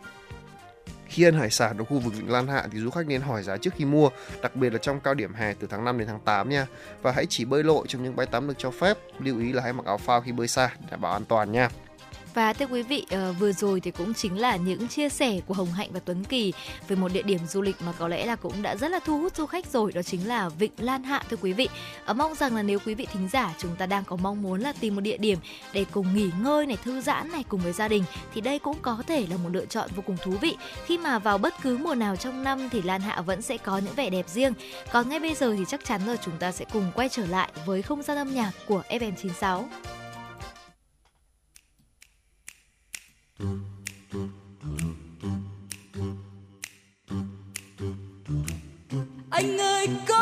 khi 1.12 1.24
ăn 1.24 1.34
hải 1.34 1.50
sản 1.50 1.78
ở 1.78 1.84
khu 1.84 2.00
vực 2.00 2.14
Vịnh 2.14 2.32
Lan 2.32 2.48
Hạ 2.48 2.68
thì 2.72 2.80
du 2.80 2.90
khách 2.90 3.08
nên 3.08 3.22
hỏi 3.22 3.44
giá 3.44 3.58
trước 3.58 3.74
khi 3.76 3.86
mua, 3.86 4.10
đặc 4.42 4.56
biệt 4.56 4.74
là 4.74 4.80
trong 4.80 5.00
cao 5.00 5.14
điểm 5.14 5.34
hè 5.34 5.54
từ 5.54 5.68
tháng 5.68 5.86
5 5.86 5.98
đến 5.98 6.08
tháng 6.08 6.20
8 6.20 6.50
nha. 6.50 6.68
Và 7.02 7.12
hãy 7.12 7.26
chỉ 7.26 7.46
bơi 7.46 7.64
lội 7.64 7.86
trong 7.88 8.04
những 8.04 8.16
bãi 8.16 8.26
tắm 8.26 8.48
được 8.48 8.54
cho 8.58 8.72
phép. 8.72 8.98
Lưu 9.20 9.40
ý 9.40 9.54
là 9.54 9.64
hãy 9.64 9.74
mặc 9.74 9.86
áo 9.86 9.98
phao 9.98 10.22
khi 10.22 10.32
bơi 10.32 10.48
xa 10.48 10.70
để 10.80 10.88
đảm 10.92 11.02
bảo 11.02 11.14
an 11.14 11.26
toàn 11.26 11.52
nha. 11.52 11.70
Và 12.34 12.54
thưa 12.54 12.66
quý 12.66 12.82
vị, 12.82 13.06
ờ, 13.10 13.34
vừa 13.40 13.52
rồi 13.52 13.80
thì 13.80 13.92
cũng 13.92 14.14
chính 14.14 14.38
là 14.40 14.56
những 14.56 14.88
chia 14.88 15.10
sẻ 15.10 15.40
của 15.48 15.54
Hồng 15.54 15.72
Hạnh 15.72 15.90
và 15.92 16.00
Tuấn 16.06 16.24
Kỳ 16.24 16.54
về 16.88 16.96
một 16.96 17.14
địa 17.14 17.22
điểm 17.22 17.40
du 17.48 17.62
lịch 17.62 17.76
mà 17.86 17.92
có 18.00 18.08
lẽ 18.08 18.26
là 18.26 18.36
cũng 18.36 18.62
đã 18.62 18.76
rất 18.76 18.92
là 18.92 19.00
thu 19.06 19.20
hút 19.20 19.36
du 19.36 19.46
khách 19.46 19.66
rồi, 19.66 19.92
đó 19.92 20.02
chính 20.02 20.28
là 20.28 20.50
Vịnh 20.50 20.72
Lan 20.78 21.04
Hạ 21.04 21.24
thưa 21.30 21.38
quý 21.42 21.54
vị. 21.54 21.70
Ờ, 22.06 22.14
mong 22.14 22.36
rằng 22.36 22.56
là 22.56 22.64
nếu 22.64 22.80
quý 22.86 22.94
vị 22.94 23.08
thính 23.14 23.30
giả 23.32 23.54
chúng 23.58 23.76
ta 23.76 23.86
đang 23.86 24.04
có 24.04 24.16
mong 24.16 24.42
muốn 24.42 24.62
là 24.62 24.74
tìm 24.80 24.96
một 24.96 25.02
địa 25.02 25.18
điểm 25.18 25.38
để 25.74 25.86
cùng 25.92 26.16
nghỉ 26.16 26.30
ngơi 26.42 26.66
này, 26.66 26.78
thư 26.84 27.02
giãn 27.02 27.32
này 27.32 27.44
cùng 27.50 27.60
với 27.60 27.74
gia 27.74 27.88
đình 27.88 28.04
thì 28.34 28.42
đây 28.42 28.60
cũng 28.60 28.78
có 28.82 29.04
thể 29.08 29.26
là 29.30 29.38
một 29.38 29.50
lựa 29.52 29.66
chọn 29.66 29.90
vô 29.96 30.04
cùng 30.08 30.18
thú 30.24 30.32
vị. 30.32 30.58
Khi 30.86 30.98
mà 30.98 31.20
vào 31.20 31.38
bất 31.38 31.54
cứ 31.62 31.78
mùa 31.78 31.96
nào 31.96 32.16
trong 32.16 32.44
năm 32.44 32.70
thì 32.72 32.82
Lan 32.82 33.02
Hạ 33.02 33.22
vẫn 33.22 33.42
sẽ 33.42 33.58
có 33.58 33.78
những 33.78 33.96
vẻ 33.96 34.10
đẹp 34.10 34.30
riêng. 34.30 34.54
Còn 34.92 35.10
ngay 35.10 35.20
bây 35.20 35.36
giờ 35.36 35.56
thì 35.58 35.64
chắc 35.68 35.86
chắn 35.86 36.02
rồi 36.06 36.18
chúng 36.26 36.38
ta 36.38 36.52
sẽ 36.52 36.66
cùng 36.74 36.92
quay 36.96 37.10
trở 37.10 37.26
lại 37.26 37.52
với 37.66 37.82
không 37.82 38.04
gian 38.04 38.18
âm 38.18 38.34
nhạc 38.34 38.52
của 38.68 38.84
FM96. 38.90 39.64
Anh 49.30 49.58
ơi 49.58 49.88
có 50.08 50.21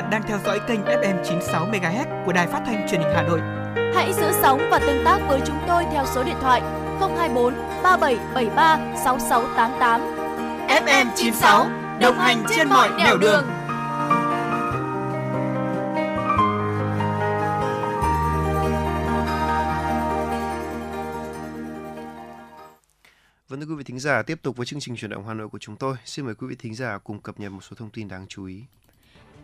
bạn 0.00 0.10
đang 0.10 0.22
theo 0.22 0.38
dõi 0.44 0.60
kênh 0.68 0.80
FM 0.80 1.24
96 1.24 1.66
MHz 1.66 2.24
của 2.26 2.32
đài 2.32 2.46
phát 2.46 2.62
thanh 2.66 2.88
truyền 2.90 3.00
hình 3.00 3.12
Hà 3.14 3.22
Nội. 3.22 3.40
Hãy 3.94 4.12
giữ 4.12 4.32
sóng 4.42 4.68
và 4.70 4.78
tương 4.78 5.04
tác 5.04 5.18
với 5.28 5.40
chúng 5.46 5.58
tôi 5.68 5.84
theo 5.92 6.04
số 6.14 6.24
điện 6.24 6.36
thoại 6.40 6.60
024 7.00 7.54
3773 7.82 8.78
6688. 9.04 10.00
FM 10.68 11.06
96 11.16 11.66
đồng 12.00 12.18
hành 12.18 12.44
trên 12.56 12.68
mọi 12.68 12.90
nẻo 12.98 13.18
đường. 13.18 13.44
Vâng 23.48 23.60
thưa 23.60 23.66
quý 23.66 23.74
vị 23.74 23.84
thính 23.84 23.98
giả, 23.98 24.22
tiếp 24.22 24.38
tục 24.42 24.56
với 24.56 24.66
chương 24.66 24.80
trình 24.80 24.96
chuyển 24.96 25.10
động 25.10 25.26
Hà 25.26 25.34
Nội 25.34 25.48
của 25.48 25.58
chúng 25.58 25.76
tôi. 25.76 25.96
Xin 26.04 26.24
mời 26.24 26.34
quý 26.34 26.46
vị 26.46 26.56
thính 26.58 26.74
giả 26.74 26.98
cùng 26.98 27.20
cập 27.20 27.40
nhật 27.40 27.52
một 27.52 27.64
số 27.64 27.76
thông 27.76 27.90
tin 27.90 28.08
đáng 28.08 28.26
chú 28.28 28.44
ý. 28.44 28.64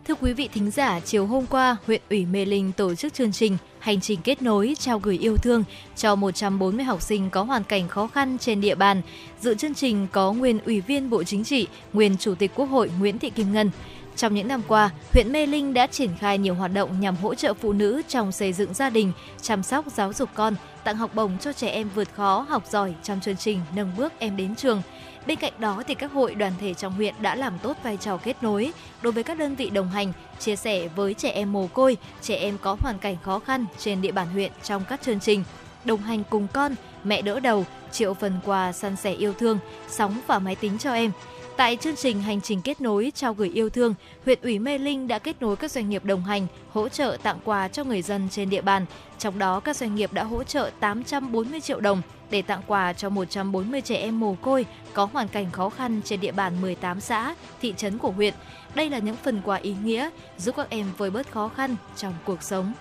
Thưa 0.07 0.15
quý 0.21 0.33
vị 0.33 0.49
thính 0.53 0.71
giả, 0.71 0.99
chiều 0.99 1.25
hôm 1.25 1.45
qua, 1.45 1.77
huyện 1.85 2.01
ủy 2.09 2.25
Mê 2.25 2.45
Linh 2.45 2.71
tổ 2.71 2.95
chức 2.95 3.13
chương 3.13 3.31
trình 3.31 3.57
Hành 3.79 4.01
trình 4.01 4.19
kết 4.23 4.41
nối 4.41 4.75
trao 4.79 4.99
gửi 4.99 5.17
yêu 5.17 5.37
thương 5.37 5.63
cho 5.95 6.15
140 6.15 6.85
học 6.85 7.01
sinh 7.01 7.29
có 7.29 7.43
hoàn 7.43 7.63
cảnh 7.63 7.87
khó 7.87 8.07
khăn 8.07 8.37
trên 8.37 8.61
địa 8.61 8.75
bàn. 8.75 9.01
Dự 9.41 9.55
chương 9.55 9.73
trình 9.73 10.07
có 10.11 10.33
nguyên 10.33 10.59
Ủy 10.65 10.81
viên 10.81 11.09
Bộ 11.09 11.23
Chính 11.23 11.43
trị, 11.43 11.67
nguyên 11.93 12.17
Chủ 12.17 12.35
tịch 12.35 12.51
Quốc 12.55 12.65
hội 12.65 12.91
Nguyễn 12.99 13.19
Thị 13.19 13.29
Kim 13.29 13.53
Ngân. 13.53 13.71
Trong 14.17 14.33
những 14.33 14.47
năm 14.47 14.61
qua, 14.67 14.89
huyện 15.13 15.31
Mê 15.31 15.45
Linh 15.45 15.73
đã 15.73 15.87
triển 15.87 16.09
khai 16.19 16.37
nhiều 16.37 16.55
hoạt 16.55 16.73
động 16.73 16.99
nhằm 16.99 17.15
hỗ 17.15 17.35
trợ 17.35 17.53
phụ 17.53 17.73
nữ 17.73 18.01
trong 18.07 18.31
xây 18.31 18.53
dựng 18.53 18.73
gia 18.73 18.89
đình, 18.89 19.11
chăm 19.41 19.63
sóc 19.63 19.85
giáo 19.95 20.13
dục 20.13 20.29
con, 20.33 20.55
tặng 20.83 20.95
học 20.95 21.15
bổng 21.15 21.37
cho 21.37 21.53
trẻ 21.53 21.67
em 21.69 21.89
vượt 21.95 22.07
khó, 22.13 22.45
học 22.49 22.63
giỏi 22.69 22.93
trong 23.03 23.19
chương 23.21 23.37
trình 23.37 23.59
Nâng 23.75 23.91
bước 23.97 24.13
em 24.19 24.37
đến 24.37 24.55
trường. 24.55 24.81
Bên 25.27 25.39
cạnh 25.39 25.53
đó 25.59 25.83
thì 25.87 25.95
các 25.95 26.11
hội 26.11 26.35
đoàn 26.35 26.53
thể 26.59 26.73
trong 26.73 26.93
huyện 26.93 27.15
đã 27.21 27.35
làm 27.35 27.59
tốt 27.59 27.77
vai 27.83 27.97
trò 27.97 28.17
kết 28.17 28.43
nối 28.43 28.73
đối 29.01 29.13
với 29.13 29.23
các 29.23 29.37
đơn 29.37 29.55
vị 29.55 29.69
đồng 29.69 29.89
hành, 29.89 30.13
chia 30.39 30.55
sẻ 30.55 30.87
với 30.87 31.13
trẻ 31.13 31.29
em 31.29 31.53
mồ 31.53 31.67
côi, 31.67 31.97
trẻ 32.21 32.35
em 32.35 32.57
có 32.57 32.77
hoàn 32.79 32.99
cảnh 32.99 33.17
khó 33.23 33.39
khăn 33.39 33.65
trên 33.77 34.01
địa 34.01 34.11
bàn 34.11 34.27
huyện 34.27 34.51
trong 34.63 34.83
các 34.89 35.01
chương 35.01 35.19
trình 35.19 35.43
đồng 35.85 36.01
hành 36.01 36.23
cùng 36.29 36.47
con, 36.53 36.75
mẹ 37.03 37.21
đỡ 37.21 37.39
đầu, 37.39 37.65
triệu 37.91 38.13
phần 38.13 38.33
quà 38.45 38.71
săn 38.71 38.95
sẻ 38.95 39.11
yêu 39.11 39.33
thương, 39.33 39.59
sóng 39.89 40.19
và 40.27 40.39
máy 40.39 40.55
tính 40.55 40.77
cho 40.77 40.93
em. 40.93 41.11
Tại 41.57 41.75
chương 41.75 41.95
trình 41.95 42.21
Hành 42.21 42.41
trình 42.41 42.61
kết 42.61 42.81
nối 42.81 43.11
trao 43.15 43.33
gửi 43.33 43.49
yêu 43.49 43.69
thương, 43.69 43.93
huyện 44.25 44.39
ủy 44.41 44.59
Mê 44.59 44.77
Linh 44.77 45.07
đã 45.07 45.19
kết 45.19 45.41
nối 45.41 45.55
các 45.55 45.71
doanh 45.71 45.89
nghiệp 45.89 46.05
đồng 46.05 46.23
hành, 46.23 46.47
hỗ 46.69 46.89
trợ 46.89 47.17
tặng 47.23 47.39
quà 47.43 47.67
cho 47.67 47.83
người 47.83 48.01
dân 48.01 48.27
trên 48.31 48.49
địa 48.49 48.61
bàn. 48.61 48.85
Trong 49.19 49.39
đó, 49.39 49.59
các 49.59 49.75
doanh 49.75 49.95
nghiệp 49.95 50.13
đã 50.13 50.23
hỗ 50.23 50.43
trợ 50.43 50.71
840 50.79 51.61
triệu 51.61 51.79
đồng 51.79 52.01
để 52.29 52.41
tặng 52.41 52.61
quà 52.67 52.93
cho 52.93 53.09
140 53.09 53.81
trẻ 53.81 53.95
em 53.95 54.19
mồ 54.19 54.35
côi 54.41 54.65
có 54.93 55.09
hoàn 55.13 55.27
cảnh 55.27 55.51
khó 55.51 55.69
khăn 55.69 56.01
trên 56.05 56.19
địa 56.19 56.31
bàn 56.31 56.61
18 56.61 57.01
xã, 57.01 57.35
thị 57.61 57.73
trấn 57.77 57.97
của 57.97 58.11
huyện. 58.11 58.33
Đây 58.75 58.89
là 58.89 58.99
những 58.99 59.15
phần 59.15 59.41
quà 59.45 59.57
ý 59.57 59.75
nghĩa 59.83 60.09
giúp 60.37 60.55
các 60.57 60.69
em 60.69 60.85
vơi 60.97 61.09
bớt 61.09 61.31
khó 61.31 61.47
khăn 61.47 61.75
trong 61.95 62.13
cuộc 62.25 62.43
sống. 62.43 62.73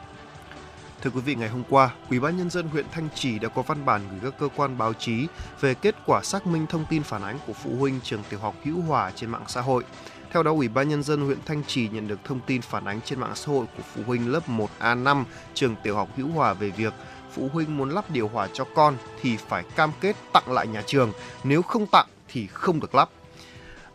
Thưa 1.07 1.12
quý 1.14 1.20
vị, 1.20 1.34
ngày 1.34 1.48
hôm 1.48 1.62
qua, 1.70 1.90
Ủy 2.11 2.20
ban 2.20 2.36
nhân 2.36 2.50
dân 2.50 2.68
huyện 2.68 2.84
Thanh 2.92 3.09
Trì 3.14 3.38
đã 3.38 3.48
có 3.48 3.62
văn 3.62 3.84
bản 3.84 4.00
gửi 4.11 4.30
các 4.30 4.38
cơ 4.38 4.48
quan 4.57 4.78
báo 4.78 4.92
chí 4.92 5.26
về 5.61 5.74
kết 5.74 5.94
quả 6.07 6.22
xác 6.22 6.46
minh 6.46 6.66
thông 6.66 6.84
tin 6.90 7.02
phản 7.02 7.22
ánh 7.22 7.38
của 7.46 7.52
phụ 7.52 7.70
huynh 7.78 8.00
trường 8.00 8.22
tiểu 8.30 8.40
học 8.40 8.54
Hữu 8.64 8.80
Hòa 8.80 9.12
trên 9.14 9.30
mạng 9.30 9.44
xã 9.48 9.61
hội. 9.61 9.84
Theo 10.32 10.42
đó, 10.42 10.50
Ủy 10.50 10.68
ban 10.68 10.88
nhân 10.88 11.02
dân 11.02 11.20
huyện 11.20 11.38
Thanh 11.46 11.62
Trì 11.64 11.88
nhận 11.88 12.09
được 12.09 12.18
thông 12.24 12.40
tin 12.46 12.62
phản 12.62 12.84
ánh 12.84 13.00
trên 13.00 13.20
mạng 13.20 13.32
xã 13.34 13.52
hội 13.52 13.66
của 13.76 13.82
phụ 13.94 14.02
huynh 14.07 14.32
lớp 14.32 14.40
1A5 14.48 15.24
trường 15.54 15.76
tiểu 15.82 15.96
học 15.96 16.09
Hữu 16.16 16.28
Hòa 16.28 16.52
về 16.52 16.70
việc 16.70 16.94
phụ 17.32 17.48
huynh 17.52 17.76
muốn 17.76 17.90
lắp 17.90 18.11
điều 18.11 18.28
hòa 18.28 18.48
cho 18.52 18.64
con 18.74 18.96
thì 19.20 19.36
phải 19.36 19.64
cam 19.76 19.90
kết 20.00 20.16
tặng 20.32 20.52
lại 20.52 20.66
nhà 20.66 20.82
trường, 20.86 21.12
nếu 21.44 21.62
không 21.62 21.86
tặng 21.86 22.07
thì 22.28 22.46
không 22.46 22.80
được 22.80 22.94
lắp. 22.94 23.09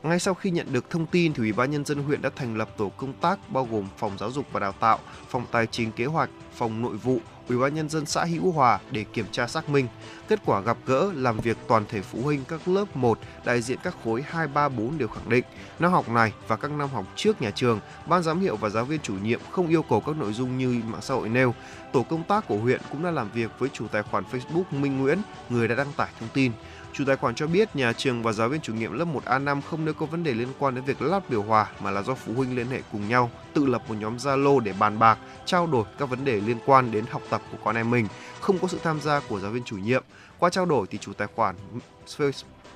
Ngay 0.03 0.19
sau 0.19 0.33
khi 0.33 0.51
nhận 0.51 0.73
được 0.73 0.89
thông 0.89 1.05
tin 1.05 1.33
thì 1.33 1.39
Ủy 1.39 1.53
ban 1.53 1.71
nhân 1.71 1.85
dân 1.85 2.03
huyện 2.03 2.21
đã 2.21 2.29
thành 2.35 2.57
lập 2.57 2.69
tổ 2.77 2.91
công 2.97 3.13
tác 3.13 3.39
bao 3.49 3.67
gồm 3.71 3.87
phòng 3.97 4.17
giáo 4.19 4.31
dục 4.31 4.45
và 4.51 4.59
đào 4.59 4.71
tạo, 4.71 4.99
phòng 5.29 5.45
tài 5.51 5.67
chính 5.67 5.91
kế 5.91 6.05
hoạch, 6.05 6.29
phòng 6.53 6.81
nội 6.81 6.97
vụ, 6.97 7.19
Ủy 7.49 7.57
ban 7.57 7.75
nhân 7.75 7.89
dân 7.89 8.05
xã 8.05 8.25
Hữu 8.25 8.51
Hòa 8.51 8.79
để 8.91 9.05
kiểm 9.13 9.25
tra 9.31 9.47
xác 9.47 9.69
minh. 9.69 9.87
Kết 10.27 10.39
quả 10.45 10.61
gặp 10.61 10.77
gỡ 10.85 11.11
làm 11.15 11.37
việc 11.37 11.57
toàn 11.67 11.85
thể 11.89 12.01
phụ 12.01 12.21
huynh 12.21 12.43
các 12.47 12.67
lớp 12.67 12.95
1 12.95 13.19
đại 13.45 13.61
diện 13.61 13.79
các 13.83 13.95
khối 14.03 14.23
2, 14.27 14.47
3, 14.47 14.69
4 14.69 14.97
đều 14.97 15.07
khẳng 15.07 15.29
định 15.29 15.43
năm 15.79 15.91
học 15.91 16.09
này 16.09 16.33
và 16.47 16.55
các 16.55 16.71
năm 16.71 16.89
học 16.89 17.05
trước 17.15 17.41
nhà 17.41 17.51
trường, 17.51 17.79
ban 18.05 18.23
giám 18.23 18.39
hiệu 18.39 18.55
và 18.55 18.69
giáo 18.69 18.85
viên 18.85 18.99
chủ 18.99 19.13
nhiệm 19.13 19.39
không 19.51 19.67
yêu 19.67 19.83
cầu 19.83 20.01
các 20.05 20.15
nội 20.15 20.33
dung 20.33 20.57
như 20.57 20.81
mạng 20.85 21.01
xã 21.01 21.13
hội 21.13 21.29
nêu. 21.29 21.53
Tổ 21.93 22.03
công 22.03 22.23
tác 22.23 22.47
của 22.47 22.57
huyện 22.57 22.81
cũng 22.91 23.03
đã 23.03 23.11
làm 23.11 23.29
việc 23.33 23.51
với 23.59 23.69
chủ 23.73 23.87
tài 23.87 24.03
khoản 24.03 24.23
Facebook 24.31 24.63
Minh 24.71 24.99
Nguyễn, 24.99 25.21
người 25.49 25.67
đã 25.67 25.75
đăng 25.75 25.93
tải 25.97 26.09
thông 26.19 26.29
tin. 26.33 26.51
Chủ 26.93 27.03
tài 27.05 27.15
khoản 27.15 27.35
cho 27.35 27.47
biết 27.47 27.75
nhà 27.75 27.93
trường 27.93 28.23
và 28.23 28.31
giáo 28.31 28.49
viên 28.49 28.61
chủ 28.61 28.73
nhiệm 28.73 28.93
lớp 28.93 29.05
1A5 29.05 29.61
không 29.61 29.85
nêu 29.85 29.93
có 29.93 30.05
vấn 30.05 30.23
đề 30.23 30.33
liên 30.33 30.47
quan 30.59 30.75
đến 30.75 30.83
việc 30.83 31.01
lắp 31.01 31.29
điều 31.29 31.43
hòa 31.43 31.67
mà 31.79 31.91
là 31.91 32.01
do 32.01 32.15
phụ 32.15 32.33
huynh 32.33 32.55
liên 32.55 32.67
hệ 32.67 32.81
cùng 32.91 33.09
nhau, 33.09 33.31
tự 33.53 33.65
lập 33.65 33.81
một 33.87 33.95
nhóm 33.99 34.17
Zalo 34.17 34.59
để 34.59 34.73
bàn 34.79 34.99
bạc, 34.99 35.17
trao 35.45 35.67
đổi 35.67 35.85
các 35.97 36.09
vấn 36.09 36.25
đề 36.25 36.41
liên 36.41 36.57
quan 36.65 36.91
đến 36.91 37.05
học 37.11 37.21
tập 37.29 37.41
của 37.51 37.57
con 37.63 37.75
em 37.75 37.91
mình, 37.91 38.07
không 38.41 38.59
có 38.59 38.67
sự 38.67 38.79
tham 38.83 39.01
gia 39.01 39.19
của 39.19 39.39
giáo 39.39 39.51
viên 39.51 39.63
chủ 39.63 39.77
nhiệm. 39.77 40.03
Qua 40.37 40.49
trao 40.49 40.65
đổi 40.65 40.87
thì 40.87 40.97
chủ 40.97 41.13
tài 41.13 41.27
khoản 41.35 41.55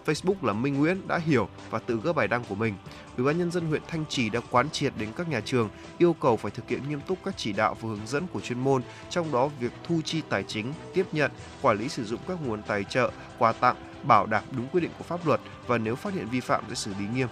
Facebook 0.06 0.36
là 0.42 0.54
Minh 0.54 0.80
Nguyễn 0.80 1.08
đã 1.08 1.18
hiểu 1.18 1.50
và 1.70 1.80
tự 1.80 2.00
gỡ 2.04 2.14
bài 2.14 2.28
đăng 2.28 2.44
của 2.50 2.56
mình. 2.56 2.74
Ủy 3.18 3.26
ban 3.26 3.38
nhân 3.38 3.52
dân 3.52 3.68
huyện 3.68 3.82
Thanh 3.88 4.06
Trì 4.10 4.30
đã 4.30 4.40
quán 4.52 4.70
triệt 4.70 4.94
đến 4.98 5.10
các 5.18 5.30
nhà 5.30 5.42
trường 5.46 5.70
yêu 5.98 6.14
cầu 6.14 6.38
phải 6.38 6.52
thực 6.52 6.70
hiện 6.70 6.90
nghiêm 6.90 7.02
túc 7.08 7.18
các 7.26 7.34
chỉ 7.38 7.54
đạo 7.54 7.78
và 7.82 7.90
hướng 7.90 8.08
dẫn 8.08 8.28
của 8.34 8.42
chuyên 8.42 8.60
môn, 8.60 8.82
trong 9.10 9.32
đó 9.32 9.50
việc 9.60 9.72
thu 9.88 10.02
chi 10.06 10.22
tài 10.30 10.44
chính, 10.44 10.74
tiếp 10.94 11.06
nhận, 11.12 11.32
quản 11.62 11.80
lý 11.80 11.90
sử 11.90 12.06
dụng 12.06 12.20
các 12.28 12.38
nguồn 12.46 12.62
tài 12.64 12.84
trợ, 12.84 13.12
quà 13.38 13.52
tặng, 13.52 13.76
bảo 14.08 14.26
đảm 14.26 14.44
đúng 14.52 14.68
quy 14.72 14.82
định 14.82 14.92
của 14.98 15.04
pháp 15.04 15.28
luật 15.28 15.42
và 15.68 15.78
nếu 15.78 15.96
phát 15.96 16.14
hiện 16.14 16.28
vi 16.32 16.40
phạm 16.40 16.64
sẽ 16.70 16.76
xử 16.76 16.92
lý 17.00 17.06
nghiêm. 17.16 17.28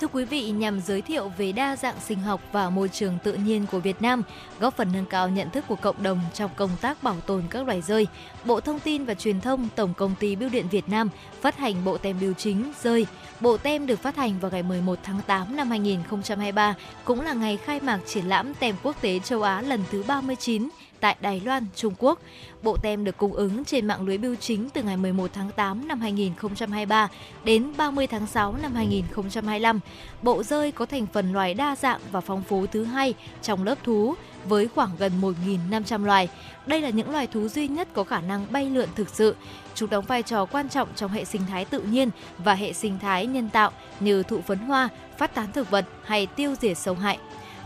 Thưa 0.00 0.06
quý 0.06 0.24
vị, 0.24 0.50
nhằm 0.50 0.80
giới 0.80 1.02
thiệu 1.02 1.32
về 1.38 1.52
đa 1.52 1.76
dạng 1.76 2.00
sinh 2.00 2.18
học 2.20 2.40
và 2.52 2.70
môi 2.70 2.88
trường 2.88 3.18
tự 3.24 3.34
nhiên 3.34 3.66
của 3.72 3.78
Việt 3.78 4.02
Nam, 4.02 4.22
góp 4.60 4.76
phần 4.76 4.92
nâng 4.92 5.06
cao 5.06 5.28
nhận 5.28 5.50
thức 5.50 5.64
của 5.68 5.76
cộng 5.76 6.02
đồng 6.02 6.20
trong 6.34 6.50
công 6.56 6.70
tác 6.80 7.02
bảo 7.02 7.16
tồn 7.26 7.42
các 7.50 7.66
loài 7.66 7.82
rơi, 7.82 8.06
Bộ 8.44 8.60
Thông 8.60 8.80
tin 8.80 9.04
và 9.04 9.14
Truyền 9.14 9.40
thông 9.40 9.68
Tổng 9.76 9.94
công 9.94 10.14
ty 10.20 10.36
Bưu 10.36 10.48
điện 10.48 10.66
Việt 10.70 10.88
Nam 10.88 11.08
phát 11.40 11.56
hành 11.56 11.84
bộ 11.84 11.98
tem 11.98 12.20
biểu 12.20 12.32
chính 12.32 12.72
rơi. 12.82 13.06
Bộ 13.40 13.56
tem 13.56 13.86
được 13.86 14.02
phát 14.02 14.16
hành 14.16 14.40
vào 14.40 14.50
ngày 14.50 14.62
11 14.62 14.98
tháng 15.02 15.20
8 15.26 15.56
năm 15.56 15.70
2023, 15.70 16.74
cũng 17.04 17.20
là 17.20 17.32
ngày 17.32 17.56
khai 17.56 17.80
mạc 17.80 18.00
triển 18.06 18.24
lãm 18.24 18.54
tem 18.54 18.74
quốc 18.82 18.96
tế 19.00 19.18
châu 19.18 19.42
Á 19.42 19.60
lần 19.62 19.84
thứ 19.90 20.04
39 20.06 20.68
tại 21.00 21.16
Đài 21.20 21.40
Loan, 21.44 21.66
Trung 21.76 21.94
Quốc. 21.98 22.18
Bộ 22.62 22.76
tem 22.82 23.04
được 23.04 23.16
cung 23.16 23.32
ứng 23.32 23.64
trên 23.64 23.86
mạng 23.86 24.06
lưới 24.06 24.18
bưu 24.18 24.34
chính 24.34 24.70
từ 24.70 24.82
ngày 24.82 24.96
11 24.96 25.30
tháng 25.34 25.50
8 25.56 25.88
năm 25.88 26.00
2023 26.00 27.08
đến 27.44 27.72
30 27.76 28.06
tháng 28.06 28.26
6 28.26 28.56
năm 28.62 28.74
2025. 28.74 29.80
Bộ 30.22 30.42
rơi 30.42 30.72
có 30.72 30.86
thành 30.86 31.06
phần 31.12 31.32
loài 31.32 31.54
đa 31.54 31.76
dạng 31.76 32.00
và 32.12 32.20
phong 32.20 32.42
phú 32.42 32.66
thứ 32.66 32.84
hai 32.84 33.14
trong 33.42 33.64
lớp 33.64 33.78
thú 33.84 34.14
với 34.44 34.68
khoảng 34.68 34.90
gần 34.98 35.12
1.500 35.20 36.04
loài. 36.04 36.28
Đây 36.66 36.80
là 36.80 36.90
những 36.90 37.10
loài 37.10 37.26
thú 37.26 37.48
duy 37.48 37.68
nhất 37.68 37.88
có 37.92 38.04
khả 38.04 38.20
năng 38.20 38.46
bay 38.50 38.70
lượn 38.70 38.88
thực 38.94 39.08
sự. 39.08 39.36
Chúng 39.74 39.90
đóng 39.90 40.04
vai 40.04 40.22
trò 40.22 40.44
quan 40.44 40.68
trọng 40.68 40.88
trong 40.96 41.10
hệ 41.10 41.24
sinh 41.24 41.42
thái 41.48 41.64
tự 41.64 41.80
nhiên 41.80 42.10
và 42.38 42.54
hệ 42.54 42.72
sinh 42.72 42.98
thái 42.98 43.26
nhân 43.26 43.48
tạo 43.48 43.70
như 44.00 44.22
thụ 44.22 44.40
phấn 44.40 44.58
hoa, 44.58 44.88
phát 45.18 45.34
tán 45.34 45.52
thực 45.52 45.70
vật 45.70 45.84
hay 46.04 46.26
tiêu 46.26 46.54
diệt 46.60 46.78
sâu 46.78 46.94
hại. 46.94 47.18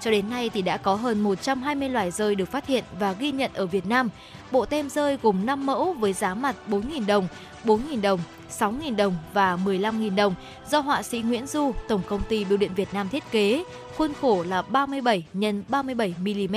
Cho 0.04 0.10
đến 0.10 0.30
nay 0.30 0.50
thì 0.54 0.62
đã 0.62 0.76
có 0.76 0.94
hơn 0.94 1.20
120 1.20 1.88
loài 1.88 2.10
rơi 2.10 2.34
được 2.34 2.50
phát 2.50 2.66
hiện 2.66 2.84
và 2.98 3.12
ghi 3.12 3.32
nhận 3.32 3.50
ở 3.54 3.66
Việt 3.66 3.86
Nam. 3.86 4.08
Bộ 4.52 4.64
tem 4.64 4.90
rơi 4.90 5.18
gồm 5.22 5.46
5 5.46 5.66
mẫu 5.66 5.92
với 5.92 6.12
giá 6.12 6.34
mặt 6.34 6.56
4.000 6.68 7.06
đồng, 7.06 7.28
4.000 7.64 8.00
đồng, 8.00 8.20
6.000 8.58 8.96
đồng 8.96 9.16
và 9.32 9.56
15.000 9.64 10.14
đồng 10.14 10.34
do 10.70 10.80
họa 10.80 11.02
sĩ 11.02 11.22
Nguyễn 11.22 11.46
Du, 11.46 11.72
Tổng 11.88 12.00
công 12.08 12.20
ty 12.28 12.44
Bưu 12.44 12.58
điện 12.58 12.70
Việt 12.76 12.94
Nam 12.94 13.08
thiết 13.08 13.30
kế. 13.30 13.64
Khuôn 13.96 14.12
khổ 14.20 14.44
là 14.48 14.62
37 14.62 15.24
x 15.34 15.44
37 15.68 16.14
mm. 16.18 16.56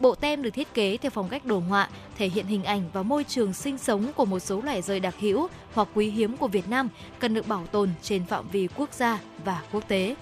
Bộ 0.00 0.14
tem 0.14 0.42
được 0.42 0.50
thiết 0.50 0.74
kế 0.74 0.96
theo 0.96 1.10
phong 1.10 1.28
cách 1.28 1.44
đồ 1.44 1.58
họa, 1.58 1.88
thể 2.18 2.28
hiện 2.28 2.46
hình 2.46 2.64
ảnh 2.64 2.82
và 2.92 3.02
môi 3.02 3.24
trường 3.24 3.52
sinh 3.52 3.78
sống 3.78 4.12
của 4.16 4.24
một 4.24 4.38
số 4.38 4.60
loài 4.60 4.82
rơi 4.82 5.00
đặc 5.00 5.14
hữu 5.20 5.48
hoặc 5.74 5.88
quý 5.94 6.10
hiếm 6.10 6.36
của 6.36 6.48
Việt 6.48 6.68
Nam 6.68 6.88
cần 7.18 7.34
được 7.34 7.48
bảo 7.48 7.66
tồn 7.66 7.90
trên 8.02 8.24
phạm 8.24 8.48
vi 8.48 8.68
quốc 8.76 8.92
gia 8.92 9.18
và 9.44 9.62
quốc 9.72 9.88
tế. 9.88 10.14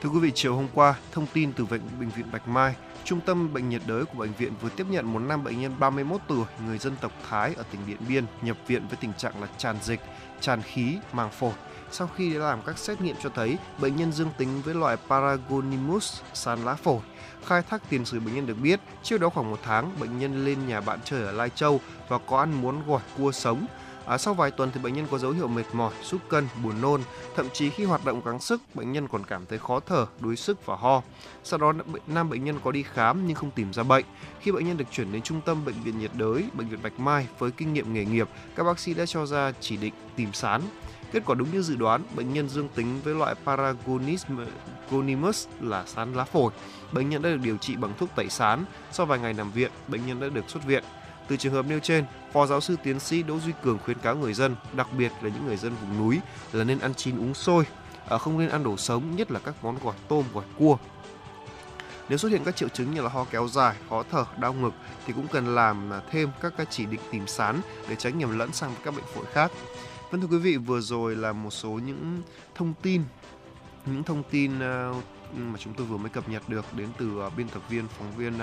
Thưa 0.00 0.08
quý 0.08 0.18
vị, 0.18 0.32
chiều 0.34 0.56
hôm 0.56 0.68
qua, 0.74 0.94
thông 1.12 1.26
tin 1.32 1.52
từ 1.52 1.66
bệnh 1.66 2.10
viện 2.16 2.26
Bạch 2.32 2.48
Mai, 2.48 2.74
Trung 3.06 3.20
tâm 3.20 3.52
bệnh 3.52 3.68
nhiệt 3.68 3.82
đới 3.86 4.04
của 4.04 4.18
bệnh 4.18 4.32
viện 4.32 4.52
vừa 4.60 4.68
tiếp 4.68 4.86
nhận 4.90 5.12
một 5.12 5.18
nam 5.18 5.44
bệnh 5.44 5.60
nhân 5.60 5.74
31 5.78 6.20
tuổi, 6.28 6.44
người 6.66 6.78
dân 6.78 6.96
tộc 7.00 7.12
Thái 7.28 7.54
ở 7.56 7.64
tỉnh 7.72 7.80
Điện 7.86 7.96
Biên 8.08 8.24
nhập 8.42 8.56
viện 8.66 8.86
với 8.88 8.98
tình 9.00 9.12
trạng 9.18 9.40
là 9.40 9.48
tràn 9.58 9.76
dịch, 9.82 10.00
tràn 10.40 10.62
khí, 10.62 10.96
màng 11.12 11.30
phổi. 11.30 11.52
Sau 11.90 12.08
khi 12.16 12.34
đã 12.34 12.38
làm 12.38 12.62
các 12.62 12.78
xét 12.78 13.00
nghiệm 13.00 13.16
cho 13.22 13.28
thấy 13.28 13.58
bệnh 13.78 13.96
nhân 13.96 14.12
dương 14.12 14.30
tính 14.38 14.62
với 14.64 14.74
loại 14.74 14.96
Paragonimus 15.08 16.20
sán 16.34 16.64
lá 16.64 16.74
phổi. 16.74 17.00
Khai 17.46 17.62
thác 17.62 17.82
tiền 17.90 18.04
sử 18.04 18.20
bệnh 18.20 18.34
nhân 18.34 18.46
được 18.46 18.58
biết, 18.62 18.80
trước 19.02 19.20
đó 19.20 19.28
khoảng 19.28 19.50
một 19.50 19.60
tháng, 19.62 19.90
bệnh 20.00 20.18
nhân 20.18 20.44
lên 20.44 20.66
nhà 20.66 20.80
bạn 20.80 20.98
chơi 21.04 21.22
ở 21.22 21.32
Lai 21.32 21.50
Châu 21.54 21.80
và 22.08 22.18
có 22.18 22.38
ăn 22.38 22.62
muốn 22.62 22.82
gỏi 22.86 23.02
cua 23.18 23.32
sống. 23.32 23.66
À, 24.06 24.18
sau 24.18 24.34
vài 24.34 24.50
tuần 24.50 24.70
thì 24.74 24.80
bệnh 24.80 24.94
nhân 24.94 25.06
có 25.10 25.18
dấu 25.18 25.32
hiệu 25.32 25.48
mệt 25.48 25.64
mỏi, 25.72 25.92
sút 26.02 26.28
cân, 26.28 26.48
buồn 26.62 26.80
nôn, 26.80 27.02
thậm 27.36 27.48
chí 27.52 27.70
khi 27.70 27.84
hoạt 27.84 28.04
động 28.04 28.22
gắng 28.24 28.40
sức, 28.40 28.62
bệnh 28.74 28.92
nhân 28.92 29.08
còn 29.08 29.24
cảm 29.24 29.46
thấy 29.46 29.58
khó 29.58 29.80
thở, 29.80 30.06
đuối 30.20 30.36
sức 30.36 30.66
và 30.66 30.76
ho. 30.76 31.02
Sau 31.44 31.58
đó 31.58 31.72
nam 32.06 32.30
bệnh 32.30 32.44
nhân 32.44 32.60
có 32.64 32.72
đi 32.72 32.82
khám 32.82 33.26
nhưng 33.26 33.36
không 33.36 33.50
tìm 33.50 33.72
ra 33.72 33.82
bệnh. 33.82 34.04
Khi 34.40 34.52
bệnh 34.52 34.66
nhân 34.66 34.76
được 34.76 34.84
chuyển 34.90 35.12
đến 35.12 35.22
trung 35.22 35.40
tâm 35.40 35.64
bệnh 35.64 35.82
viện 35.82 35.98
nhiệt 35.98 36.10
đới, 36.14 36.44
bệnh 36.52 36.68
viện 36.68 36.80
Bạch 36.82 37.00
Mai 37.00 37.26
với 37.38 37.50
kinh 37.50 37.72
nghiệm 37.72 37.94
nghề 37.94 38.04
nghiệp, 38.04 38.28
các 38.56 38.64
bác 38.64 38.78
sĩ 38.78 38.94
đã 38.94 39.06
cho 39.06 39.26
ra 39.26 39.52
chỉ 39.60 39.76
định 39.76 39.94
tìm 40.16 40.32
sán. 40.32 40.62
Kết 41.12 41.22
quả 41.26 41.34
đúng 41.34 41.52
như 41.52 41.62
dự 41.62 41.76
đoán, 41.76 42.02
bệnh 42.14 42.32
nhân 42.32 42.48
dương 42.48 42.68
tính 42.74 43.00
với 43.04 43.14
loại 43.14 43.34
Paragonimus 43.44 45.46
là 45.60 45.84
sán 45.86 46.12
lá 46.12 46.24
phổi. 46.24 46.52
Bệnh 46.92 47.08
nhân 47.08 47.22
đã 47.22 47.30
được 47.30 47.40
điều 47.42 47.56
trị 47.56 47.76
bằng 47.76 47.92
thuốc 47.98 48.08
tẩy 48.16 48.28
sán. 48.28 48.64
Sau 48.92 49.06
vài 49.06 49.18
ngày 49.18 49.32
nằm 49.32 49.52
viện, 49.52 49.70
bệnh 49.88 50.06
nhân 50.06 50.20
đã 50.20 50.28
được 50.28 50.50
xuất 50.50 50.64
viện. 50.64 50.84
Từ 51.28 51.36
trường 51.36 51.52
hợp 51.52 51.66
nêu 51.68 51.78
trên, 51.78 52.04
Phó 52.36 52.46
giáo 52.46 52.60
sư 52.60 52.76
tiến 52.82 53.00
sĩ 53.00 53.22
Đỗ 53.22 53.38
Duy 53.38 53.52
Cường 53.62 53.78
khuyến 53.78 53.98
cáo 53.98 54.16
người 54.16 54.34
dân, 54.34 54.56
đặc 54.72 54.88
biệt 54.98 55.12
là 55.22 55.30
những 55.30 55.46
người 55.46 55.56
dân 55.56 55.72
vùng 55.80 55.98
núi 55.98 56.20
là 56.52 56.64
nên 56.64 56.78
ăn 56.78 56.94
chín 56.94 57.18
uống 57.18 57.34
sôi, 57.34 57.64
à, 58.08 58.18
không 58.18 58.38
nên 58.38 58.48
ăn 58.48 58.64
đồ 58.64 58.76
sống, 58.76 59.16
nhất 59.16 59.30
là 59.30 59.40
các 59.40 59.54
món 59.62 59.78
gỏi 59.84 59.94
tôm, 60.08 60.24
gỏi 60.34 60.44
cua. 60.58 60.78
Nếu 62.08 62.18
xuất 62.18 62.28
hiện 62.28 62.44
các 62.44 62.56
triệu 62.56 62.68
chứng 62.68 62.94
như 62.94 63.02
là 63.02 63.08
ho 63.08 63.24
kéo 63.30 63.48
dài, 63.48 63.76
khó 63.90 64.02
thở, 64.10 64.24
đau 64.38 64.52
ngực 64.52 64.72
thì 65.06 65.12
cũng 65.12 65.28
cần 65.28 65.54
làm 65.54 65.92
à, 65.92 66.00
thêm 66.10 66.30
các 66.42 66.52
cái 66.56 66.66
chỉ 66.70 66.86
định 66.86 67.00
tìm 67.10 67.26
sán 67.26 67.60
để 67.88 67.96
tránh 67.96 68.18
nhầm 68.18 68.38
lẫn 68.38 68.52
sang 68.52 68.74
các 68.84 68.94
bệnh 68.94 69.04
phổi 69.14 69.24
khác. 69.32 69.52
Vâng 70.10 70.20
thưa 70.20 70.26
quý 70.26 70.38
vị, 70.38 70.56
vừa 70.56 70.80
rồi 70.80 71.16
là 71.16 71.32
một 71.32 71.50
số 71.50 71.70
những 71.70 72.22
thông 72.54 72.74
tin 72.82 73.02
những 73.86 74.02
thông 74.02 74.22
tin 74.30 74.60
à, 74.60 74.90
mà 75.36 75.58
chúng 75.58 75.74
tôi 75.74 75.86
vừa 75.86 75.96
mới 75.96 76.10
cập 76.10 76.28
nhật 76.28 76.48
được 76.48 76.64
đến 76.74 76.88
từ 76.98 77.30
biên 77.36 77.48
tập 77.48 77.62
viên 77.68 77.88
phóng 77.88 78.16
viên 78.16 78.38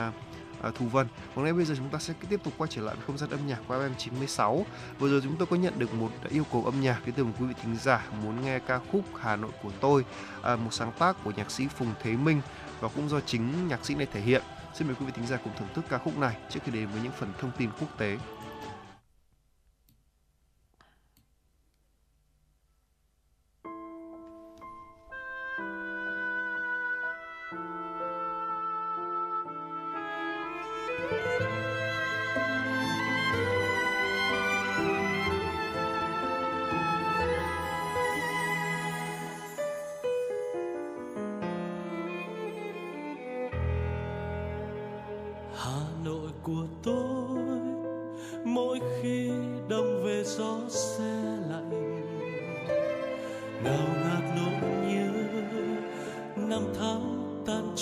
À, 0.63 0.69
Thù 0.69 0.71
Thu 0.79 0.85
Vân. 0.85 1.07
Còn 1.35 1.43
ngay 1.45 1.53
bây 1.53 1.65
giờ 1.65 1.75
chúng 1.77 1.89
ta 1.89 1.99
sẽ 1.99 2.13
tiếp 2.29 2.39
tục 2.43 2.53
quay 2.57 2.67
trở 2.71 2.81
lại 2.81 2.95
với 2.95 3.05
không 3.07 3.17
gian 3.17 3.29
âm 3.29 3.47
nhạc 3.47 3.59
của 3.67 3.75
FM 3.75 3.93
96. 3.97 4.65
Vừa 4.99 5.09
rồi 5.09 5.21
chúng 5.23 5.35
tôi 5.35 5.45
có 5.45 5.55
nhận 5.55 5.79
được 5.79 5.93
một 5.93 6.09
yêu 6.29 6.43
cầu 6.51 6.65
âm 6.65 6.81
nhạc 6.81 7.01
đến 7.05 7.15
từ 7.15 7.23
một 7.23 7.31
quý 7.39 7.45
vị 7.45 7.53
thính 7.63 7.75
giả 7.83 8.05
muốn 8.23 8.45
nghe 8.45 8.59
ca 8.59 8.79
khúc 8.91 9.03
Hà 9.19 9.35
Nội 9.35 9.51
của 9.63 9.71
tôi, 9.81 10.05
à, 10.41 10.55
một 10.55 10.73
sáng 10.73 10.91
tác 10.99 11.23
của 11.23 11.31
nhạc 11.37 11.51
sĩ 11.51 11.67
Phùng 11.67 11.93
Thế 12.01 12.11
Minh 12.11 12.41
và 12.79 12.89
cũng 12.95 13.09
do 13.09 13.19
chính 13.19 13.67
nhạc 13.67 13.85
sĩ 13.85 13.95
này 13.95 14.07
thể 14.13 14.21
hiện. 14.21 14.41
Xin 14.73 14.87
mời 14.87 14.95
quý 14.99 15.05
vị 15.05 15.11
thính 15.15 15.27
giả 15.27 15.37
cùng 15.43 15.53
thưởng 15.59 15.69
thức 15.73 15.85
ca 15.89 15.97
khúc 15.97 16.17
này 16.17 16.35
trước 16.49 16.59
khi 16.65 16.71
đến 16.71 16.87
với 16.87 17.01
những 17.03 17.11
phần 17.19 17.33
thông 17.39 17.51
tin 17.57 17.69
quốc 17.79 17.97
tế. 17.97 18.17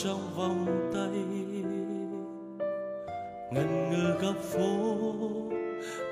trong 0.04 0.36
vòng 0.36 0.90
tay. 0.94 1.24
Ngần 3.52 3.90
ngừ 3.90 4.14
gặp 4.22 4.42
phố, 4.42 4.98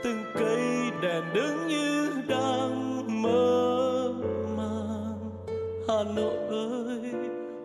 từng 0.04 0.24
cây 0.34 0.92
đèn 1.02 1.24
đứng 1.34 1.68
như 1.68 2.10
đang 2.28 3.22
mơ 3.22 4.14
màng. 4.58 5.20
Hà 5.88 6.04
nội 6.16 6.38
ơi, 6.50 7.14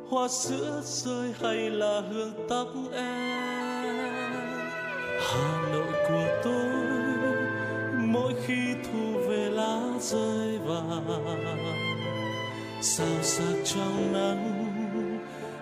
hoa 0.09 0.29
sữa 0.29 0.81
rơi 0.85 1.35
hay 1.43 1.70
là 1.70 2.03
hương 2.11 2.33
tóc 2.49 2.68
em? 2.93 4.14
Hà 5.20 5.68
nội 5.72 5.93
của 6.09 6.41
tôi, 6.45 6.66
mỗi 7.97 8.33
khi 8.47 8.75
thu 8.85 9.18
về 9.29 9.51
lá 9.51 9.81
rơi 10.01 10.59
vàng. 10.59 11.25
Sao 12.81 13.22
sắc 13.22 13.55
trong 13.64 14.12
nắng 14.12 14.53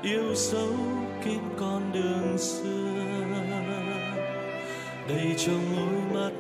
yêu 0.03 0.35
dấu 0.35 0.75
kín 1.25 1.41
con 1.59 1.93
đường 1.93 2.39
xưa. 2.39 2.83
Đầy 5.09 5.35
trong 5.39 5.63
đôi 5.77 6.21
mắt, 6.21 6.33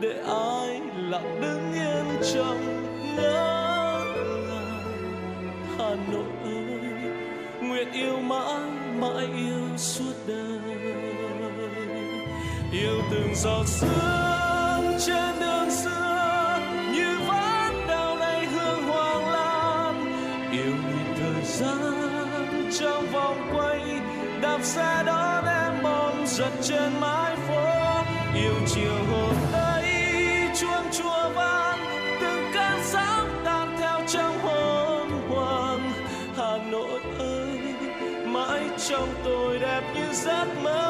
để 0.00 0.22
ai 0.26 0.80
lặng 0.96 1.40
đứng 1.40 1.72
yên 1.72 2.04
trong 2.34 2.86
ngỡ 3.16 4.04
ngàng. 4.48 4.82
Hà 5.78 5.94
nội 6.12 6.24
ơi 6.44 7.12
nguyện 7.60 7.92
yêu 7.92 8.18
mãi 8.20 8.60
mãi 9.00 9.26
yêu 9.36 9.76
suốt 9.76 10.14
đời. 10.26 10.60
Yêu 12.72 13.02
từng 13.10 13.34
giọt 13.34 13.64
sương 13.66 14.35
sẽ 24.66 24.72
xe 24.72 25.02
đón 25.06 25.44
em 25.44 25.82
bom 25.82 26.26
giật 26.26 26.52
trên 26.62 27.00
mái 27.00 27.36
phố. 27.36 27.64
Yêu 28.34 28.54
chiều 28.66 28.94
hôm 29.10 29.34
ấy, 29.52 29.84
chuông 30.60 30.86
chùa 30.92 31.30
vang, 31.34 31.78
từng 32.20 32.50
cơn 32.54 32.80
sóng 32.84 33.42
tan 33.44 33.76
theo 33.78 34.00
trong 34.08 34.38
hôm 34.38 35.08
hoàng. 35.28 35.92
Hà 36.36 36.58
nội 36.70 37.00
ơi, 37.18 37.58
mãi 38.26 38.60
trong 38.88 39.08
tôi 39.24 39.58
đẹp 39.58 39.82
như 39.94 40.12
giấc 40.12 40.46
mơ. 40.62 40.82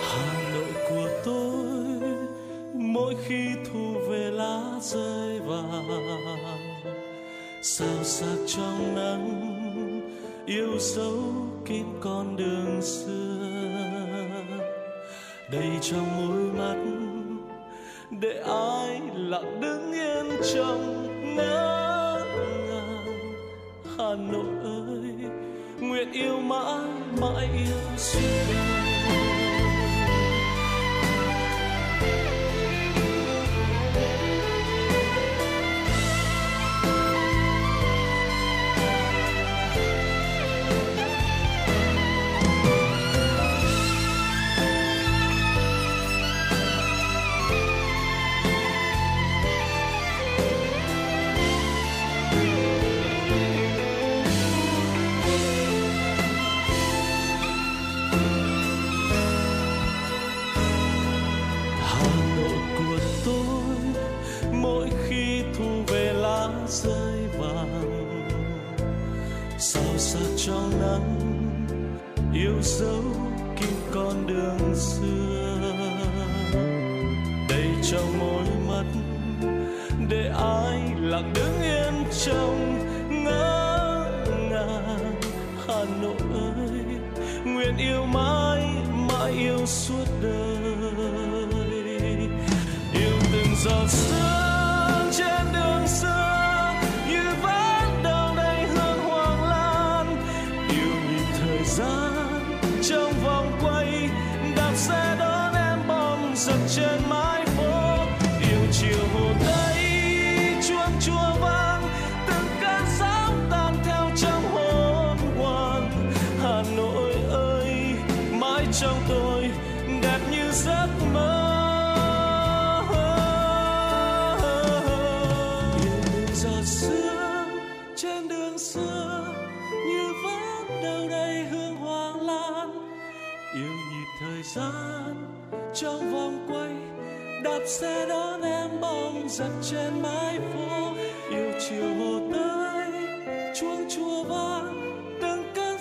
Hà 0.00 0.50
nội 0.54 0.72
của 0.90 1.08
tôi, 1.24 2.10
mỗi 2.74 3.14
khi 3.26 3.48
thu 3.72 3.94
về 4.08 4.30
lá 4.30 4.60
rơi 4.80 5.40
vàng 5.40 6.22
sao 7.62 8.04
sắc 8.04 8.36
trong 8.46 8.94
nắng 8.94 9.51
yêu 10.46 10.78
dấu 10.78 11.22
kín 11.66 11.86
con 12.00 12.36
đường 12.36 12.82
xưa. 12.82 13.38
Đầy 15.52 15.70
trong 15.80 16.06
môi 16.16 16.52
mắt, 16.58 16.76
để 18.10 18.42
ai 18.48 19.00
lặng 19.14 19.60
đứng 19.60 19.92
yên 19.92 20.26
trong 20.54 21.06
ngỡ 21.36 22.24
ngàng 22.68 23.34
hà 23.98 24.14
nội 24.14 24.64
ơi, 24.64 25.30
nguyện 25.80 26.12
yêu 26.12 26.40
mãi 26.40 26.88
mãi 27.20 27.48
yêu 27.52 27.96
suốt 27.96 28.61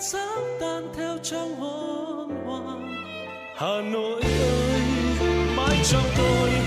sắp 0.02 0.39
tan 0.60 0.93
theo 0.97 1.18
trong 1.24 1.56
hôn 1.56 2.30
hoàng 2.45 2.91
hà 3.56 3.82
nội 3.82 4.22
ơi 4.22 4.82
mãi 5.58 5.78
trong 5.84 6.04
tôi 6.18 6.61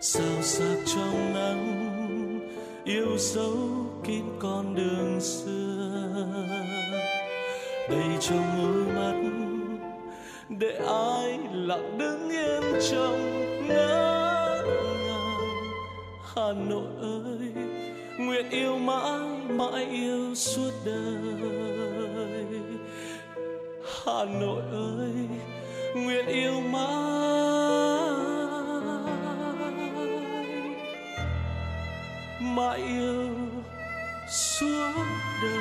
sao 0.00 0.42
sắc 0.42 0.76
trong 0.86 1.34
nắng, 1.34 2.40
yêu 2.84 3.16
dấu 3.18 3.56
kín 4.04 4.24
con 4.38 4.74
đường 4.74 5.20
xưa. 5.20 6.26
Đầy 7.90 8.18
trong 8.20 8.44
đôi 8.58 8.94
mắt, 8.96 9.14
để 10.48 10.80
ai 10.86 11.38
lặng 11.52 11.98
đứng 11.98 12.30
yên 12.30 12.62
trong 12.90 13.68
ngỡ 13.68 14.62
ngàng 15.06 15.48
Hà 16.34 16.52
Nội 16.52 16.88
ơi, 17.00 17.52
nguyện 18.18 18.50
yêu 18.50 18.78
mãi 18.78 19.20
mãi 19.48 19.86
yêu 19.90 20.34
suốt 20.34 20.70
đời. 20.84 21.38
Hà 24.04 24.24
nội 24.40 24.62
ơi, 24.72 25.12
nguyện 25.94 26.26
yêu 26.26 26.60
mãi. 26.60 27.67
Mãi 32.58 32.78
yêu 32.78 33.28
suốt 34.28 34.92
đời. 35.42 35.58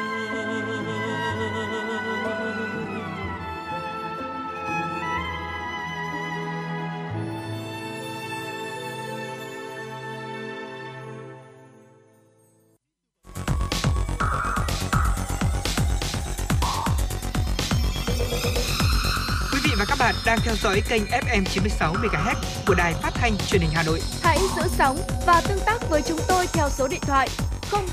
Bạn 20.07 20.15
đang 20.25 20.39
theo 20.43 20.55
dõi 20.55 20.81
kênh 20.89 21.03
FM 21.03 21.43
96 21.43 21.93
MHz 21.93 22.35
của 22.67 22.75
đài 22.75 22.93
phát 22.93 23.11
thanh 23.13 23.37
truyền 23.47 23.61
hình 23.61 23.71
Hà 23.73 23.83
Nội. 23.83 24.01
Hãy 24.21 24.37
giữ 24.55 24.61
sóng 24.67 24.97
và 25.25 25.41
tương 25.47 25.59
tác 25.65 25.89
với 25.89 26.01
chúng 26.01 26.19
tôi 26.27 26.47
theo 26.53 26.69
số 26.69 26.87
điện 26.87 26.99
thoại 27.01 27.29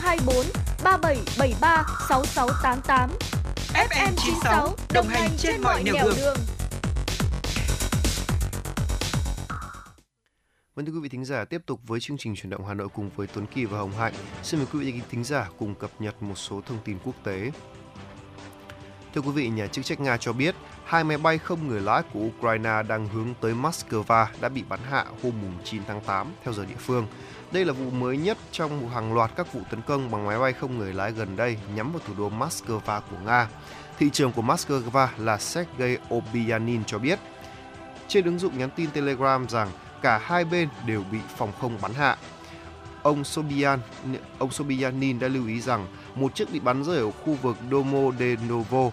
024 0.00 0.36
3773 0.84 1.84
6688. 2.08 3.10
FM 3.74 4.12
96 4.16 4.74
đồng 4.92 5.08
hành 5.08 5.30
trên 5.38 5.60
mọi 5.62 5.82
nẻo 5.82 5.94
đường. 5.94 6.36
Vâng 10.74 10.86
thưa 10.86 10.92
quý 10.92 11.00
vị 11.02 11.08
thính 11.08 11.24
giả, 11.24 11.44
tiếp 11.44 11.62
tục 11.66 11.80
với 11.86 12.00
chương 12.00 12.16
trình 12.18 12.34
chuyển 12.36 12.50
động 12.50 12.66
Hà 12.66 12.74
Nội 12.74 12.88
cùng 12.94 13.10
với 13.16 13.26
Tuấn 13.26 13.46
Kỳ 13.46 13.64
và 13.64 13.78
Hồng 13.78 13.92
Hạnh. 13.98 14.14
Xin 14.42 14.60
mời 14.60 14.66
quý 14.72 14.92
vị 14.92 15.00
thính 15.10 15.24
giả 15.24 15.48
cùng 15.58 15.74
cập 15.74 15.90
nhật 15.98 16.22
một 16.22 16.38
số 16.38 16.60
thông 16.66 16.78
tin 16.84 16.98
quốc 17.04 17.14
tế. 17.24 17.50
Thưa 19.14 19.20
quý 19.20 19.30
vị, 19.30 19.48
nhà 19.48 19.66
chức 19.66 19.84
trách 19.84 20.00
Nga 20.00 20.16
cho 20.16 20.32
biết 20.32 20.54
hai 20.85 21.05
máy 21.05 21.18
bay 21.18 21.39
không 21.39 21.68
người 21.68 21.80
lái 21.80 22.03
của 22.12 22.20
Ukraine 22.20 22.82
đang 22.89 23.09
hướng 23.09 23.35
tới 23.41 23.55
Moscow 23.55 24.26
đã 24.41 24.49
bị 24.49 24.64
bắn 24.68 24.80
hạ 24.91 25.05
hôm 25.22 25.32
9 25.64 25.82
tháng 25.87 26.01
8 26.01 26.26
theo 26.45 26.55
giờ 26.55 26.64
địa 26.64 26.74
phương. 26.78 27.07
Đây 27.53 27.64
là 27.64 27.72
vụ 27.72 27.91
mới 27.91 28.16
nhất 28.16 28.39
trong 28.53 28.80
một 28.80 28.89
hàng 28.95 29.14
loạt 29.14 29.30
các 29.37 29.53
vụ 29.53 29.61
tấn 29.70 29.82
công 29.82 30.11
bằng 30.11 30.26
máy 30.26 30.39
bay 30.39 30.53
không 30.53 30.78
người 30.78 30.93
lái 30.93 31.12
gần 31.12 31.37
đây 31.37 31.59
nhắm 31.74 31.93
vào 31.93 32.01
thủ 32.07 32.14
đô 32.18 32.30
Moscow 32.30 32.80
của 32.80 33.16
Nga. 33.24 33.49
Thị 33.99 34.11
trường 34.11 34.32
của 34.32 34.43
Moscow 34.43 35.09
là 35.18 35.39
Sergei 35.39 35.97
Obyanin 36.14 36.85
cho 36.85 36.99
biết 36.99 37.18
trên 38.09 38.24
ứng 38.24 38.39
dụng 38.39 38.59
nhắn 38.59 38.70
tin 38.76 38.91
Telegram 38.91 39.49
rằng 39.49 39.68
cả 40.03 40.18
hai 40.18 40.45
bên 40.45 40.68
đều 40.87 41.05
bị 41.12 41.18
phòng 41.37 41.53
không 41.61 41.78
bắn 41.82 41.95
hạ. 41.95 42.16
Ông 43.03 43.24
Sobyan, 43.24 43.80
ông 44.39 44.51
Sobyanin 44.51 45.18
đã 45.18 45.28
lưu 45.28 45.47
ý 45.47 45.61
rằng 45.61 45.87
một 46.14 46.35
chiếc 46.35 46.53
bị 46.53 46.61
bắn 46.61 46.85
rơi 46.85 46.99
ở 46.99 47.11
khu 47.11 47.35
vực 47.43 47.57
Domodedovo, 47.70 48.91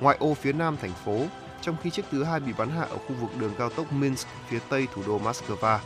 ngoại 0.00 0.16
ô 0.20 0.34
phía 0.34 0.52
nam 0.52 0.76
thành 0.80 0.92
phố, 1.04 1.26
trong 1.60 1.76
khi 1.82 1.90
chiếc 1.90 2.04
thứ 2.10 2.24
hai 2.24 2.40
bị 2.40 2.52
bắn 2.58 2.70
hạ 2.70 2.82
ở 2.82 2.98
khu 2.98 3.14
vực 3.20 3.30
đường 3.38 3.52
cao 3.58 3.70
tốc 3.70 3.92
Minsk 3.92 4.28
phía 4.48 4.58
tây 4.68 4.88
thủ 4.94 5.02
đô 5.06 5.18
Moscow. 5.18 5.78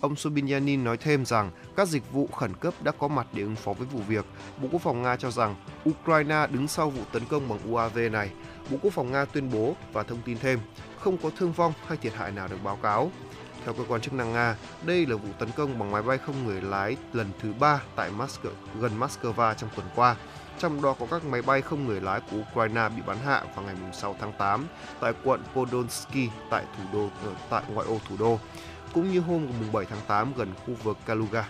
Ông 0.00 0.16
Sobyanin 0.16 0.84
nói 0.84 0.96
thêm 0.96 1.24
rằng 1.24 1.50
các 1.76 1.88
dịch 1.88 2.12
vụ 2.12 2.28
khẩn 2.36 2.54
cấp 2.54 2.74
đã 2.82 2.92
có 2.98 3.08
mặt 3.08 3.26
để 3.32 3.42
ứng 3.42 3.56
phó 3.56 3.72
với 3.72 3.86
vụ 3.86 4.00
việc. 4.08 4.24
Bộ 4.62 4.68
Quốc 4.72 4.82
phòng 4.82 5.02
Nga 5.02 5.16
cho 5.16 5.30
rằng 5.30 5.54
Ukraine 5.90 6.46
đứng 6.50 6.68
sau 6.68 6.90
vụ 6.90 7.02
tấn 7.12 7.24
công 7.24 7.48
bằng 7.48 7.72
UAV 7.72 7.98
này. 8.12 8.30
Bộ 8.70 8.78
Quốc 8.82 8.92
phòng 8.92 9.12
Nga 9.12 9.24
tuyên 9.24 9.50
bố 9.52 9.74
và 9.92 10.02
thông 10.02 10.22
tin 10.24 10.38
thêm 10.38 10.60
không 11.00 11.18
có 11.18 11.30
thương 11.38 11.52
vong 11.52 11.72
hay 11.86 11.96
thiệt 11.96 12.14
hại 12.14 12.32
nào 12.32 12.48
được 12.48 12.58
báo 12.64 12.76
cáo. 12.76 13.10
Theo 13.64 13.74
cơ 13.74 13.84
quan 13.88 14.00
chức 14.00 14.14
năng 14.14 14.32
Nga, 14.32 14.56
đây 14.82 15.06
là 15.06 15.16
vụ 15.16 15.28
tấn 15.38 15.50
công 15.50 15.78
bằng 15.78 15.90
máy 15.90 16.02
bay 16.02 16.18
không 16.18 16.46
người 16.46 16.60
lái 16.60 16.96
lần 17.12 17.30
thứ 17.42 17.52
ba 17.60 17.80
tại 17.96 18.10
Moscow, 18.18 18.50
gần 18.80 19.00
Moscow 19.00 19.54
trong 19.54 19.70
tuần 19.76 19.86
qua. 19.94 20.16
Trong 20.58 20.82
đó 20.82 20.94
có 21.00 21.06
các 21.10 21.24
máy 21.24 21.42
bay 21.42 21.62
không 21.62 21.86
người 21.86 22.00
lái 22.00 22.20
của 22.20 22.36
Ukraine 22.50 22.88
bị 22.96 23.02
bắn 23.06 23.16
hạ 23.24 23.42
vào 23.54 23.64
ngày 23.64 23.74
6 23.92 24.16
tháng 24.20 24.32
8 24.38 24.66
tại 25.00 25.12
quận 25.24 25.42
Podolsky 25.54 26.28
tại 26.50 26.64
thủ 26.76 26.84
đô 26.92 27.08
ờ, 27.24 27.32
tại 27.50 27.62
ngoại 27.74 27.86
ô 27.86 27.98
thủ 28.08 28.16
đô, 28.18 28.38
cũng 28.92 29.12
như 29.12 29.20
hôm 29.20 29.46
7 29.72 29.84
tháng 29.84 30.00
8 30.06 30.32
gần 30.36 30.48
khu 30.66 30.74
vực 30.82 30.96
Kaluga. 31.06 31.48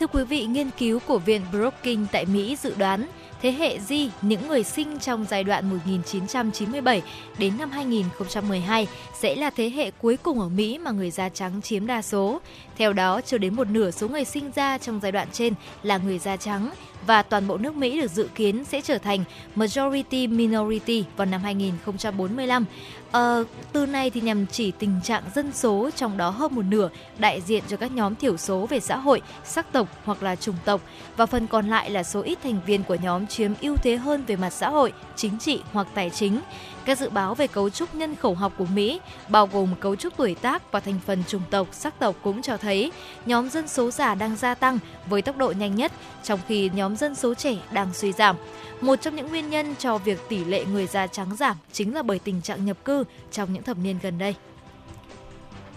Thưa 0.00 0.06
quý 0.06 0.24
vị, 0.24 0.46
nghiên 0.46 0.70
cứu 0.78 0.98
của 1.06 1.18
Viện 1.18 1.42
Brookings 1.52 2.12
tại 2.12 2.26
Mỹ 2.26 2.56
dự 2.56 2.74
đoán 2.78 3.06
thế 3.42 3.52
hệ 3.52 3.78
Di, 3.78 4.10
những 4.22 4.48
người 4.48 4.64
sinh 4.64 4.98
trong 4.98 5.24
giai 5.30 5.44
đoạn 5.44 5.70
1997 5.70 7.02
đến 7.38 7.52
năm 7.58 7.70
2012 7.70 8.86
sẽ 9.20 9.34
là 9.34 9.50
thế 9.50 9.70
hệ 9.70 9.90
cuối 9.90 10.16
cùng 10.16 10.40
ở 10.40 10.48
Mỹ 10.48 10.78
mà 10.78 10.90
người 10.90 11.10
da 11.10 11.28
trắng 11.28 11.62
chiếm 11.62 11.86
đa 11.86 12.02
số. 12.02 12.40
Theo 12.76 12.92
đó, 12.92 13.20
chưa 13.20 13.38
đến 13.38 13.54
một 13.54 13.68
nửa 13.68 13.90
số 13.90 14.08
người 14.08 14.24
sinh 14.24 14.50
ra 14.54 14.78
trong 14.78 15.00
giai 15.02 15.12
đoạn 15.12 15.28
trên 15.32 15.54
là 15.82 15.98
người 15.98 16.18
da 16.18 16.36
trắng 16.36 16.70
và 17.06 17.22
toàn 17.22 17.48
bộ 17.48 17.58
nước 17.58 17.76
Mỹ 17.76 18.00
được 18.00 18.10
dự 18.10 18.28
kiến 18.34 18.64
sẽ 18.64 18.80
trở 18.80 18.98
thành 18.98 19.24
majority 19.56 20.36
minority 20.36 21.04
vào 21.16 21.26
năm 21.26 21.40
2045. 21.42 22.64
Ờ, 23.12 23.44
từ 23.72 23.86
này 23.86 24.10
thì 24.10 24.20
nhằm 24.20 24.46
chỉ 24.46 24.70
tình 24.70 25.00
trạng 25.04 25.22
dân 25.34 25.52
số 25.52 25.90
trong 25.96 26.16
đó 26.16 26.30
hơn 26.30 26.54
một 26.54 26.62
nửa 26.62 26.88
đại 27.18 27.40
diện 27.40 27.62
cho 27.68 27.76
các 27.76 27.92
nhóm 27.92 28.14
thiểu 28.14 28.36
số 28.36 28.66
về 28.66 28.80
xã 28.80 28.96
hội, 28.96 29.22
sắc 29.44 29.72
tộc 29.72 29.88
hoặc 30.04 30.22
là 30.22 30.36
chủng 30.36 30.56
tộc 30.64 30.80
và 31.16 31.26
phần 31.26 31.46
còn 31.46 31.68
lại 31.68 31.90
là 31.90 32.02
số 32.02 32.22
ít 32.22 32.38
thành 32.42 32.60
viên 32.66 32.84
của 32.84 32.96
nhóm 33.02 33.26
chiếm 33.26 33.52
ưu 33.60 33.76
thế 33.76 33.96
hơn 33.96 34.24
về 34.26 34.36
mặt 34.36 34.50
xã 34.50 34.68
hội, 34.68 34.92
chính 35.16 35.38
trị 35.38 35.60
hoặc 35.72 35.86
tài 35.94 36.10
chính. 36.10 36.40
Các 36.84 36.98
dự 36.98 37.10
báo 37.10 37.34
về 37.34 37.46
cấu 37.46 37.70
trúc 37.70 37.94
nhân 37.94 38.16
khẩu 38.16 38.34
học 38.34 38.52
của 38.58 38.66
Mỹ, 38.74 39.00
bao 39.28 39.46
gồm 39.46 39.74
cấu 39.80 39.96
trúc 39.96 40.16
tuổi 40.16 40.34
tác 40.34 40.72
và 40.72 40.80
thành 40.80 41.00
phần 41.06 41.24
chủng 41.28 41.42
tộc, 41.50 41.68
sắc 41.72 41.98
tộc 41.98 42.16
cũng 42.22 42.42
cho 42.42 42.56
thấy 42.56 42.92
nhóm 43.26 43.48
dân 43.48 43.68
số 43.68 43.90
già 43.90 44.14
đang 44.14 44.36
gia 44.36 44.54
tăng 44.54 44.78
với 45.06 45.22
tốc 45.22 45.36
độ 45.36 45.52
nhanh 45.58 45.74
nhất, 45.74 45.92
trong 46.22 46.40
khi 46.48 46.70
nhóm 46.74 46.96
dân 46.96 47.14
số 47.14 47.34
trẻ 47.34 47.56
đang 47.72 47.94
suy 47.94 48.12
giảm. 48.12 48.36
Một 48.80 48.96
trong 48.96 49.16
những 49.16 49.28
nguyên 49.28 49.50
nhân 49.50 49.74
cho 49.78 49.98
việc 49.98 50.28
tỷ 50.28 50.44
lệ 50.44 50.64
người 50.64 50.86
da 50.86 51.06
trắng 51.06 51.36
giảm 51.36 51.56
chính 51.72 51.94
là 51.94 52.02
bởi 52.02 52.18
tình 52.18 52.42
trạng 52.42 52.64
nhập 52.64 52.76
cư 52.84 53.04
trong 53.30 53.52
những 53.52 53.62
thập 53.62 53.78
niên 53.78 53.98
gần 54.02 54.18
đây. 54.18 54.34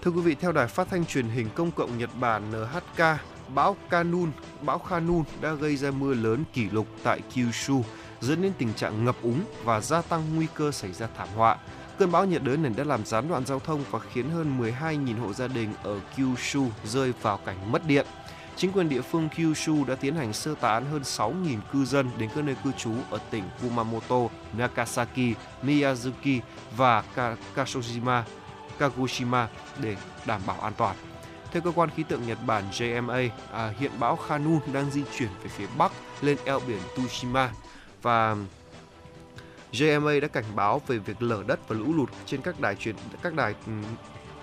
Thưa 0.01 0.11
quý 0.11 0.21
vị, 0.21 0.35
theo 0.35 0.51
đài 0.51 0.67
phát 0.67 0.87
thanh 0.89 1.05
truyền 1.05 1.27
hình 1.27 1.47
công 1.55 1.71
cộng 1.71 1.97
Nhật 1.97 2.09
Bản 2.19 2.51
NHK, 2.51 3.03
bão 3.55 3.75
Kanun, 3.89 4.31
bão 4.61 4.79
Khanun 4.79 5.23
đã 5.41 5.53
gây 5.53 5.75
ra 5.75 5.91
mưa 5.91 6.13
lớn 6.13 6.43
kỷ 6.53 6.69
lục 6.69 6.87
tại 7.03 7.19
Kyushu, 7.35 7.83
dẫn 8.25 8.41
đến 8.41 8.51
tình 8.57 8.73
trạng 8.73 9.05
ngập 9.05 9.15
úng 9.21 9.41
và 9.63 9.81
gia 9.81 10.01
tăng 10.01 10.35
nguy 10.35 10.47
cơ 10.53 10.71
xảy 10.71 10.93
ra 10.93 11.07
thảm 11.17 11.27
họa. 11.35 11.57
Cơn 11.99 12.11
bão 12.11 12.25
nhiệt 12.25 12.43
đới 12.43 12.57
này 12.57 12.71
đã 12.77 12.83
làm 12.83 13.05
gián 13.05 13.27
đoạn 13.27 13.45
giao 13.45 13.59
thông 13.59 13.83
và 13.91 13.99
khiến 13.99 14.29
hơn 14.29 14.59
12.000 14.59 15.19
hộ 15.19 15.33
gia 15.33 15.47
đình 15.47 15.73
ở 15.83 15.99
Kyushu 16.15 16.67
rơi 16.85 17.13
vào 17.21 17.37
cảnh 17.37 17.71
mất 17.71 17.87
điện. 17.87 18.05
Chính 18.55 18.71
quyền 18.71 18.89
địa 18.89 19.01
phương 19.01 19.29
Kyushu 19.29 19.85
đã 19.85 19.95
tiến 19.95 20.15
hành 20.15 20.33
sơ 20.33 20.55
tán 20.55 20.85
hơn 20.85 21.01
6.000 21.01 21.59
cư 21.73 21.85
dân 21.85 22.09
đến 22.17 22.29
các 22.35 22.43
nơi 22.43 22.55
cư 22.63 22.71
trú 22.77 22.93
ở 23.09 23.19
tỉnh 23.29 23.43
Kumamoto, 23.61 24.19
Nagasaki, 24.57 25.35
Miyazaki 25.63 26.39
và 26.77 27.03
Kagoshima, 27.55 28.23
Kagoshima 28.79 29.47
để 29.81 29.95
đảm 30.25 30.41
bảo 30.47 30.57
an 30.61 30.73
toàn. 30.77 30.95
Theo 31.51 31.61
cơ 31.61 31.71
quan 31.75 31.89
khí 31.89 32.03
tượng 32.03 32.27
Nhật 32.27 32.37
Bản 32.45 32.63
JMA, 32.71 33.29
à, 33.51 33.73
hiện 33.79 33.91
bão 33.99 34.15
Khanun 34.15 34.59
đang 34.73 34.91
di 34.91 35.03
chuyển 35.17 35.29
về 35.43 35.49
phía 35.49 35.67
bắc 35.77 35.91
lên 36.21 36.37
eo 36.45 36.59
biển 36.67 36.79
Tsushima 36.95 37.51
và 38.05 38.35
JMA 39.71 40.19
đã 40.21 40.27
cảnh 40.27 40.55
báo 40.55 40.81
về 40.87 40.97
việc 40.97 41.21
lở 41.21 41.43
đất 41.47 41.67
và 41.67 41.75
lũ 41.75 41.93
lụt 41.93 42.09
trên 42.25 42.41
các 42.41 42.59
đài 42.59 42.75
truyền 42.75 42.95
các 43.21 43.33
đài 43.33 43.55
ừ, 43.65 43.71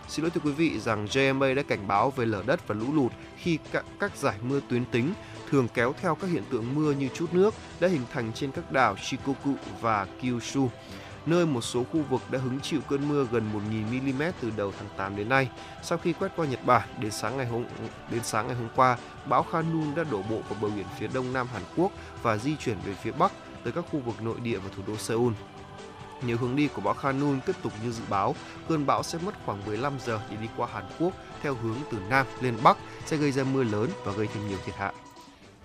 Xin 0.08 0.22
lỗi 0.24 0.30
thưa 0.30 0.40
quý 0.44 0.52
vị 0.52 0.80
rằng 0.80 1.06
JMA 1.06 1.54
đã 1.54 1.62
cảnh 1.62 1.88
báo 1.88 2.10
về 2.10 2.26
lở 2.26 2.42
đất 2.46 2.68
và 2.68 2.74
lũ 2.74 2.86
lụt 2.92 3.12
khi 3.36 3.58
các, 3.72 3.84
các 4.00 4.16
giải 4.16 4.34
mưa 4.42 4.60
tuyến 4.68 4.84
tính 4.84 5.12
thường 5.50 5.68
kéo 5.74 5.94
theo 6.00 6.14
các 6.14 6.30
hiện 6.30 6.42
tượng 6.50 6.74
mưa 6.74 6.92
như 6.92 7.08
chút 7.14 7.34
nước 7.34 7.54
đã 7.80 7.88
hình 7.88 8.02
thành 8.12 8.32
trên 8.34 8.52
các 8.52 8.72
đảo 8.72 8.96
Shikoku 8.96 9.54
và 9.80 10.06
Kyushu, 10.20 10.68
nơi 11.26 11.46
một 11.46 11.60
số 11.60 11.84
khu 11.84 12.02
vực 12.10 12.22
đã 12.30 12.38
hứng 12.38 12.60
chịu 12.60 12.80
cơn 12.88 13.08
mưa 13.08 13.26
gần 13.32 13.50
1.000 13.70 14.02
mm 14.02 14.22
từ 14.40 14.50
đầu 14.56 14.72
tháng 14.78 14.88
8 14.96 15.16
đến 15.16 15.28
nay. 15.28 15.48
Sau 15.82 15.98
khi 15.98 16.12
quét 16.12 16.32
qua 16.36 16.46
Nhật 16.46 16.66
Bản, 16.66 16.88
đến 17.00 17.10
sáng 17.10 17.36
ngày 17.36 17.46
hôm 17.46 17.64
đến 18.10 18.20
sáng 18.24 18.46
ngày 18.46 18.56
hôm 18.56 18.68
qua, 18.76 18.98
bão 19.26 19.42
Khanun 19.42 19.94
đã 19.94 20.04
đổ 20.10 20.22
bộ 20.30 20.40
vào 20.48 20.58
bờ 20.60 20.68
biển 20.68 20.86
phía 20.98 21.08
đông 21.14 21.32
nam 21.32 21.46
Hàn 21.52 21.62
Quốc 21.76 21.92
và 22.22 22.36
di 22.36 22.56
chuyển 22.56 22.76
về 22.86 22.94
phía 22.94 23.12
bắc 23.12 23.32
tới 23.64 23.72
các 23.72 23.84
khu 23.90 24.00
vực 24.00 24.22
nội 24.22 24.40
địa 24.42 24.58
và 24.58 24.70
thủ 24.76 24.82
đô 24.86 24.96
Seoul. 24.96 25.32
Nếu 26.26 26.36
hướng 26.36 26.56
đi 26.56 26.68
của 26.68 26.80
bão 26.80 26.94
Khanun 26.94 27.40
tiếp 27.46 27.52
tục 27.62 27.72
như 27.84 27.92
dự 27.92 28.02
báo, 28.08 28.34
cơn 28.68 28.86
bão 28.86 29.02
sẽ 29.02 29.18
mất 29.24 29.32
khoảng 29.46 29.66
15 29.66 29.92
giờ 30.06 30.20
để 30.30 30.36
đi 30.40 30.46
qua 30.56 30.68
Hàn 30.72 30.84
Quốc 30.98 31.12
theo 31.42 31.54
hướng 31.54 31.76
từ 31.90 31.98
Nam 32.10 32.26
lên 32.40 32.54
Bắc 32.62 32.78
sẽ 33.06 33.16
gây 33.16 33.32
ra 33.32 33.44
mưa 33.44 33.62
lớn 33.62 33.90
và 34.04 34.12
gây 34.12 34.26
thêm 34.34 34.48
nhiều 34.48 34.58
thiệt 34.64 34.74
hại. 34.74 34.92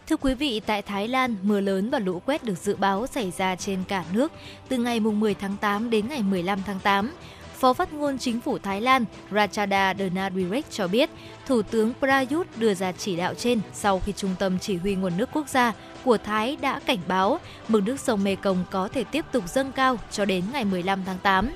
Thưa 0.08 0.18
quý 0.18 0.34
vị, 0.34 0.62
tại 0.66 0.82
Thái 0.82 1.08
Lan, 1.08 1.36
mưa 1.42 1.60
lớn 1.60 1.90
và 1.90 2.00
lũ 2.00 2.22
quét 2.26 2.44
được 2.44 2.58
dự 2.58 2.76
báo 2.76 3.08
xảy 3.08 3.32
ra 3.32 3.56
trên 3.56 3.84
cả 3.88 4.04
nước 4.14 4.32
từ 4.68 4.78
ngày 4.78 5.00
10 5.00 5.34
tháng 5.34 5.58
8 5.58 5.90
đến 5.90 6.10
ngày 6.10 6.24
15 6.24 6.60
tháng 6.66 6.80
8. 6.80 7.12
Phó 7.60 7.74
phát 7.74 7.94
ngôn 7.94 8.18
chính 8.18 8.42
phủ 8.42 8.58
Thái 8.58 8.82
Lan 8.82 9.06
Rachada 9.32 9.94
Danadirek 10.00 10.72
cho 10.72 10.88
biết, 10.88 11.10
Thủ 11.48 11.62
tướng 11.62 11.94
Prayut 12.00 12.48
đưa 12.58 12.74
ra 12.74 12.92
chỉ 12.92 13.16
đạo 13.16 13.34
trên 13.34 13.60
sau 13.74 14.02
khi 14.06 14.12
Trung 14.12 14.36
tâm 14.40 14.60
Chỉ 14.60 14.78
huy 14.78 14.96
Nguồn 14.96 15.18
nước 15.18 15.30
Quốc 15.34 15.50
gia 15.50 15.74
của 16.08 16.18
Thái 16.18 16.58
đã 16.62 16.80
cảnh 16.86 17.00
báo 17.08 17.40
mực 17.68 17.84
nước 17.84 18.00
sông 18.00 18.24
Mekong 18.24 18.64
có 18.72 18.88
thể 18.88 19.04
tiếp 19.04 19.26
tục 19.32 19.44
dâng 19.48 19.72
cao 19.72 19.98
cho 20.12 20.26
đến 20.26 20.44
ngày 20.54 20.66
15 20.66 21.04
tháng 21.06 21.18
8. 21.24 21.50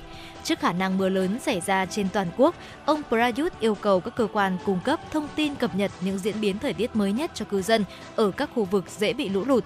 Trước 0.44 0.60
khả 0.60 0.72
năng 0.72 0.98
mưa 0.98 1.08
lớn 1.08 1.38
xảy 1.42 1.60
ra 1.60 1.86
trên 1.86 2.08
toàn 2.12 2.26
quốc, 2.36 2.54
ông 2.84 3.02
Prayut 3.08 3.60
yêu 3.60 3.74
cầu 3.74 4.00
các 4.00 4.16
cơ 4.16 4.26
quan 4.32 4.58
cung 4.64 4.80
cấp 4.84 5.00
thông 5.10 5.28
tin 5.36 5.54
cập 5.54 5.74
nhật 5.74 5.90
những 6.00 6.18
diễn 6.18 6.40
biến 6.40 6.58
thời 6.58 6.72
tiết 6.72 6.96
mới 6.96 7.12
nhất 7.12 7.30
cho 7.34 7.44
cư 7.44 7.62
dân 7.62 7.84
ở 8.16 8.30
các 8.30 8.50
khu 8.54 8.64
vực 8.64 8.84
dễ 8.98 9.12
bị 9.12 9.28
lũ 9.28 9.44
lụt. 9.44 9.64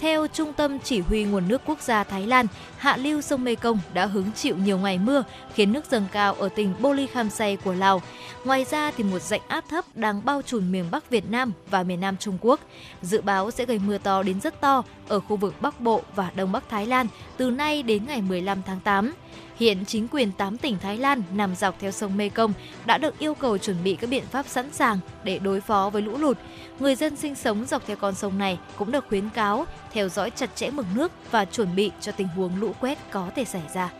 Theo 0.00 0.26
Trung 0.26 0.52
tâm 0.52 0.78
Chỉ 0.78 1.00
huy 1.00 1.24
Nguồn 1.24 1.48
nước 1.48 1.62
Quốc 1.66 1.80
gia 1.80 2.04
Thái 2.04 2.26
Lan, 2.26 2.46
hạ 2.78 2.96
lưu 2.96 3.20
sông 3.20 3.44
Mekong 3.44 3.78
đã 3.94 4.06
hứng 4.06 4.32
chịu 4.32 4.56
nhiều 4.56 4.78
ngày 4.78 4.98
mưa, 4.98 5.24
khiến 5.54 5.72
nước 5.72 5.84
dâng 5.90 6.06
cao 6.12 6.34
ở 6.34 6.48
tỉnh 6.48 6.74
Boli 6.80 7.06
Kham 7.06 7.30
Say 7.30 7.56
của 7.56 7.72
Lào. 7.72 8.02
Ngoài 8.44 8.64
ra, 8.70 8.90
thì 8.96 9.04
một 9.04 9.22
dạnh 9.22 9.40
áp 9.48 9.64
thấp 9.68 9.84
đang 9.94 10.24
bao 10.24 10.42
trùm 10.42 10.72
miền 10.72 10.84
Bắc 10.90 11.10
Việt 11.10 11.30
Nam 11.30 11.52
và 11.70 11.82
miền 11.82 12.00
Nam 12.00 12.16
Trung 12.16 12.38
Quốc. 12.40 12.60
Dự 13.02 13.20
báo 13.20 13.50
sẽ 13.50 13.64
gây 13.64 13.78
mưa 13.78 13.98
to 13.98 14.22
đến 14.22 14.40
rất 14.40 14.60
to 14.60 14.82
ở 15.08 15.20
khu 15.20 15.36
vực 15.36 15.54
Bắc 15.60 15.80
Bộ 15.80 16.02
và 16.14 16.30
Đông 16.34 16.52
Bắc 16.52 16.68
Thái 16.68 16.86
Lan 16.86 17.06
từ 17.36 17.50
nay 17.50 17.82
đến 17.82 18.06
ngày 18.06 18.22
15 18.22 18.62
tháng 18.66 18.80
8. 18.80 19.12
Hiện 19.58 19.84
chính 19.84 20.08
quyền 20.08 20.32
8 20.32 20.58
tỉnh 20.58 20.78
Thái 20.78 20.96
Lan 20.96 21.22
nằm 21.32 21.54
dọc 21.54 21.80
theo 21.80 21.90
sông 21.90 22.16
Mekong 22.16 22.52
đã 22.86 22.98
được 22.98 23.18
yêu 23.18 23.34
cầu 23.34 23.58
chuẩn 23.58 23.84
bị 23.84 23.96
các 23.96 24.10
biện 24.10 24.24
pháp 24.30 24.46
sẵn 24.48 24.72
sàng 24.72 24.98
để 25.24 25.38
đối 25.38 25.60
phó 25.60 25.90
với 25.90 26.02
lũ 26.02 26.18
lụt. 26.18 26.38
Người 26.78 26.94
dân 26.94 27.16
sinh 27.16 27.34
sống 27.34 27.66
dọc 27.66 27.86
theo 27.86 27.96
con 27.96 28.14
sông 28.14 28.38
này 28.38 28.58
cũng 28.76 28.92
được 28.92 29.04
khuyến 29.08 29.30
cáo 29.30 29.66
theo 29.92 30.08
dõi 30.08 30.30
chặt 30.30 30.56
chẽ 30.56 30.70
mực 30.70 30.86
nước 30.94 31.12
và 31.30 31.44
chuẩn 31.44 31.74
bị 31.76 31.90
cho 32.00 32.12
tình 32.12 32.28
huống 32.28 32.60
lũ 32.60 32.72
quét 32.80 32.98
có 33.10 33.30
thể 33.36 33.44
xảy 33.44 33.62
ra. 33.74 33.90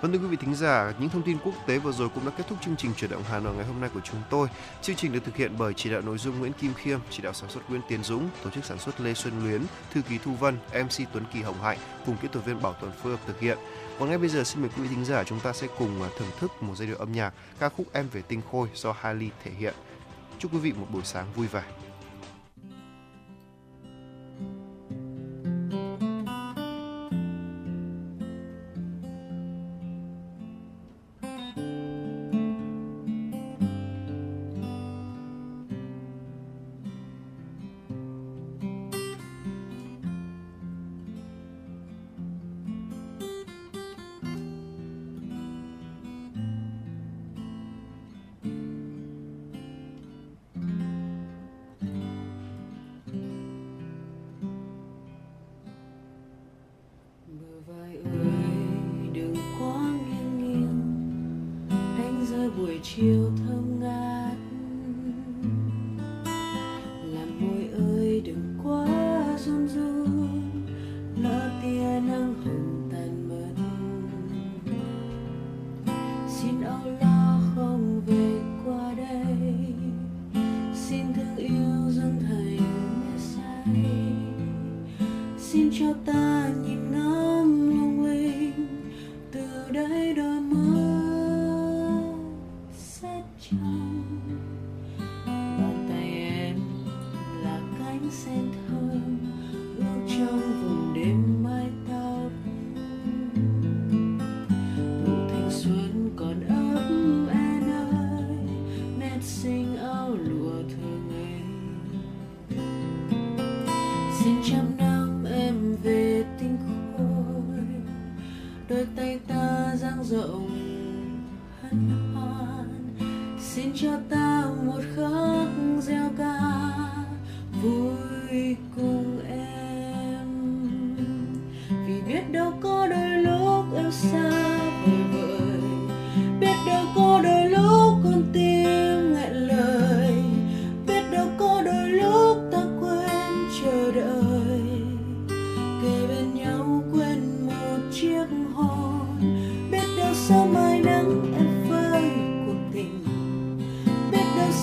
Vâng 0.00 0.12
thưa 0.12 0.18
quý 0.18 0.26
vị 0.26 0.36
thính 0.36 0.54
giả, 0.54 0.92
những 0.98 1.08
thông 1.08 1.22
tin 1.22 1.38
quốc 1.44 1.54
tế 1.66 1.78
vừa 1.78 1.92
rồi 1.92 2.08
cũng 2.08 2.24
đã 2.24 2.32
kết 2.36 2.44
thúc 2.48 2.58
chương 2.64 2.76
trình 2.76 2.90
chuyển 2.96 3.10
động 3.10 3.22
Hà 3.30 3.38
Nội 3.38 3.54
ngày 3.54 3.66
hôm 3.66 3.80
nay 3.80 3.90
của 3.94 4.00
chúng 4.04 4.20
tôi. 4.30 4.48
Chương 4.82 4.96
trình 4.96 5.12
được 5.12 5.24
thực 5.24 5.36
hiện 5.36 5.52
bởi 5.58 5.72
chỉ 5.76 5.90
đạo 5.90 6.00
nội 6.00 6.18
dung 6.18 6.38
Nguyễn 6.38 6.52
Kim 6.52 6.74
Khiêm, 6.74 6.98
chỉ 7.10 7.22
đạo 7.22 7.32
sản 7.32 7.50
xuất 7.50 7.70
Nguyễn 7.70 7.82
Tiến 7.88 8.02
Dũng, 8.02 8.28
tổ 8.44 8.50
chức 8.50 8.64
sản 8.64 8.78
xuất 8.78 9.00
Lê 9.00 9.14
Xuân 9.14 9.32
Luyến, 9.44 9.62
thư 9.94 10.02
ký 10.02 10.18
Thu 10.24 10.32
Vân, 10.32 10.56
MC 10.74 11.12
Tuấn 11.12 11.24
Kỳ 11.32 11.42
Hồng 11.42 11.62
Hạnh 11.62 11.78
cùng 12.06 12.16
kỹ 12.16 12.28
thuật 12.32 12.44
viên 12.44 12.62
Bảo 12.62 12.74
Tuấn 12.80 12.92
phối 13.02 13.12
hợp 13.12 13.20
thực 13.26 13.40
hiện. 13.40 13.58
Còn 13.98 14.08
ngay 14.08 14.18
bây 14.18 14.28
giờ 14.28 14.44
xin 14.44 14.60
mời 14.60 14.70
quý 14.76 14.82
vị 14.82 14.88
thính 14.88 15.04
giả 15.04 15.24
chúng 15.24 15.40
ta 15.40 15.52
sẽ 15.52 15.66
cùng 15.78 16.02
à, 16.02 16.08
thưởng 16.18 16.30
thức 16.38 16.62
một 16.62 16.74
giai 16.76 16.88
điệu 16.88 16.96
âm 16.96 17.12
nhạc 17.12 17.34
ca 17.58 17.68
khúc 17.68 17.86
Em 17.92 18.08
về 18.12 18.22
tinh 18.22 18.40
khôi 18.50 18.68
do 18.74 18.92
Hailey 18.92 19.30
thể 19.44 19.50
hiện. 19.50 19.74
Chúc 20.38 20.54
quý 20.54 20.58
vị 20.58 20.72
một 20.72 20.86
buổi 20.90 21.02
sáng 21.04 21.32
vui 21.32 21.46
vẻ. 21.46 21.62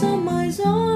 Biết 0.01 0.07
sớm 0.07 0.25
mai 0.25 0.51
gió 0.51 0.88